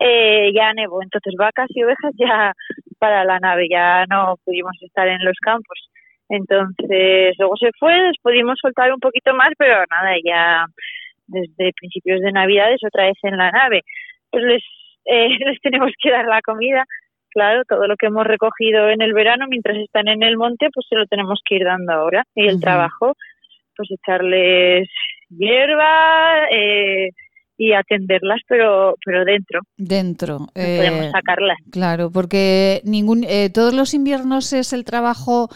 [0.00, 2.52] eh, ya nevó, entonces vacas y ovejas ya
[3.00, 5.90] para la nave, ya no pudimos estar en los campos.
[6.28, 10.64] Entonces luego se fue, pudimos soltar un poquito más, pero nada, ya
[11.26, 13.82] desde principios de Navidades otra vez en la nave.
[14.30, 14.62] Pues les,
[15.06, 16.84] eh, les tenemos que dar la comida
[17.32, 20.86] claro, todo lo que hemos recogido en el verano mientras están en el monte, pues
[20.88, 22.24] se lo tenemos que ir dando ahora.
[22.34, 23.14] Y el trabajo,
[23.76, 24.88] pues echarles
[25.36, 27.10] hierba eh,
[27.56, 29.60] y atenderlas, pero pero dentro.
[29.76, 30.38] Dentro.
[30.54, 31.58] podemos eh, sacarlas.
[31.70, 35.48] Claro, porque ningún eh, todos los inviernos es el trabajo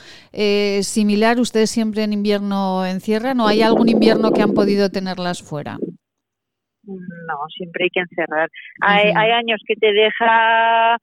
[0.80, 1.38] similar.
[1.40, 5.78] Ustedes siempre en invierno encierran o hay algún invierno que han podido tenerlas fuera.
[6.84, 8.48] No, siempre hay que encerrar.
[8.80, 10.98] hay, hay años que te deja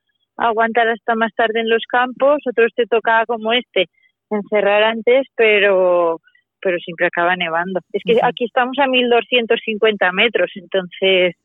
[0.48, 3.86] aguantar hasta más tarde en los campos, otros te toca como este,
[4.30, 6.20] encerrar antes, pero
[6.62, 7.82] pero siempre acaba nevando.
[7.92, 11.36] Es que aquí estamos a 1250 metros, entonces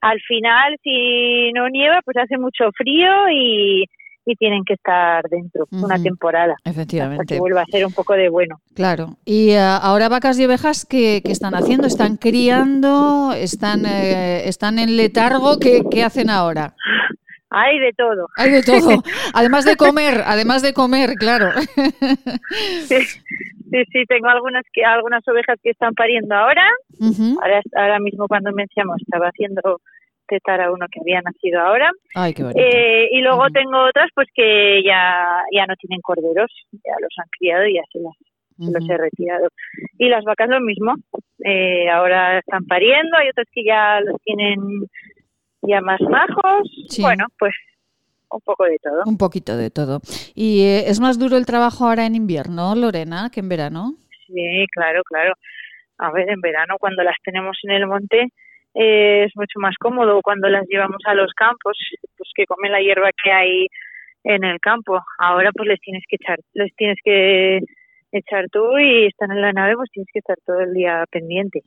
[0.00, 3.84] al final si no nieva pues hace mucho frío y,
[4.26, 6.56] y tienen que estar dentro una temporada.
[6.64, 7.34] Efectivamente.
[7.34, 8.60] que vuelva a ser un poco de bueno.
[8.74, 9.18] Claro.
[9.24, 11.86] Y eh, ahora vacas y ovejas, ¿qué, están haciendo?
[11.86, 13.32] ¿Están criando?
[13.32, 15.60] ¿Están, eh, están en letargo?
[15.60, 16.74] ¿Qué, ¿Qué hacen ahora?
[17.50, 18.26] Hay de todo.
[18.36, 19.02] Hay de todo.
[19.34, 21.50] Además de comer, además de comer, claro.
[23.68, 26.70] Sí, sí, tengo algunas que algunas ovejas que están pariendo ahora.
[27.42, 27.60] ahora.
[27.74, 29.80] Ahora mismo cuando me estaba haciendo
[30.28, 31.90] tetar a uno que había nacido ahora.
[32.14, 36.94] Ay, qué eh, y luego tengo otras pues que ya, ya no tienen corderos, ya
[37.00, 39.48] los han criado y ya se, los he retirado.
[39.98, 40.94] Y las vacas lo mismo.
[41.44, 44.58] Eh, ahora están pariendo, hay otras que ya los tienen
[45.62, 46.68] ya más majos.
[47.00, 47.54] Bueno, pues
[48.30, 49.02] un poco de todo.
[49.06, 50.00] Un poquito de todo.
[50.34, 53.94] ¿Y eh, es más duro el trabajo ahora en invierno, Lorena, que en verano?
[54.26, 55.34] Sí, claro, claro.
[55.98, 58.28] A ver, en verano cuando las tenemos en el monte
[58.74, 60.20] eh, es mucho más cómodo.
[60.22, 61.78] Cuando las llevamos a los campos,
[62.16, 63.66] pues que comen la hierba que hay
[64.24, 65.00] en el campo.
[65.18, 67.60] Ahora pues les tienes que echar, les tienes que
[68.12, 71.62] echar tú y están en la nave, pues tienes que estar todo el día pendiente.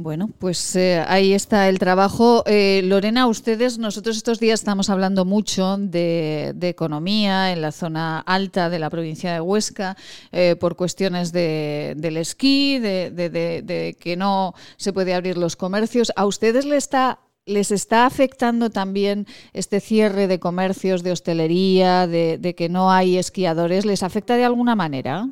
[0.00, 2.44] Bueno, pues eh, ahí está el trabajo.
[2.46, 8.70] Eh, Lorena, ustedes, nosotros estos días estamos hablando mucho de, economía en la zona alta
[8.70, 9.96] de la provincia de Huesca
[10.30, 16.12] eh, por cuestiones de, del esquí, de, de, que no se puede abrir los comercios.
[16.14, 22.54] ¿A ustedes les está, les está afectando también este cierre de comercios, de hostelería, de,
[22.56, 23.84] que no hay esquiadores?
[23.84, 25.26] ¿Les afecta de alguna manera?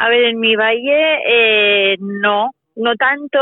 [0.00, 3.38] A ver, en mi valle no, no tanto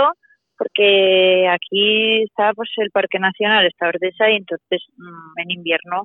[0.58, 6.04] porque aquí está pues el Parque Nacional, está Ordesa y entonces mm, en invierno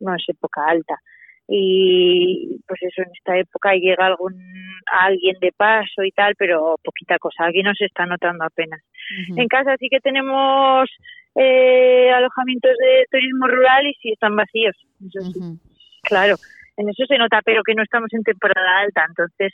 [0.00, 0.96] no es época alta.
[1.50, 4.34] Y pues eso, en esta época llega algún
[4.92, 7.46] alguien de paso y tal, pero poquita cosa.
[7.46, 8.82] Aquí no se está notando apenas.
[9.34, 10.88] En casa sí que tenemos
[11.34, 14.76] eh, alojamientos de turismo rural y sí están vacíos.
[16.02, 16.36] Claro,
[16.76, 19.52] en eso se nota, pero que no estamos en temporada alta, entonces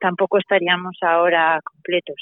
[0.00, 2.16] tampoco estaríamos ahora completos.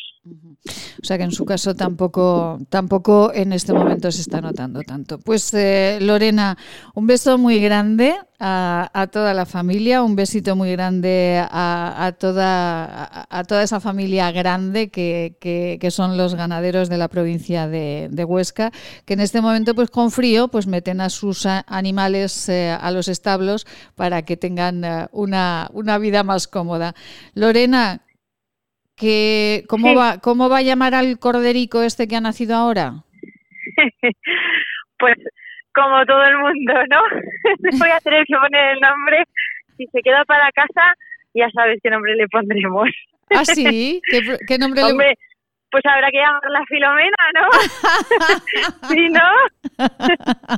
[1.01, 5.19] O sea que en su caso tampoco, tampoco en este momento se está notando tanto.
[5.19, 6.57] Pues eh, Lorena,
[6.95, 13.44] un beso muy grande a, toda la familia, un besito muy grande a, toda, a,
[13.44, 18.70] toda esa familia grande que, que, son los ganaderos de la provincia de, Huesca,
[19.05, 23.09] que en este momento pues con frío pues meten a sus animales eh, a los
[23.09, 23.66] establos
[23.97, 26.94] para que tengan eh, una, una vida más cómoda.
[27.35, 28.02] Lorena,
[28.94, 33.05] que, ¿cómo, va, ¿cómo va a llamar al corderico este que ha nacido ahora?
[34.98, 35.16] pues
[35.79, 37.01] como todo el mundo, ¿no?
[37.79, 39.25] Voy a tener que poner el nombre.
[39.77, 40.95] Si se queda para casa,
[41.35, 42.89] ya sabes qué nombre le pondremos.
[43.31, 44.01] ¿Ah, sí?
[44.47, 45.15] ¿Qué, nombre Hombre, le
[45.71, 48.89] pues habrá que llamarla Filomena, ¿no?
[48.89, 50.57] ¿Sí, no?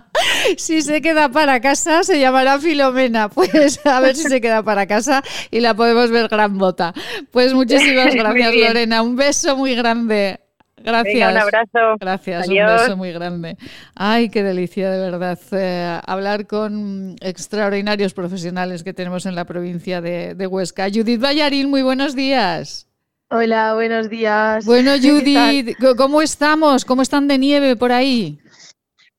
[0.56, 3.28] si se queda para casa, se llamará Filomena.
[3.28, 6.94] Pues a ver si se queda para casa y la podemos ver gran bota.
[7.32, 9.02] Pues muchísimas gracias, Lorena.
[9.02, 10.39] Un beso muy grande.
[10.82, 11.30] Gracias.
[11.30, 11.96] un abrazo.
[11.98, 13.56] Gracias, un beso muy grande.
[13.94, 15.38] Ay, qué delicia, de verdad.
[15.52, 20.88] Eh, hablar con extraordinarios profesionales que tenemos en la provincia de, Huesca.
[20.92, 22.86] Judith Ballarín, muy buenos días.
[23.28, 24.64] Hola, buenos días.
[24.64, 26.84] Bueno, Judith, ¿cómo estamos?
[26.84, 28.40] ¿Cómo están de nieve por ahí?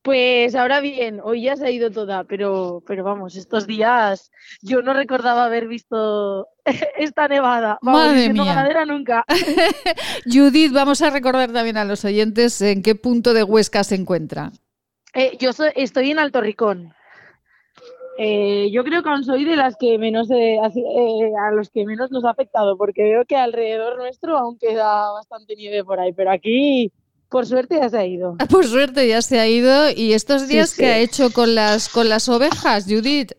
[0.02, 4.82] Pues ahora bien, hoy ya se ha ido toda, pero, pero vamos, estos días yo
[4.82, 6.48] no recordaba haber visto
[6.96, 7.78] esta nevada.
[7.82, 8.44] Vamos, Madre mía.
[8.44, 9.24] ganadera nunca.
[10.26, 14.50] Judith, vamos a recordar también a los oyentes en qué punto de Huesca se encuentra.
[15.14, 16.94] Eh, yo estoy en Alto Ricón.
[18.18, 21.86] Eh, yo creo que aún soy de las que menos eh, eh, a los que
[21.86, 26.12] menos nos ha afectado, porque veo que alrededor nuestro aún queda bastante nieve por ahí,
[26.12, 26.92] pero aquí,
[27.32, 28.36] por suerte, ya se ha ido.
[28.50, 29.90] Por suerte ya se ha ido.
[29.90, 30.82] ¿Y estos días sí.
[30.82, 33.32] qué ha hecho con las, con las ovejas, Judith?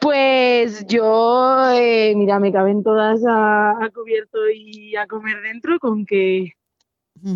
[0.00, 6.06] Pues yo, eh, mira, me caben todas a, a cubierto y a comer dentro, con
[6.06, 6.54] que,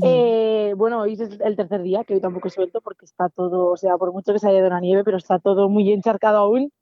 [0.02, 3.76] eh, bueno, hoy es el tercer día, que hoy tampoco suelto porque está todo, o
[3.76, 6.72] sea, por mucho que se haya ido la nieve, pero está todo muy encharcado aún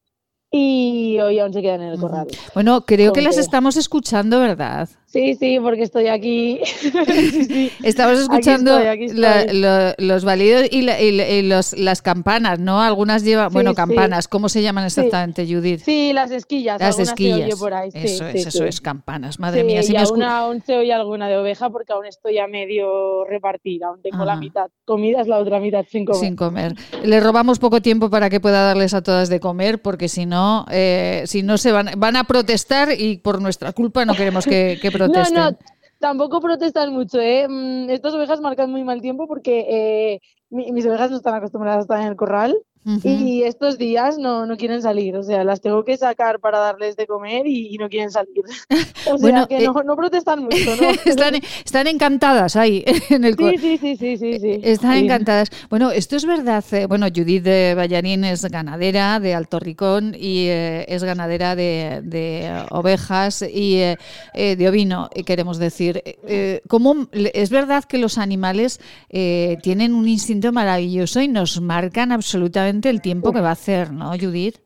[0.55, 2.27] y hoy aún se quedan en el corral.
[2.55, 4.89] Bueno, creo que las que- estamos escuchando, ¿verdad?
[5.07, 6.59] Sí, sí, porque estoy aquí.
[7.13, 7.73] Sí, sí.
[7.83, 9.59] Estamos Aquí escuchando estoy, aquí la- estoy.
[9.61, 12.81] lo- los balidos y, la- y los, las campanas, ¿no?
[12.81, 15.81] Algunas llevan, Sí, bueno, campanas, ¿cómo se llaman exactamente, Judith?
[15.85, 16.81] Sí, las esquillas.
[16.81, 17.59] Las esquillas.
[17.59, 17.91] por ahí.
[17.95, 19.39] eso es, eso es, campanas.
[19.39, 22.39] Madre mía, si y me aún, aún se oye alguna de oveja porque aún estoy
[22.39, 24.41] a medio repartir, aún tengo la Ajá.
[24.41, 24.67] mitad.
[24.85, 26.21] Comida es la otra mitad sin comer.
[26.21, 26.75] sin comer.
[27.05, 30.42] Le robamos poco tiempo para que pueda darles a todas de comer, porque si no,
[30.71, 34.79] eh, si no se van, van a protestar y por nuestra culpa no queremos que,
[34.81, 35.35] que protesten.
[35.43, 35.59] No, no,
[35.99, 37.47] tampoco protestan mucho, ¿eh?
[37.49, 40.21] Mm, Estas ovejas marcan muy mal tiempo porque eh,
[40.51, 44.45] mi- mis ovejas no están acostumbradas a estar en el corral Y estos días no,
[44.45, 47.79] no quieren salir, o sea, las tengo que sacar para darles de comer y, y
[47.79, 48.43] no quieren salir.
[49.11, 50.89] O sea, que eh, no, no protestan mucho, ¿no?
[51.05, 51.35] están,
[51.65, 54.61] están encantadas ahí en el Sí, sí, sí, sí, sí, sí.
[54.63, 55.05] Están Sí.
[55.05, 55.49] encantadas.
[55.71, 56.65] Bueno, esto es verdad.
[56.73, 62.01] eh, bueno, Judith de Ballarín es ganadera de Alto Ricón y eh, es ganadera de,
[62.05, 63.97] de, eh, ovejas y eh,
[64.35, 66.01] eh, de ovino, eh, queremos decir.
[66.05, 68.81] Eh, eh, ¿cómo- es verdad que los animales
[69.11, 73.93] eh, tienen un instinto maravilloso y nos marcan absolutamente el tiempo que va a hacer,
[73.93, 74.57] ¿no, Judith?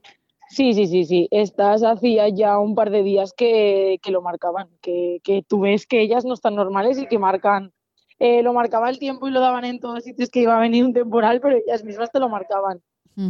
[0.49, 1.29] Sí, sí, sí, sí.
[1.31, 5.87] Estas hacía ya un par de días que, que lo marcaban, que, que tú ves
[5.87, 7.73] que ellas no están normales y que marcan,
[8.19, 10.85] eh, lo marcaba el tiempo y lo daban en todos sitios que iba a venir
[10.85, 12.81] un temporal, pero ellas mismas te lo marcaban.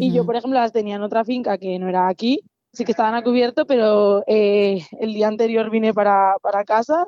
[0.01, 2.41] Y yo, por ejemplo, las tenía en otra finca que no era aquí,
[2.73, 7.07] sí que estaban a cubierto, pero eh, el día anterior vine para, para casa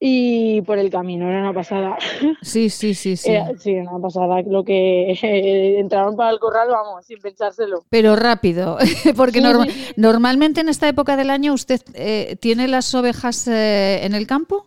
[0.00, 1.96] y por el camino, era una pasada.
[2.42, 3.30] Sí, sí, sí, sí.
[3.30, 4.42] Era- sí, una pasada.
[4.42, 7.84] Lo que eh, entraron para el corral, vamos, sin pensárselo.
[7.90, 8.78] Pero rápido,
[9.16, 9.92] porque Sí, norma- sí, sí.
[9.96, 14.66] normalmente en esta época del año usted eh, tiene las ovejas eh, en el campo.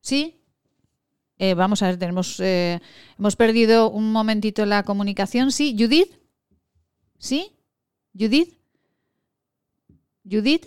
[0.00, 0.40] ¿Sí?
[1.56, 2.80] Vamos a ver, tenemos, eh,
[3.18, 5.50] hemos perdido un momentito la comunicación.
[5.52, 5.76] ¿Sí?
[5.78, 6.10] ¿Judith?
[7.18, 7.52] ¿Sí?
[8.18, 8.54] ¿Judith?
[10.30, 10.64] ¿Judith?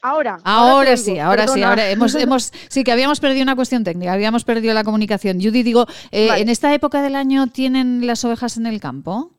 [0.00, 4.12] Ahora, Ahora sí, ahora sí, ahora hemos, hemos, sí que habíamos perdido una cuestión técnica,
[4.12, 5.40] habíamos perdido la comunicación.
[5.40, 6.42] Judith, digo, eh, Vale.
[6.42, 9.32] ¿en esta época del año tienen las ovejas en el campo?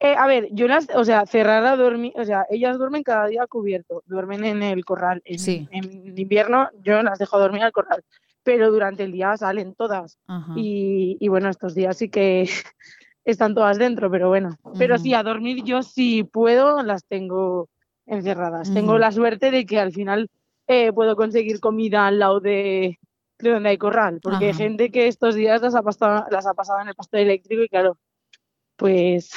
[0.00, 3.26] Eh, a ver, yo las, o sea, cerrar a dormir, o sea, ellas duermen cada
[3.26, 5.22] día cubierto, duermen en el corral.
[5.24, 5.68] En, Sí.
[5.72, 8.04] en invierno yo las dejo dormir al corral,
[8.44, 10.18] pero durante el día salen todas.
[10.56, 12.48] Y, y bueno, estos días sí que
[13.24, 14.56] están todas dentro, pero bueno.
[14.78, 17.68] Pero sí, a dormir yo si puedo, las tengo
[18.08, 18.72] encerradas.
[18.72, 20.30] Tengo la suerte de que al final
[20.66, 22.98] eh, puedo conseguir comida al lado de,
[23.38, 26.54] de donde hay corral, porque hay gente que estos días las ha pasado, las ha
[26.54, 27.98] pasado en el pastor eléctrico y claro,
[28.76, 29.30] pues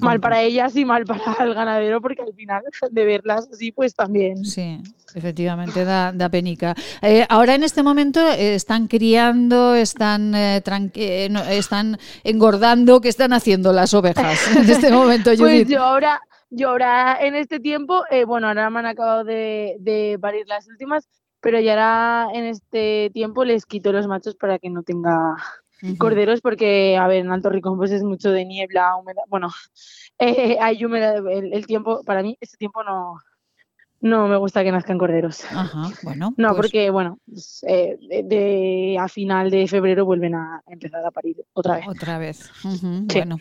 [0.00, 3.94] mal para ellas y mal para el ganadero, porque al final de verlas así, pues
[3.94, 4.44] también.
[4.44, 4.80] Sí,
[5.14, 6.74] efectivamente, da, da penica.
[7.00, 10.62] Eh, ahora en este momento eh, están criando, están, eh,
[10.94, 13.00] eh, no, están engordando.
[13.00, 15.68] ¿Qué están haciendo las ovejas en este momento, Pues Judith?
[15.68, 16.20] yo ahora,
[16.52, 20.68] yo ahora en este tiempo, eh, bueno, ahora me han acabado de, de parir las
[20.68, 21.08] últimas,
[21.40, 25.36] pero ya ahora en este tiempo les quito los machos para que no tenga
[25.98, 29.48] corderos, porque, a ver, en Alto Ricón pues es mucho de niebla, humedad, bueno,
[30.18, 33.16] eh, hay humedad, el, el tiempo, para mí este tiempo no,
[34.02, 35.42] no me gusta que nazcan corderos.
[35.50, 36.34] Ajá, bueno.
[36.36, 41.04] No, pues- porque, bueno, pues, eh, de, de- a final de febrero vuelven a empezar
[41.06, 41.84] a parir otra vez.
[41.88, 42.50] Otra vez.
[42.62, 42.80] Sí.
[43.14, 43.38] Bueno,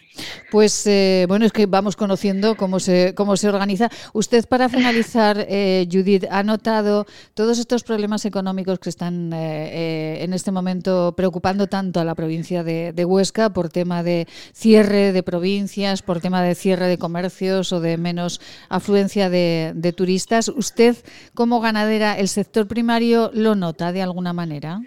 [0.51, 3.89] pues eh, bueno, es que vamos conociendo cómo se, cómo se organiza.
[4.13, 9.39] Usted, para finalizar, eh, Judith, ha notado todos estos problemas económicos que están eh,
[10.19, 14.27] eh, en este momento preocupando tanto a la provincia de, de Huesca por tema de
[14.53, 18.39] cierre de provincias, por tema de cierre de comercios o de menos
[18.69, 20.50] afluencia de, de turistas.
[20.55, 20.95] ¿Usted,
[21.33, 24.81] como ganadera, el sector primario lo nota de alguna manera?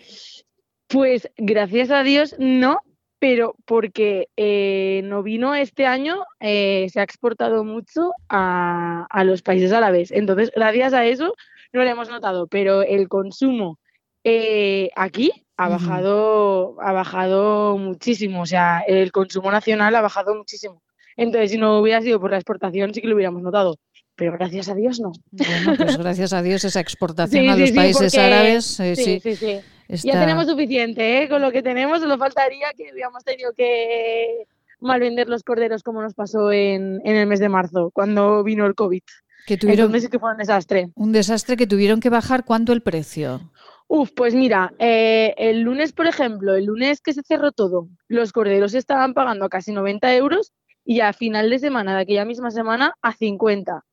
[0.88, 2.80] Pues gracias a Dios no,
[3.18, 9.42] pero porque eh, no vino este año, eh, se ha exportado mucho a, a los
[9.42, 10.10] países árabes.
[10.10, 11.34] Entonces, gracias a eso,
[11.72, 13.78] no lo hemos notado, pero el consumo
[14.24, 20.82] eh, aquí ha bajado, ha bajado muchísimo, o sea, el consumo nacional ha bajado muchísimo.
[21.16, 23.76] Entonces, si no hubiera sido por la exportación, sí que lo hubiéramos notado.
[24.16, 25.12] Pero gracias a Dios no.
[25.30, 28.78] Bueno, pues gracias a Dios esa exportación a los países árabes.
[28.80, 29.60] Eh, sí, sí, sí.
[30.08, 31.28] Ya tenemos suficiente, ¿eh?
[31.28, 34.46] Con lo que tenemos, solo faltaría que hubiéramos tenido que
[34.80, 38.66] mal vender los corderos como nos pasó en, en el mes de marzo, cuando vino
[38.66, 39.02] el COVID.
[39.46, 40.90] Que tuvieron Entonces que fue un desastre.
[40.94, 43.52] Un desastre que tuvieron que bajar cuánto el precio.
[43.86, 48.32] Uf, pues mira, eh, el lunes, por ejemplo, el lunes que se cerró todo, los
[48.32, 50.52] corderos estaban pagando a casi 90 euros
[50.84, 53.84] y a final de semana, de aquella misma semana, a 50.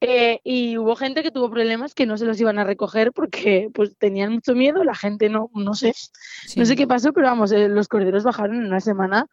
[0.00, 3.70] Eh, y hubo gente que tuvo problemas que no se los iban a recoger porque
[3.72, 5.94] pues tenían mucho miedo, la gente no, no sé,
[6.54, 9.26] no sé qué pasó, pero vamos, eh, los corderos bajaron en una semana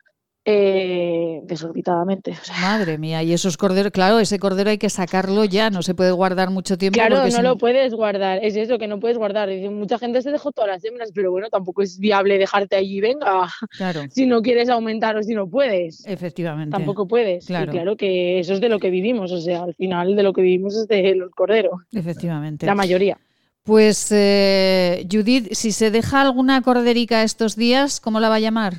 [0.45, 2.35] eh, desorbitadamente.
[2.61, 6.11] Madre mía, y esos corderos, claro, ese cordero hay que sacarlo ya, no se puede
[6.11, 6.95] guardar mucho tiempo.
[6.95, 9.49] Claro, no lo puedes guardar, es eso que no puedes guardar.
[9.71, 13.47] mucha gente se dejó todas las hembras, pero bueno, tampoco es viable dejarte allí, venga,
[13.77, 14.01] claro.
[14.09, 16.05] si no quieres aumentar o si no puedes.
[16.05, 16.71] Efectivamente.
[16.71, 17.45] Tampoco puedes.
[17.45, 17.71] Claro.
[17.71, 20.41] claro que eso es de lo que vivimos, o sea, al final de lo que
[20.41, 21.81] vivimos es de los corderos.
[21.93, 22.65] Efectivamente.
[22.65, 23.17] La mayoría.
[23.63, 28.73] Pues eh, Judith, si se deja alguna corderica estos días, ¿cómo la va a llamar?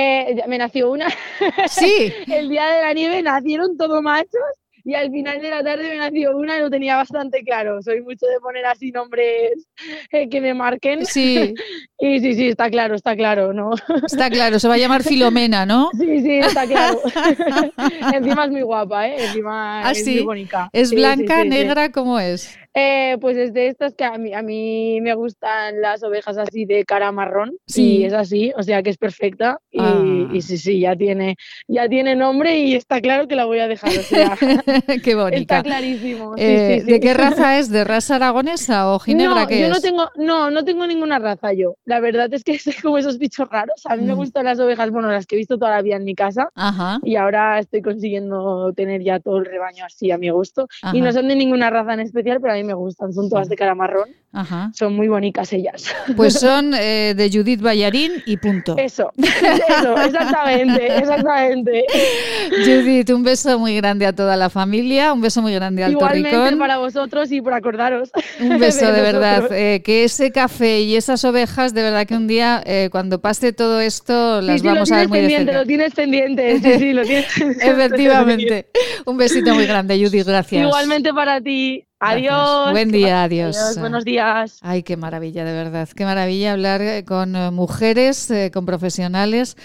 [0.00, 1.08] Eh, me nació una.
[1.68, 2.12] Sí.
[2.32, 4.40] el día de la nieve nacieron todos machos
[4.84, 7.82] y al final de la tarde me nació una y lo tenía bastante claro.
[7.82, 9.66] Soy mucho de poner así nombres
[10.10, 11.04] eh, que me marquen.
[11.04, 11.54] Sí.
[11.98, 13.72] y sí, sí, está claro, está claro, ¿no?
[14.06, 15.90] Está claro, se va a llamar Filomena, ¿no?
[15.98, 17.00] Sí, sí, está claro.
[18.14, 19.16] Encima es muy guapa, ¿eh?
[19.18, 20.70] Encima ¿Ah, es muy bonita.
[20.72, 22.58] ¿Es blanca, negra, cómo es?
[22.74, 26.66] Eh, pues es de estas que a mí, a mí me gustan las ovejas así
[26.66, 30.28] de cara marrón y es así, o sea que es perfecta y, Ah.
[30.32, 31.34] y sí, sí, ya tiene,
[31.66, 34.36] ya tiene nombre y está claro que la voy a dejar, o sea,
[35.04, 35.58] Qué bonita.
[35.58, 36.36] está clarísimo.
[36.36, 36.92] sí, Eh, sí, sí.
[36.92, 37.70] ¿De qué raza es?
[37.70, 39.72] ¿De raza aragonesa o ginebra no, qué yo es?
[39.72, 41.74] no tengo, no, no tengo ninguna raza yo.
[41.84, 43.82] La verdad es que soy como esos bichos raros.
[43.86, 44.16] A mí me Mm.
[44.16, 46.50] gustan las ovejas, bueno, las que he visto toda la vida en mi casa.
[46.54, 47.00] Ajá.
[47.02, 50.68] Y ahora estoy consiguiendo tener ya todo el rebaño así a mi gusto.
[50.82, 50.96] Ajá.
[50.96, 53.12] Y no son de ninguna raza en especial, pero a mí me gustan.
[53.12, 54.08] Son todas de cara marrón.
[54.32, 54.70] Ajá.
[54.74, 55.92] Son muy bonitas ellas.
[56.16, 58.76] Pues son eh, de Judith Ballarín y punto.
[58.78, 61.84] Eso, eso, exactamente, exactamente.
[62.64, 66.30] Judith, un beso muy grande a toda la familia, un beso muy grande al Igualmente
[66.30, 66.58] Torricón.
[66.58, 68.10] para vosotros y por acordaros.
[68.40, 69.50] Un beso de verdad.
[69.52, 73.52] eh, que ese café y esas ovejas, de verdad que un día, eh, cuando pase
[73.52, 75.52] todo esto, las sí, sí, vamos a ver muy de cerca.
[75.52, 78.66] lo tienes pendiente, sí, sí, lo tienes Efectivamente.
[79.06, 80.62] Un besito muy grande, Judith, gracias.
[80.62, 81.84] Igualmente para ti.
[82.00, 82.30] Gracias.
[82.30, 82.72] Adiós.
[82.72, 83.78] Buen día, adiós.
[83.78, 84.58] Buenos días.
[84.62, 85.88] Ay, qué maravilla, de verdad.
[85.94, 89.56] Qué maravilla hablar eh, con eh, mujeres, eh, con profesionales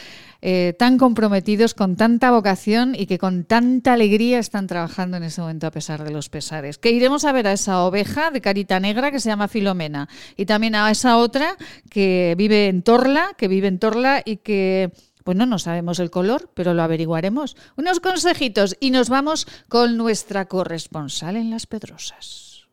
[0.48, 5.41] eh, tan comprometidos, con tanta vocación y que con tanta alegría están trabajando en ese
[5.41, 6.78] momento a pesar de los pesares.
[6.78, 10.07] Que iremos a ver a esa oveja de carita negra que se llama Filomena
[10.38, 11.57] y también a esa otra
[11.90, 14.91] que vive en Torla, que vive en Torla y que
[15.26, 17.57] bueno, no sabemos el color, pero lo averiguaremos.
[17.76, 22.68] Unos consejitos y nos vamos con nuestra corresponsal en Las Pedrosas.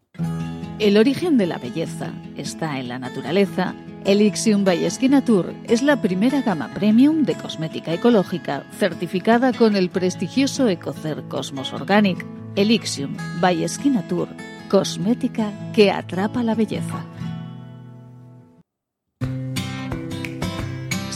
[0.78, 3.74] El origen de la belleza está en la naturaleza.
[4.04, 10.68] Elixium by Natur es la primera gama premium de cosmética ecológica certificada con el prestigioso
[10.68, 12.26] Ecocer Cosmos Organic.
[12.56, 14.28] Elixium by Natur,
[14.68, 17.06] cosmética que atrapa la belleza.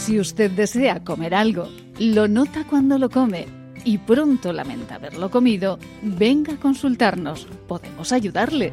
[0.07, 1.69] Si usted desea comer algo,
[1.99, 3.49] lo nota cuando lo come
[3.85, 7.49] y pronto lamenta haberlo comido, venga a consultarnos.
[7.67, 8.73] Podemos ayudarle.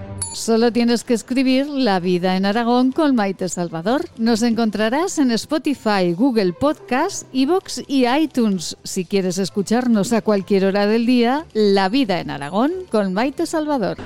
[0.33, 4.05] Solo tienes que escribir La vida en Aragón con Maite Salvador.
[4.17, 8.77] Nos encontrarás en Spotify, Google Podcast, Evox y iTunes.
[8.83, 13.97] Si quieres escucharnos a cualquier hora del día, La vida en Aragón con Maite Salvador.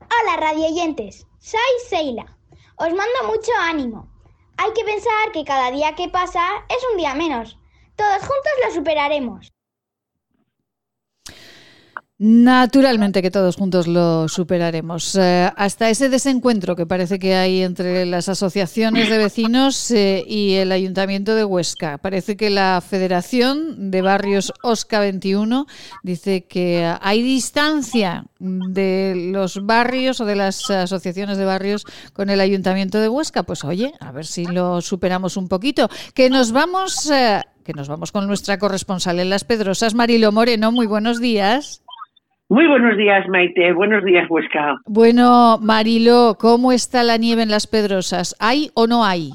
[0.00, 2.24] Hola radioyentes, soy Seila.
[2.76, 4.17] Os mando mucho ánimo.
[4.60, 7.56] Hay que pensar que cada día que pasa es un día menos.
[7.94, 9.52] Todos juntos lo superaremos.
[12.20, 15.14] Naturalmente que todos juntos lo superaremos.
[15.14, 20.54] Eh, hasta ese desencuentro que parece que hay entre las asociaciones de vecinos eh, y
[20.54, 21.98] el Ayuntamiento de Huesca.
[21.98, 25.66] Parece que la Federación de Barrios OSCA 21
[26.02, 31.84] dice que hay distancia de los barrios o de las asociaciones de barrios
[32.14, 33.44] con el Ayuntamiento de Huesca.
[33.44, 35.88] Pues oye, a ver si lo superamos un poquito.
[36.14, 40.72] Que nos vamos, eh, que nos vamos con nuestra corresponsal en Las Pedrosas, Marilo Moreno.
[40.72, 41.84] Muy buenos días.
[42.50, 43.72] Muy buenos días, Maite.
[43.72, 44.80] Buenos días, Huesca.
[44.86, 48.34] Bueno, Marilo, ¿cómo está la nieve en las Pedrosas?
[48.40, 49.32] ¿Hay o no hay?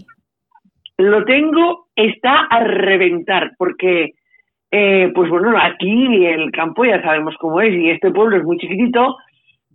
[0.98, 4.14] Lo tengo, está a reventar, porque,
[4.72, 8.58] eh, pues bueno, aquí el campo ya sabemos cómo es y este pueblo es muy
[8.58, 9.18] chiquitito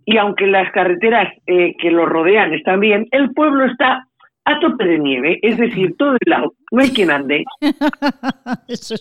[0.03, 4.05] y aunque las carreteras eh, que lo rodean están bien, el pueblo está
[4.49, 7.43] a tope de nieve, es decir, todo el lado, no hay quien ande.
[8.67, 8.95] eso,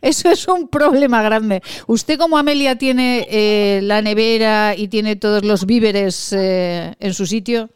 [0.00, 1.60] es, un problema grande.
[1.86, 7.26] ¿Usted como Amelia tiene eh, la nevera y tiene todos los víveres eh, en su
[7.26, 7.68] sitio?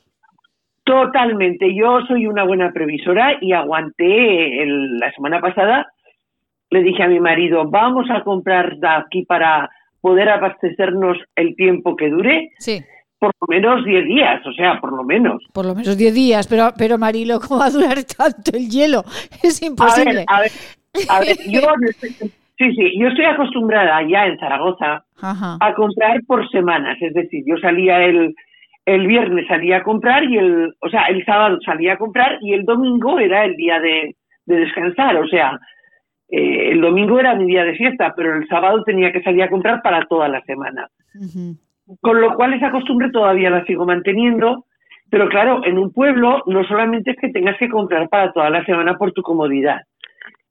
[0.84, 5.88] Totalmente, yo soy una buena previsora y aguanté la semana pasada,
[6.70, 9.68] le dije a mi marido, vamos a comprar de aquí para
[10.00, 12.50] poder abastecernos el tiempo que dure.
[12.58, 12.84] Sí
[13.18, 15.42] por lo menos 10 días, o sea, por lo menos.
[15.52, 19.04] Por lo menos 10 días, pero, pero Marilo, ¿cómo va a durar tanto el hielo?
[19.42, 20.24] Es imposible.
[20.28, 20.50] A ver,
[21.08, 21.60] a ver, yo,
[22.10, 27.56] sí, sí, yo estoy acostumbrada ya en Zaragoza a comprar por semanas, es decir, yo
[27.58, 28.34] salía el,
[28.86, 32.54] el viernes salía a comprar y el, o sea, el sábado salía a comprar y
[32.54, 34.14] el domingo era el día de,
[34.46, 35.58] descansar, o sea,
[36.28, 39.50] eh, el domingo era mi día de fiesta, pero el sábado tenía que salir a
[39.50, 40.88] comprar para toda la semana.
[42.00, 44.64] Con lo cual esa costumbre todavía la sigo manteniendo,
[45.10, 48.64] pero claro, en un pueblo no solamente es que tengas que comprar para toda la
[48.64, 49.82] semana por tu comodidad,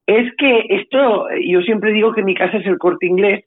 [0.07, 3.43] es que esto, yo siempre digo que mi casa es el corte inglés,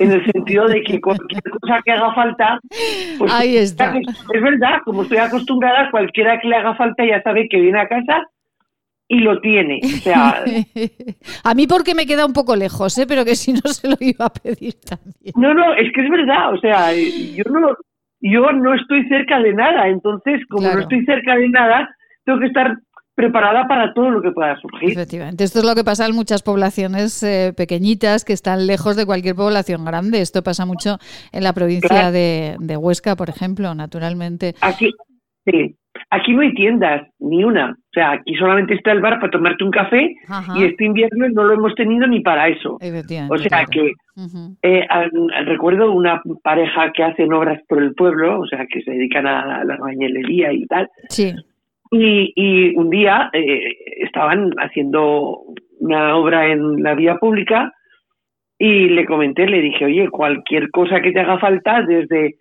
[0.00, 2.58] en el sentido de que cualquier cosa que haga falta,
[3.18, 3.94] pues Ahí está.
[3.96, 7.88] es verdad, como estoy acostumbrada, cualquiera que le haga falta ya sabe que viene a
[7.88, 8.26] casa
[9.08, 9.80] y lo tiene.
[9.84, 10.42] O sea,
[11.44, 13.06] a mí porque me queda un poco lejos, ¿eh?
[13.06, 15.34] pero que si no se lo iba a pedir también.
[15.36, 17.76] No, no, es que es verdad, o sea, yo no,
[18.20, 21.88] yo no estoy cerca de nada, entonces como no estoy cerca de nada,
[22.24, 22.76] tengo que estar
[23.14, 24.90] preparada para todo lo que pueda surgir.
[24.90, 29.06] Efectivamente, esto es lo que pasa en muchas poblaciones eh, pequeñitas que están lejos de
[29.06, 30.20] cualquier población grande.
[30.20, 30.98] Esto pasa mucho
[31.30, 34.54] en la provincia de, de Huesca, por ejemplo, naturalmente.
[34.60, 34.90] Aquí,
[35.46, 35.76] sí.
[36.10, 37.76] Aquí no hay tiendas, ni una.
[37.94, 40.16] O sea, aquí solamente está el bar para tomarte un café
[40.56, 42.76] y este invierno no lo hemos tenido ni para eso.
[43.30, 43.92] O sea que
[44.62, 44.86] eh,
[45.46, 49.62] recuerdo una pareja que hacen obras por el pueblo, o sea, que se dedican a
[49.62, 50.88] la bañelería y tal.
[51.08, 51.32] Sí.
[51.92, 55.42] Y, un día eh, estaban haciendo
[55.78, 57.72] una obra en la vía pública
[58.58, 62.34] y le comenté, le dije, oye, cualquier cosa que te haga falta, desde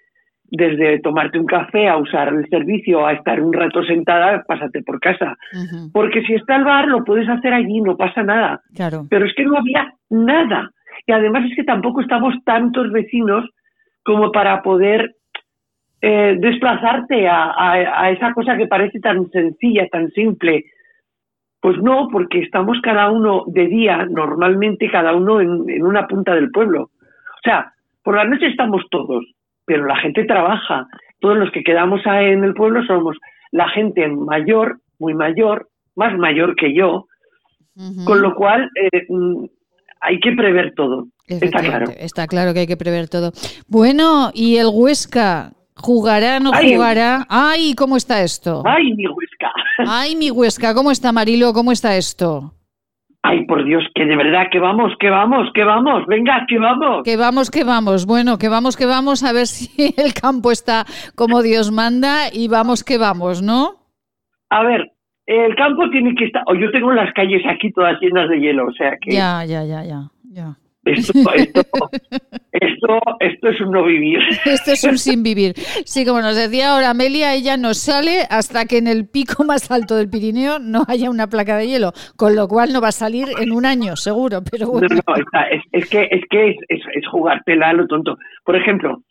[0.55, 4.99] desde tomarte un café a usar el servicio a estar un rato sentada, pásate por
[4.99, 5.35] casa.
[5.91, 8.61] Porque si está el bar, lo puedes hacer allí, no pasa nada.
[8.75, 9.07] Claro.
[9.09, 10.69] Pero es que no había nada.
[11.07, 13.49] Y además es que tampoco estamos tantos vecinos
[14.03, 15.15] como para poder
[16.01, 20.65] eh, desplazarte a, esa cosa que parece tan sencilla, tan simple.
[21.59, 26.35] Pues no, porque estamos cada uno de día, normalmente cada uno en, en una punta
[26.35, 26.83] del pueblo.
[26.83, 27.73] O sea,
[28.03, 29.25] por la noche estamos todos,
[29.65, 30.87] pero la gente trabaja.
[31.19, 33.17] Todos los que quedamos en el pueblo somos
[33.51, 37.07] la gente mayor, muy mayor, más mayor que yo,
[38.05, 39.45] con lo cual eh, mm,
[40.01, 41.07] hay que prever todo.
[41.27, 41.85] Está claro.
[41.97, 43.31] Está claro que hay que prever todo.
[43.67, 45.53] Bueno, ¿y el Huesca?
[45.75, 47.25] ¿Jugará, no jugará?
[47.29, 48.61] ¡Ay, cómo está esto!
[48.65, 49.51] ¡Ay, mi Huesca!
[49.87, 50.73] ¡Ay, mi Huesca!
[50.73, 51.53] ¿Cómo está, Marilo?
[51.53, 52.53] ¿Cómo está esto?
[53.25, 57.03] Ay, por Dios, que de verdad, que vamos, que vamos, que vamos, venga, que vamos.
[57.03, 58.05] Que vamos, que vamos.
[58.05, 60.85] Bueno, que vamos, que vamos, a ver si el campo está
[61.15, 63.75] como Dios manda y vamos, que vamos, ¿no?
[64.49, 64.91] A ver,
[65.25, 68.67] el campo tiene que estar, o yo tengo las calles aquí todas llenas de hielo,
[68.67, 69.11] o sea que...
[69.11, 70.57] Ya, ya, ya, ya, ya.
[70.85, 71.13] Esto,
[72.51, 74.19] esto, esto, es un no vivir.
[74.45, 75.53] Esto es un sin vivir.
[75.85, 79.71] Sí, como nos decía ahora Amelia, ella no sale hasta que en el pico más
[79.71, 82.91] alto del Pirineo no haya una placa de hielo, con lo cual no va a
[82.91, 84.41] salir en un año, seguro.
[84.49, 84.87] Pero bueno.
[84.89, 85.15] No,
[85.71, 88.17] es, que es que es, es, jugártela a lo tonto.
[88.43, 89.03] Por ejemplo,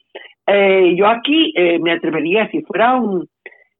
[0.46, 3.26] eh, yo aquí eh, me atrevería, si fuera un,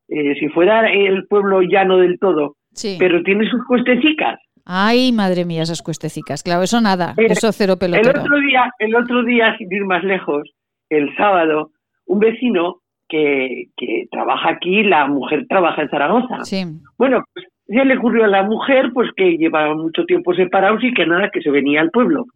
[0.08, 2.56] eh, si fuera el pueblo llano del todo,
[2.98, 6.42] pero tiene sus cuestecicas, Ay, madre mía, esas cuestecicas.
[6.42, 8.10] Claro, eso nada, eso cero pelotero.
[8.10, 10.48] El otro día, el otro día, sin ir más lejos,
[10.88, 11.70] el sábado,
[12.06, 12.76] un vecino
[13.08, 16.44] que, que trabaja aquí, la mujer trabaja en Zaragoza.
[16.44, 16.64] Sí.
[16.96, 20.92] Bueno, pues ya le ocurrió a la mujer pues que llevaba mucho tiempo separados y
[20.92, 22.26] que nada, que se venía al pueblo.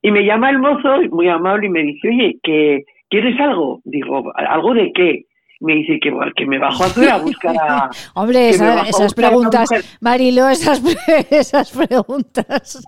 [0.00, 3.80] Y me llama el mozo, muy amable, y me dice, oye, que ¿quieres algo?
[3.84, 5.26] Digo, ¿algo de qué?
[5.62, 7.90] Me dice que, que me bajo a buscar a...
[8.14, 9.68] Hombre, esas preguntas,
[10.00, 10.82] Marilo, esas,
[11.30, 12.86] esas preguntas.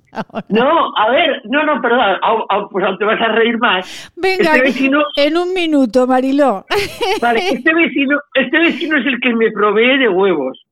[0.48, 2.16] No, a ver, no, no, perdón,
[2.70, 4.12] pues te vas a reír más.
[4.16, 6.64] Venga, este en un minuto, Marilo.
[7.20, 10.63] Vale, este vecino, este vecino es el que me provee de huevos.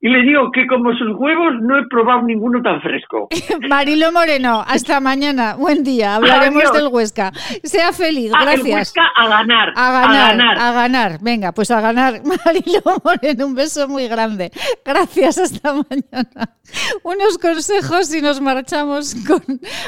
[0.00, 3.28] Y le digo que como sus huevos no he probado ninguno tan fresco.
[3.68, 5.56] Marilo Moreno, hasta mañana.
[5.56, 6.14] Buen día.
[6.14, 7.32] Hablaremos del Huesca.
[7.64, 8.94] Sea feliz, ah, gracias.
[8.94, 10.56] Huesca a ganar, a ganar.
[10.56, 11.18] A ganar.
[11.20, 12.22] Venga, pues a ganar.
[12.44, 14.52] Marilo Moreno, un beso muy grande.
[14.84, 16.54] Gracias, hasta mañana.
[17.02, 19.42] Unos consejos y nos marchamos con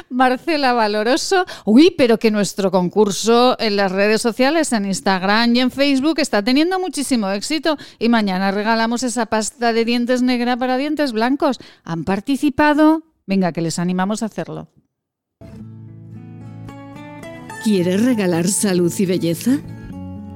[0.09, 1.45] Marcela Valoroso.
[1.65, 6.43] Uy, pero que nuestro concurso en las redes sociales, en Instagram y en Facebook, está
[6.43, 7.77] teniendo muchísimo éxito.
[8.01, 11.59] Y mañana regalamos esa pasta de dientes dientes negra para dientes blancos.
[11.85, 13.03] ¿Han participado?
[13.27, 14.69] Venga, que les animamos a hacerlo.
[17.63, 19.59] ¿Quieres regalar salud y belleza?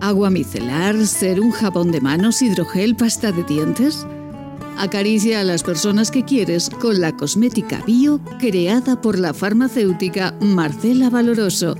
[0.02, 4.06] ¿Agua micelar, ser un jabón de manos, hidrogel, pasta de dientes?
[4.76, 11.08] Acaricia a las personas que quieres con la cosmética bio creada por la farmacéutica Marcela
[11.08, 11.76] Valoroso.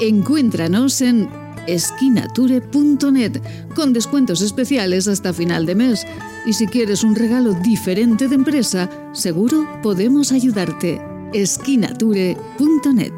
[0.00, 1.28] Encuéntranos en
[1.66, 3.40] esquinature.net
[3.74, 6.06] con descuentos especiales hasta final de mes
[6.46, 11.00] y si quieres un regalo diferente de empresa, seguro podemos ayudarte.
[11.32, 13.12] esquinature.net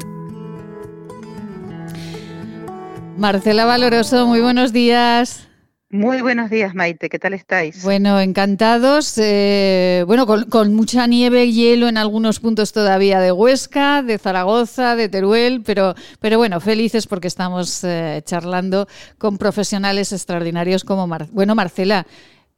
[3.17, 5.50] Marcela Valoroso, muy buenos días.
[5.93, 7.09] Muy buenos días, Maite.
[7.09, 7.83] ¿Qué tal estáis?
[7.83, 9.17] Bueno, encantados.
[9.17, 14.95] Eh, bueno, con, mucha nieve y hielo en algunos puntos todavía de Huesca, de Zaragoza,
[14.95, 18.87] de Teruel, pero, pero bueno, felices porque estamos eh, charlando
[19.17, 22.07] con profesionales extraordinarios como bueno, Marcela.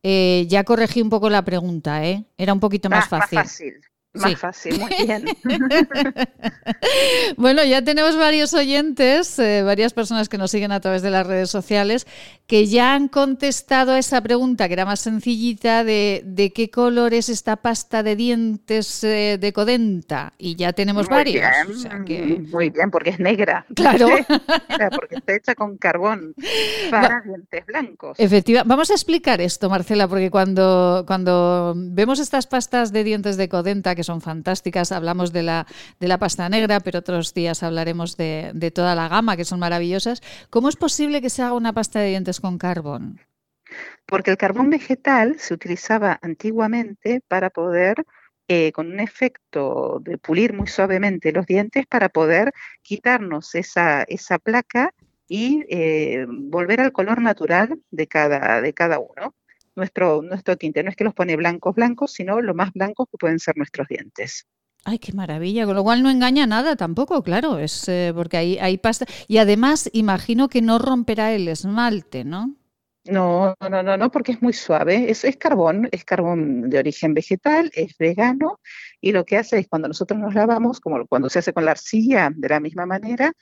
[0.04, 2.26] Eh, ya corregí un poco la pregunta, ¿eh?
[2.38, 3.40] Era un poquito más ah, fácil.
[3.40, 3.74] Más fácil.
[4.14, 5.26] Más fácil, muy bien.
[7.36, 11.26] bueno, ya tenemos varios oyentes, eh, varias personas que nos siguen a través de las
[11.26, 12.06] redes sociales,
[12.46, 17.16] que ya han contestado a esa pregunta, que era más sencillita, de, de qué color
[17.16, 20.34] es esta pasta de dientes eh, de Codenta.
[20.38, 21.44] Y ya tenemos varios.
[22.52, 23.66] Muy bien, porque es negra.
[23.76, 24.08] Claro.
[24.96, 26.36] porque está hecha con carbón
[26.90, 28.18] para dientes blancos.
[28.20, 28.70] Efectivamente.
[28.70, 33.96] Vamos a explicar esto, Marcela, porque cuando, cuando vemos estas pastas de dientes de Codenta,
[33.96, 34.92] que son fantásticas.
[34.92, 35.68] Hablamos de la,
[36.00, 39.60] de la pasta negra, pero otros días hablaremos de, de toda la gama, que son
[39.60, 40.22] maravillosas.
[40.50, 43.20] ¿Cómo es posible que se haga una pasta de dientes con carbón?
[44.06, 48.06] Porque el carbón vegetal se utilizaba antiguamente para poder
[48.50, 52.52] eh, con un efecto de pulir muy suavemente los dientes para poder
[52.82, 54.94] quitarnos esa, esa placa
[55.30, 59.34] y eh, volver al color natural de cada, de cada uno
[59.76, 60.84] nuestro, nuestro tinte.
[60.84, 63.88] No es que los pone blancos, blancos, sino lo más blancos que pueden ser nuestros
[63.88, 64.48] dientes.
[64.86, 68.58] Ay, qué maravilla, con lo cual no engaña nada tampoco, claro, es eh, porque hay,
[68.58, 69.06] hay pasta.
[69.28, 72.56] Y además imagino que no romperá el esmalte, ¿no?
[73.06, 75.10] No, no, no, no, porque es muy suave.
[75.10, 78.60] Es, es carbón, es carbón de origen vegetal, es vegano
[79.02, 81.72] y lo que hace es cuando nosotros nos lavamos, como cuando se hace con la
[81.72, 83.34] arcilla, de la misma manera,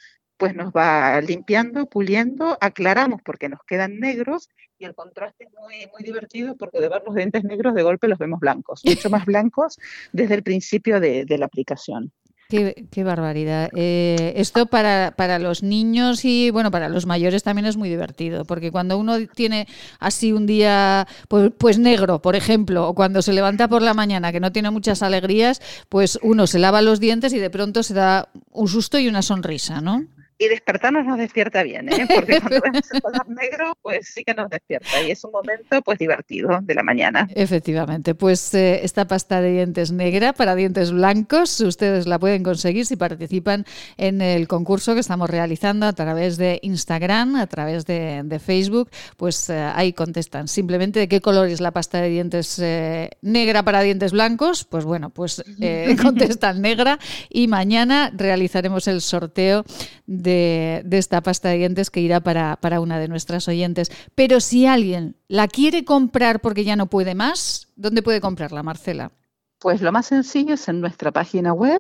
[0.41, 4.49] pues nos va limpiando, puliendo, aclaramos porque nos quedan negros
[4.80, 8.07] y el contraste es muy, muy divertido porque de ver los dientes negros de golpe
[8.07, 9.77] los vemos blancos, mucho más blancos
[10.11, 12.11] desde el principio de, la aplicación.
[12.49, 13.69] Qué, barbaridad.
[13.76, 18.43] Eh, esto para, para, los niños y bueno, para los mayores también es muy divertido,
[18.43, 19.68] porque cuando uno tiene
[19.99, 24.31] así un día pues, pues, negro, por ejemplo, o cuando se levanta por la mañana
[24.31, 27.93] que no tiene muchas alegrías, pues uno se lava los dientes y de pronto se
[27.93, 30.07] da un susto y una sonrisa, ¿no?
[30.41, 32.07] Y despertarnos nos despierta bien, ¿eh?
[32.15, 35.84] porque cuando vemos el color negro, pues sí que nos despierta y es un momento
[35.84, 37.27] pues divertido de la mañana.
[37.35, 42.88] Efectivamente, pues eh, esta pasta de dientes negra para dientes blancos, ustedes la pueden conseguir
[42.88, 43.65] si participan
[43.97, 48.01] en el concurso que estamos realizando a través de Instagram, a través de,
[48.43, 53.11] Facebook, pues eh, ahí contestan simplemente de qué color es la pasta de dientes eh,
[53.22, 55.43] negra para dientes blancos, pues bueno, pues
[56.01, 56.97] contestan negra
[57.30, 59.63] y mañana realizaremos el sorteo
[60.07, 63.91] de de, esta pasta de dientes que irá para, para una de nuestras oyentes.
[64.16, 69.12] Pero si alguien la quiere comprar porque ya no puede más, ¿dónde puede comprarla, Marcela?
[69.60, 71.80] Pues lo más sencillo es en nuestra página web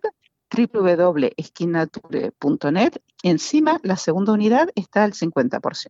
[0.55, 2.93] www.esquinature.net.
[3.23, 5.89] Encima, la segunda unidad está al 50%.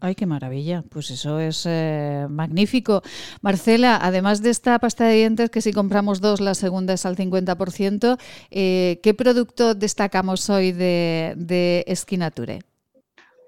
[0.00, 0.84] Ay, qué maravilla.
[0.90, 3.02] Pues eso es eh, magnífico.
[3.40, 7.16] Marcela, además de esta pasta de dientes, que si compramos dos, la segunda es al
[7.16, 8.18] 50%,
[8.50, 12.60] eh, ¿qué producto destacamos hoy de, de Esquinature?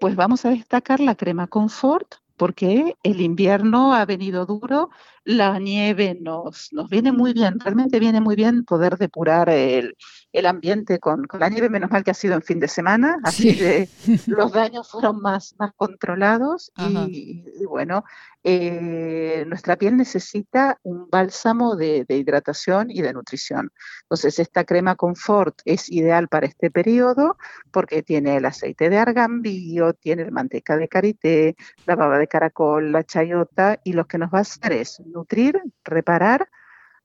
[0.01, 4.91] Pues vamos a destacar la crema Confort, porque el invierno ha venido duro,
[5.29, 9.95] la nieve nos, nos viene muy bien, realmente viene muy bien poder depurar el,
[10.33, 13.19] el ambiente con, con, la nieve, menos mal que ha sido en fin de semana,
[13.23, 13.89] así que
[14.27, 18.05] los daños fueron más, más controlados y, bueno,
[18.43, 23.71] eh, nuestra piel necesita un bálsamo de, de, hidratación y de nutrición.
[24.05, 27.37] Entonces, esta crema Confort es ideal para este periodo
[27.71, 32.93] porque tiene el aceite de argambío, tiene la manteca de karité, la baba de caracol,
[32.93, 36.49] la chayota y lo que nos va a hacer es nutrir, reparar,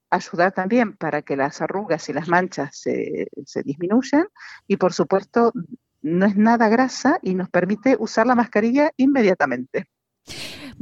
[0.09, 4.27] ayudar también para que las arrugas y las manchas se, se disminuyan
[4.67, 5.51] y por supuesto
[6.01, 9.87] no es nada grasa y nos permite usar la mascarilla inmediatamente.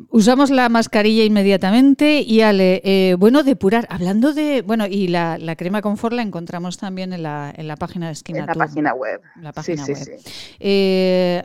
[0.09, 5.55] Usamos la mascarilla inmediatamente y Ale, eh, bueno, depurar, hablando de, bueno, y la, la,
[5.55, 8.93] crema Confort la encontramos también en la, en la página de Esquina En la página
[8.93, 9.21] web.
[9.41, 10.03] La página sí, web.
[10.03, 10.57] Sí, sí.
[10.59, 11.43] Eh,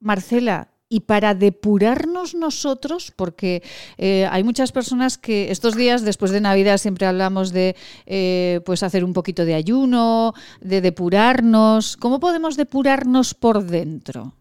[0.00, 3.62] Marcela, y para depurarnos nosotros, porque
[3.96, 7.76] eh, hay muchas personas que estos días, después de Navidad, siempre hablamos de
[8.06, 11.96] eh, pues hacer un poquito de ayuno, de depurarnos.
[11.96, 14.34] ¿Cómo podemos depurarnos por dentro?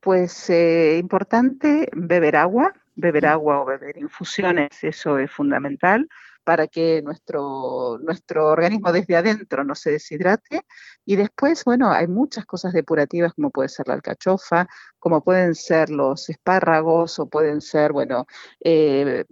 [0.00, 6.08] Pues eh, importante beber agua, beber agua o beber infusiones, eso es fundamental
[6.42, 10.62] para que nuestro, nuestro organismo desde adentro no se deshidrate.
[11.04, 14.68] Y después, bueno, hay muchas cosas depurativas como puede ser la alcachofa,
[14.98, 18.26] como pueden ser los espárragos o pueden ser, bueno,
[18.60, 19.24] eh,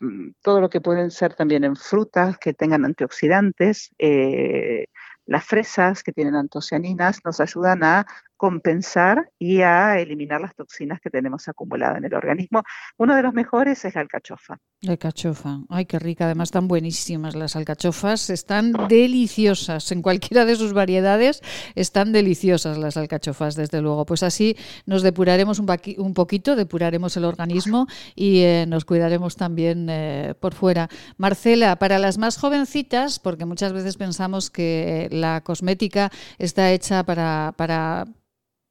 [0.00, 3.90] mm, todo lo que pueden ser también en frutas que tengan antioxidantes.
[3.98, 4.86] Eh,
[5.26, 8.06] las fresas que tienen antocianinas nos ayudan a
[8.36, 12.62] compensar y a eliminar las toxinas que tenemos acumuladas en el organismo.
[12.98, 14.58] Uno de los mejores es la alcachofa.
[14.82, 20.56] La alcachofa, ay, qué rica, además están buenísimas las alcachofas, están deliciosas, en cualquiera de
[20.56, 21.42] sus variedades
[21.74, 24.04] están deliciosas las alcachofas, desde luego.
[24.06, 30.34] Pues así nos depuraremos un, poquito, depuraremos el organismo y eh, nos cuidaremos también eh,
[30.38, 30.88] por fuera.
[31.16, 37.54] Marcela, para las más jovencitas, porque muchas veces pensamos que la cosmética está hecha para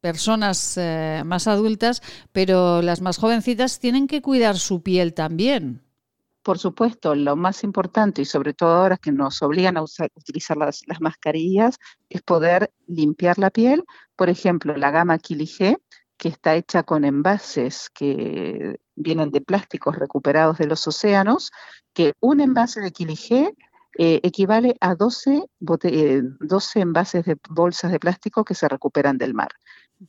[0.05, 5.81] personas eh, más adultas, pero las más jovencitas tienen que cuidar su piel también.
[6.43, 10.57] Por supuesto, lo más importante y sobre todo ahora que nos obligan a usar, utilizar
[10.57, 13.83] las, las, mascarillas es poder limpiar la piel.
[14.15, 15.79] Por ejemplo, la gama Kilige,
[16.17, 21.51] que está hecha con envases que vienen de plásticos recuperados de los océanos,
[21.95, 23.55] que un envase de Kilige
[23.97, 29.33] eh, equivale a 12, 12 eh, envases de bolsas de plástico que se recuperan del
[29.33, 29.49] mar.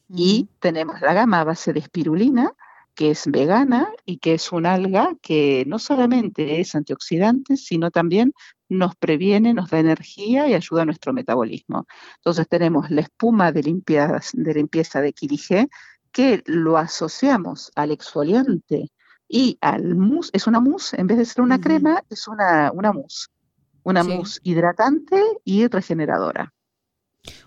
[0.09, 2.52] Y tenemos la gama a base de espirulina,
[2.97, 8.32] que es vegana y que es un alga que no solamente es antioxidante, sino también
[8.68, 11.86] nos previene, nos da energía y ayuda a nuestro metabolismo.
[12.16, 15.68] Entonces tenemos la espuma de limpieza de, limpieza de Kirige,
[16.10, 18.90] que lo asociamos al exfoliante
[19.28, 22.93] y al mousse, es una mousse, en vez de ser una crema, es una, una
[22.93, 23.28] mousse,
[23.82, 26.52] una mousse hidratante y regeneradora.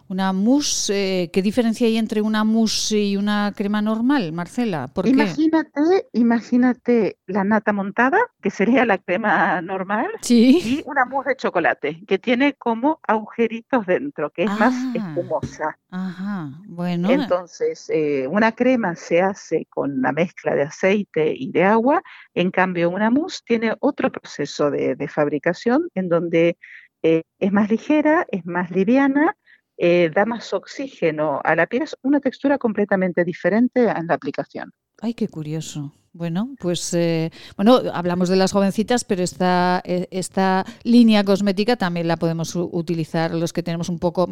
[0.10, 4.88] Una mousse, eh, ¿qué diferencia hay entre una mousse y una crema normal, Marcela?
[4.88, 11.35] ¿Por imagínate, imagínate la nata montada, que sería la crema normal, y una mousse de
[11.35, 14.93] chocolate, que tiene como agujeritos dentro, que es más ah.
[14.95, 15.77] espumosa.
[15.91, 17.11] Ajá, bueno.
[17.11, 22.01] Entonces, eh, una crema se hace con la mezcla de aceite y de agua,
[22.34, 26.57] en cambio una mousse tiene otro proceso de, fabricación en donde
[27.01, 29.35] eh, es más ligera, es más liviana,
[29.81, 34.73] eh, da más oxígeno a la piel, es una textura completamente diferente en la aplicación.
[35.01, 35.93] Ay, qué curioso.
[36.11, 42.10] Bueno, pues eh, bueno, hablamos de las jovencitas, pero esta, eh, esta línea cosmética también
[42.10, 44.27] la podemos utilizar los que tenemos un poco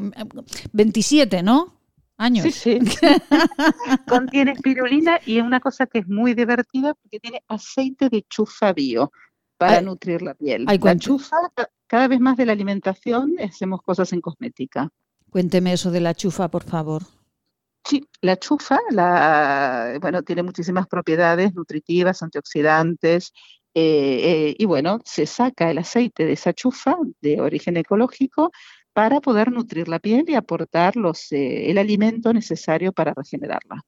[0.74, 1.80] 27, ¿no?
[2.18, 2.54] Años.
[2.54, 2.80] Sí, sí.
[4.08, 8.74] Contiene espirulina y es una cosa que es muy divertida porque tiene aceite de chufa
[8.74, 9.14] bio
[9.58, 10.66] para nutrir la piel.
[10.66, 11.38] la chufa,
[11.86, 14.90] cada vez más de la alimentación, hacemos cosas en cosmética.
[15.38, 17.04] Cuénteme eso de la chufa, por favor.
[17.86, 23.34] Sí, la chufa, la, bueno, tiene muchísimas propiedades nutritivas, antioxidantes,
[23.76, 28.52] eh, eh, y bueno, se saca el aceite de esa chufa de origen ecológico
[28.94, 33.84] para poder nutrir la piel y aportar los, eh, el alimento necesario para regenerarla.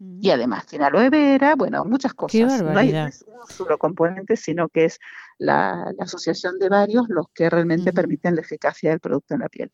[0.00, 0.32] Y mm.
[0.32, 2.62] además tiene aloe vera, bueno, muchas cosas.
[2.62, 3.12] no hay un
[3.46, 4.98] solo componente, sino que es
[5.36, 9.70] la, asociación de varios los que realmente permiten la eficacia del producto en la piel.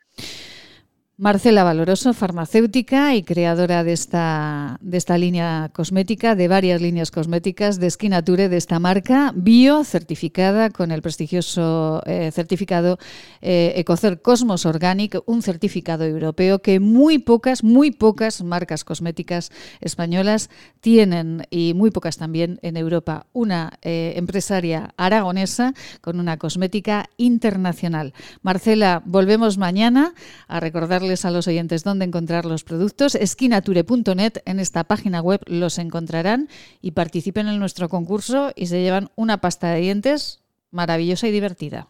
[1.19, 7.81] Marcela Valoroso, farmacéutica y creadora de esta, de esta línea cosmética, de varias líneas cosméticas
[7.81, 12.99] de Skinature de esta marca, bio, certificada con el prestigioso eh, certificado
[13.41, 20.51] eh, Ecocer Cosmos Organic, un certificado europeo que muy pocas, muy pocas marcas cosméticas españolas
[20.83, 23.25] tienen y muy pocas también en Europa.
[23.33, 25.73] Una eh, empresaria aragonesa
[26.03, 28.13] con una cosmética internacional.
[28.43, 30.13] Marcela, volvemos mañana
[30.47, 33.15] a recordar a los oyentes dónde encontrar los productos.
[33.15, 36.49] Esquinature.net, en esta página web los encontrarán
[36.81, 41.89] y participen en nuestro concurso y se llevan una pasta de dientes maravillosa y divertida.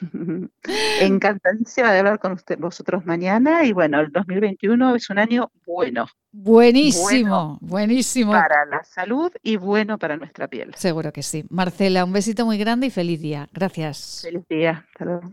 [1.00, 6.06] Encantadísima de hablar con usted, vosotros mañana y bueno, el 2021 es un año bueno.
[6.32, 8.32] Buenísimo, buenísimo.
[8.32, 10.72] Para la salud y bueno para nuestra piel.
[10.76, 11.44] Seguro que sí.
[11.50, 13.48] Marcela, un besito muy grande y feliz día.
[13.52, 14.20] Gracias.
[14.22, 14.86] Feliz día.
[14.92, 15.32] Hasta luego.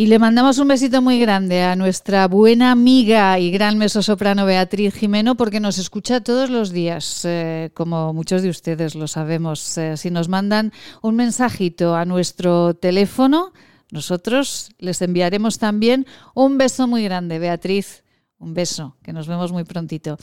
[0.00, 4.94] Y le mandamos un besito muy grande a nuestra buena amiga y gran mesosoprano Beatriz
[4.94, 9.76] Jimeno porque nos escucha todos los días, eh, como muchos de ustedes lo sabemos.
[9.76, 10.72] Eh, si nos mandan
[11.02, 13.52] un mensajito a nuestro teléfono,
[13.90, 18.02] nosotros les enviaremos también un beso muy grande, Beatriz.
[18.38, 20.16] Un beso, que nos vemos muy prontito.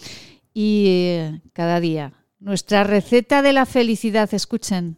[0.56, 4.98] Y eh, cada día, nuestra receta de la felicidad, escuchen.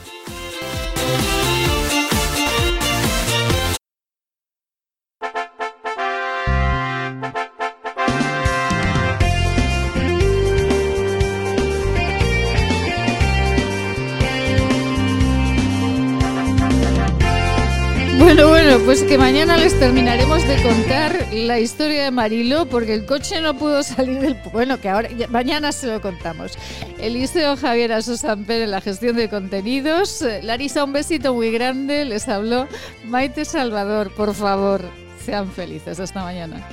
[18.85, 23.55] Pues que mañana les terminaremos de contar la historia de Marilo, porque el coche no
[23.55, 24.35] pudo salir del...
[24.51, 26.53] Bueno, que ahora, mañana se lo contamos.
[26.99, 30.23] Eliseo Javier Asosamper en la gestión de contenidos.
[30.41, 32.67] Larisa, un besito muy grande, les habló
[33.05, 34.81] Maite Salvador, por favor,
[35.25, 35.99] sean felices.
[35.99, 36.65] Hasta mañana.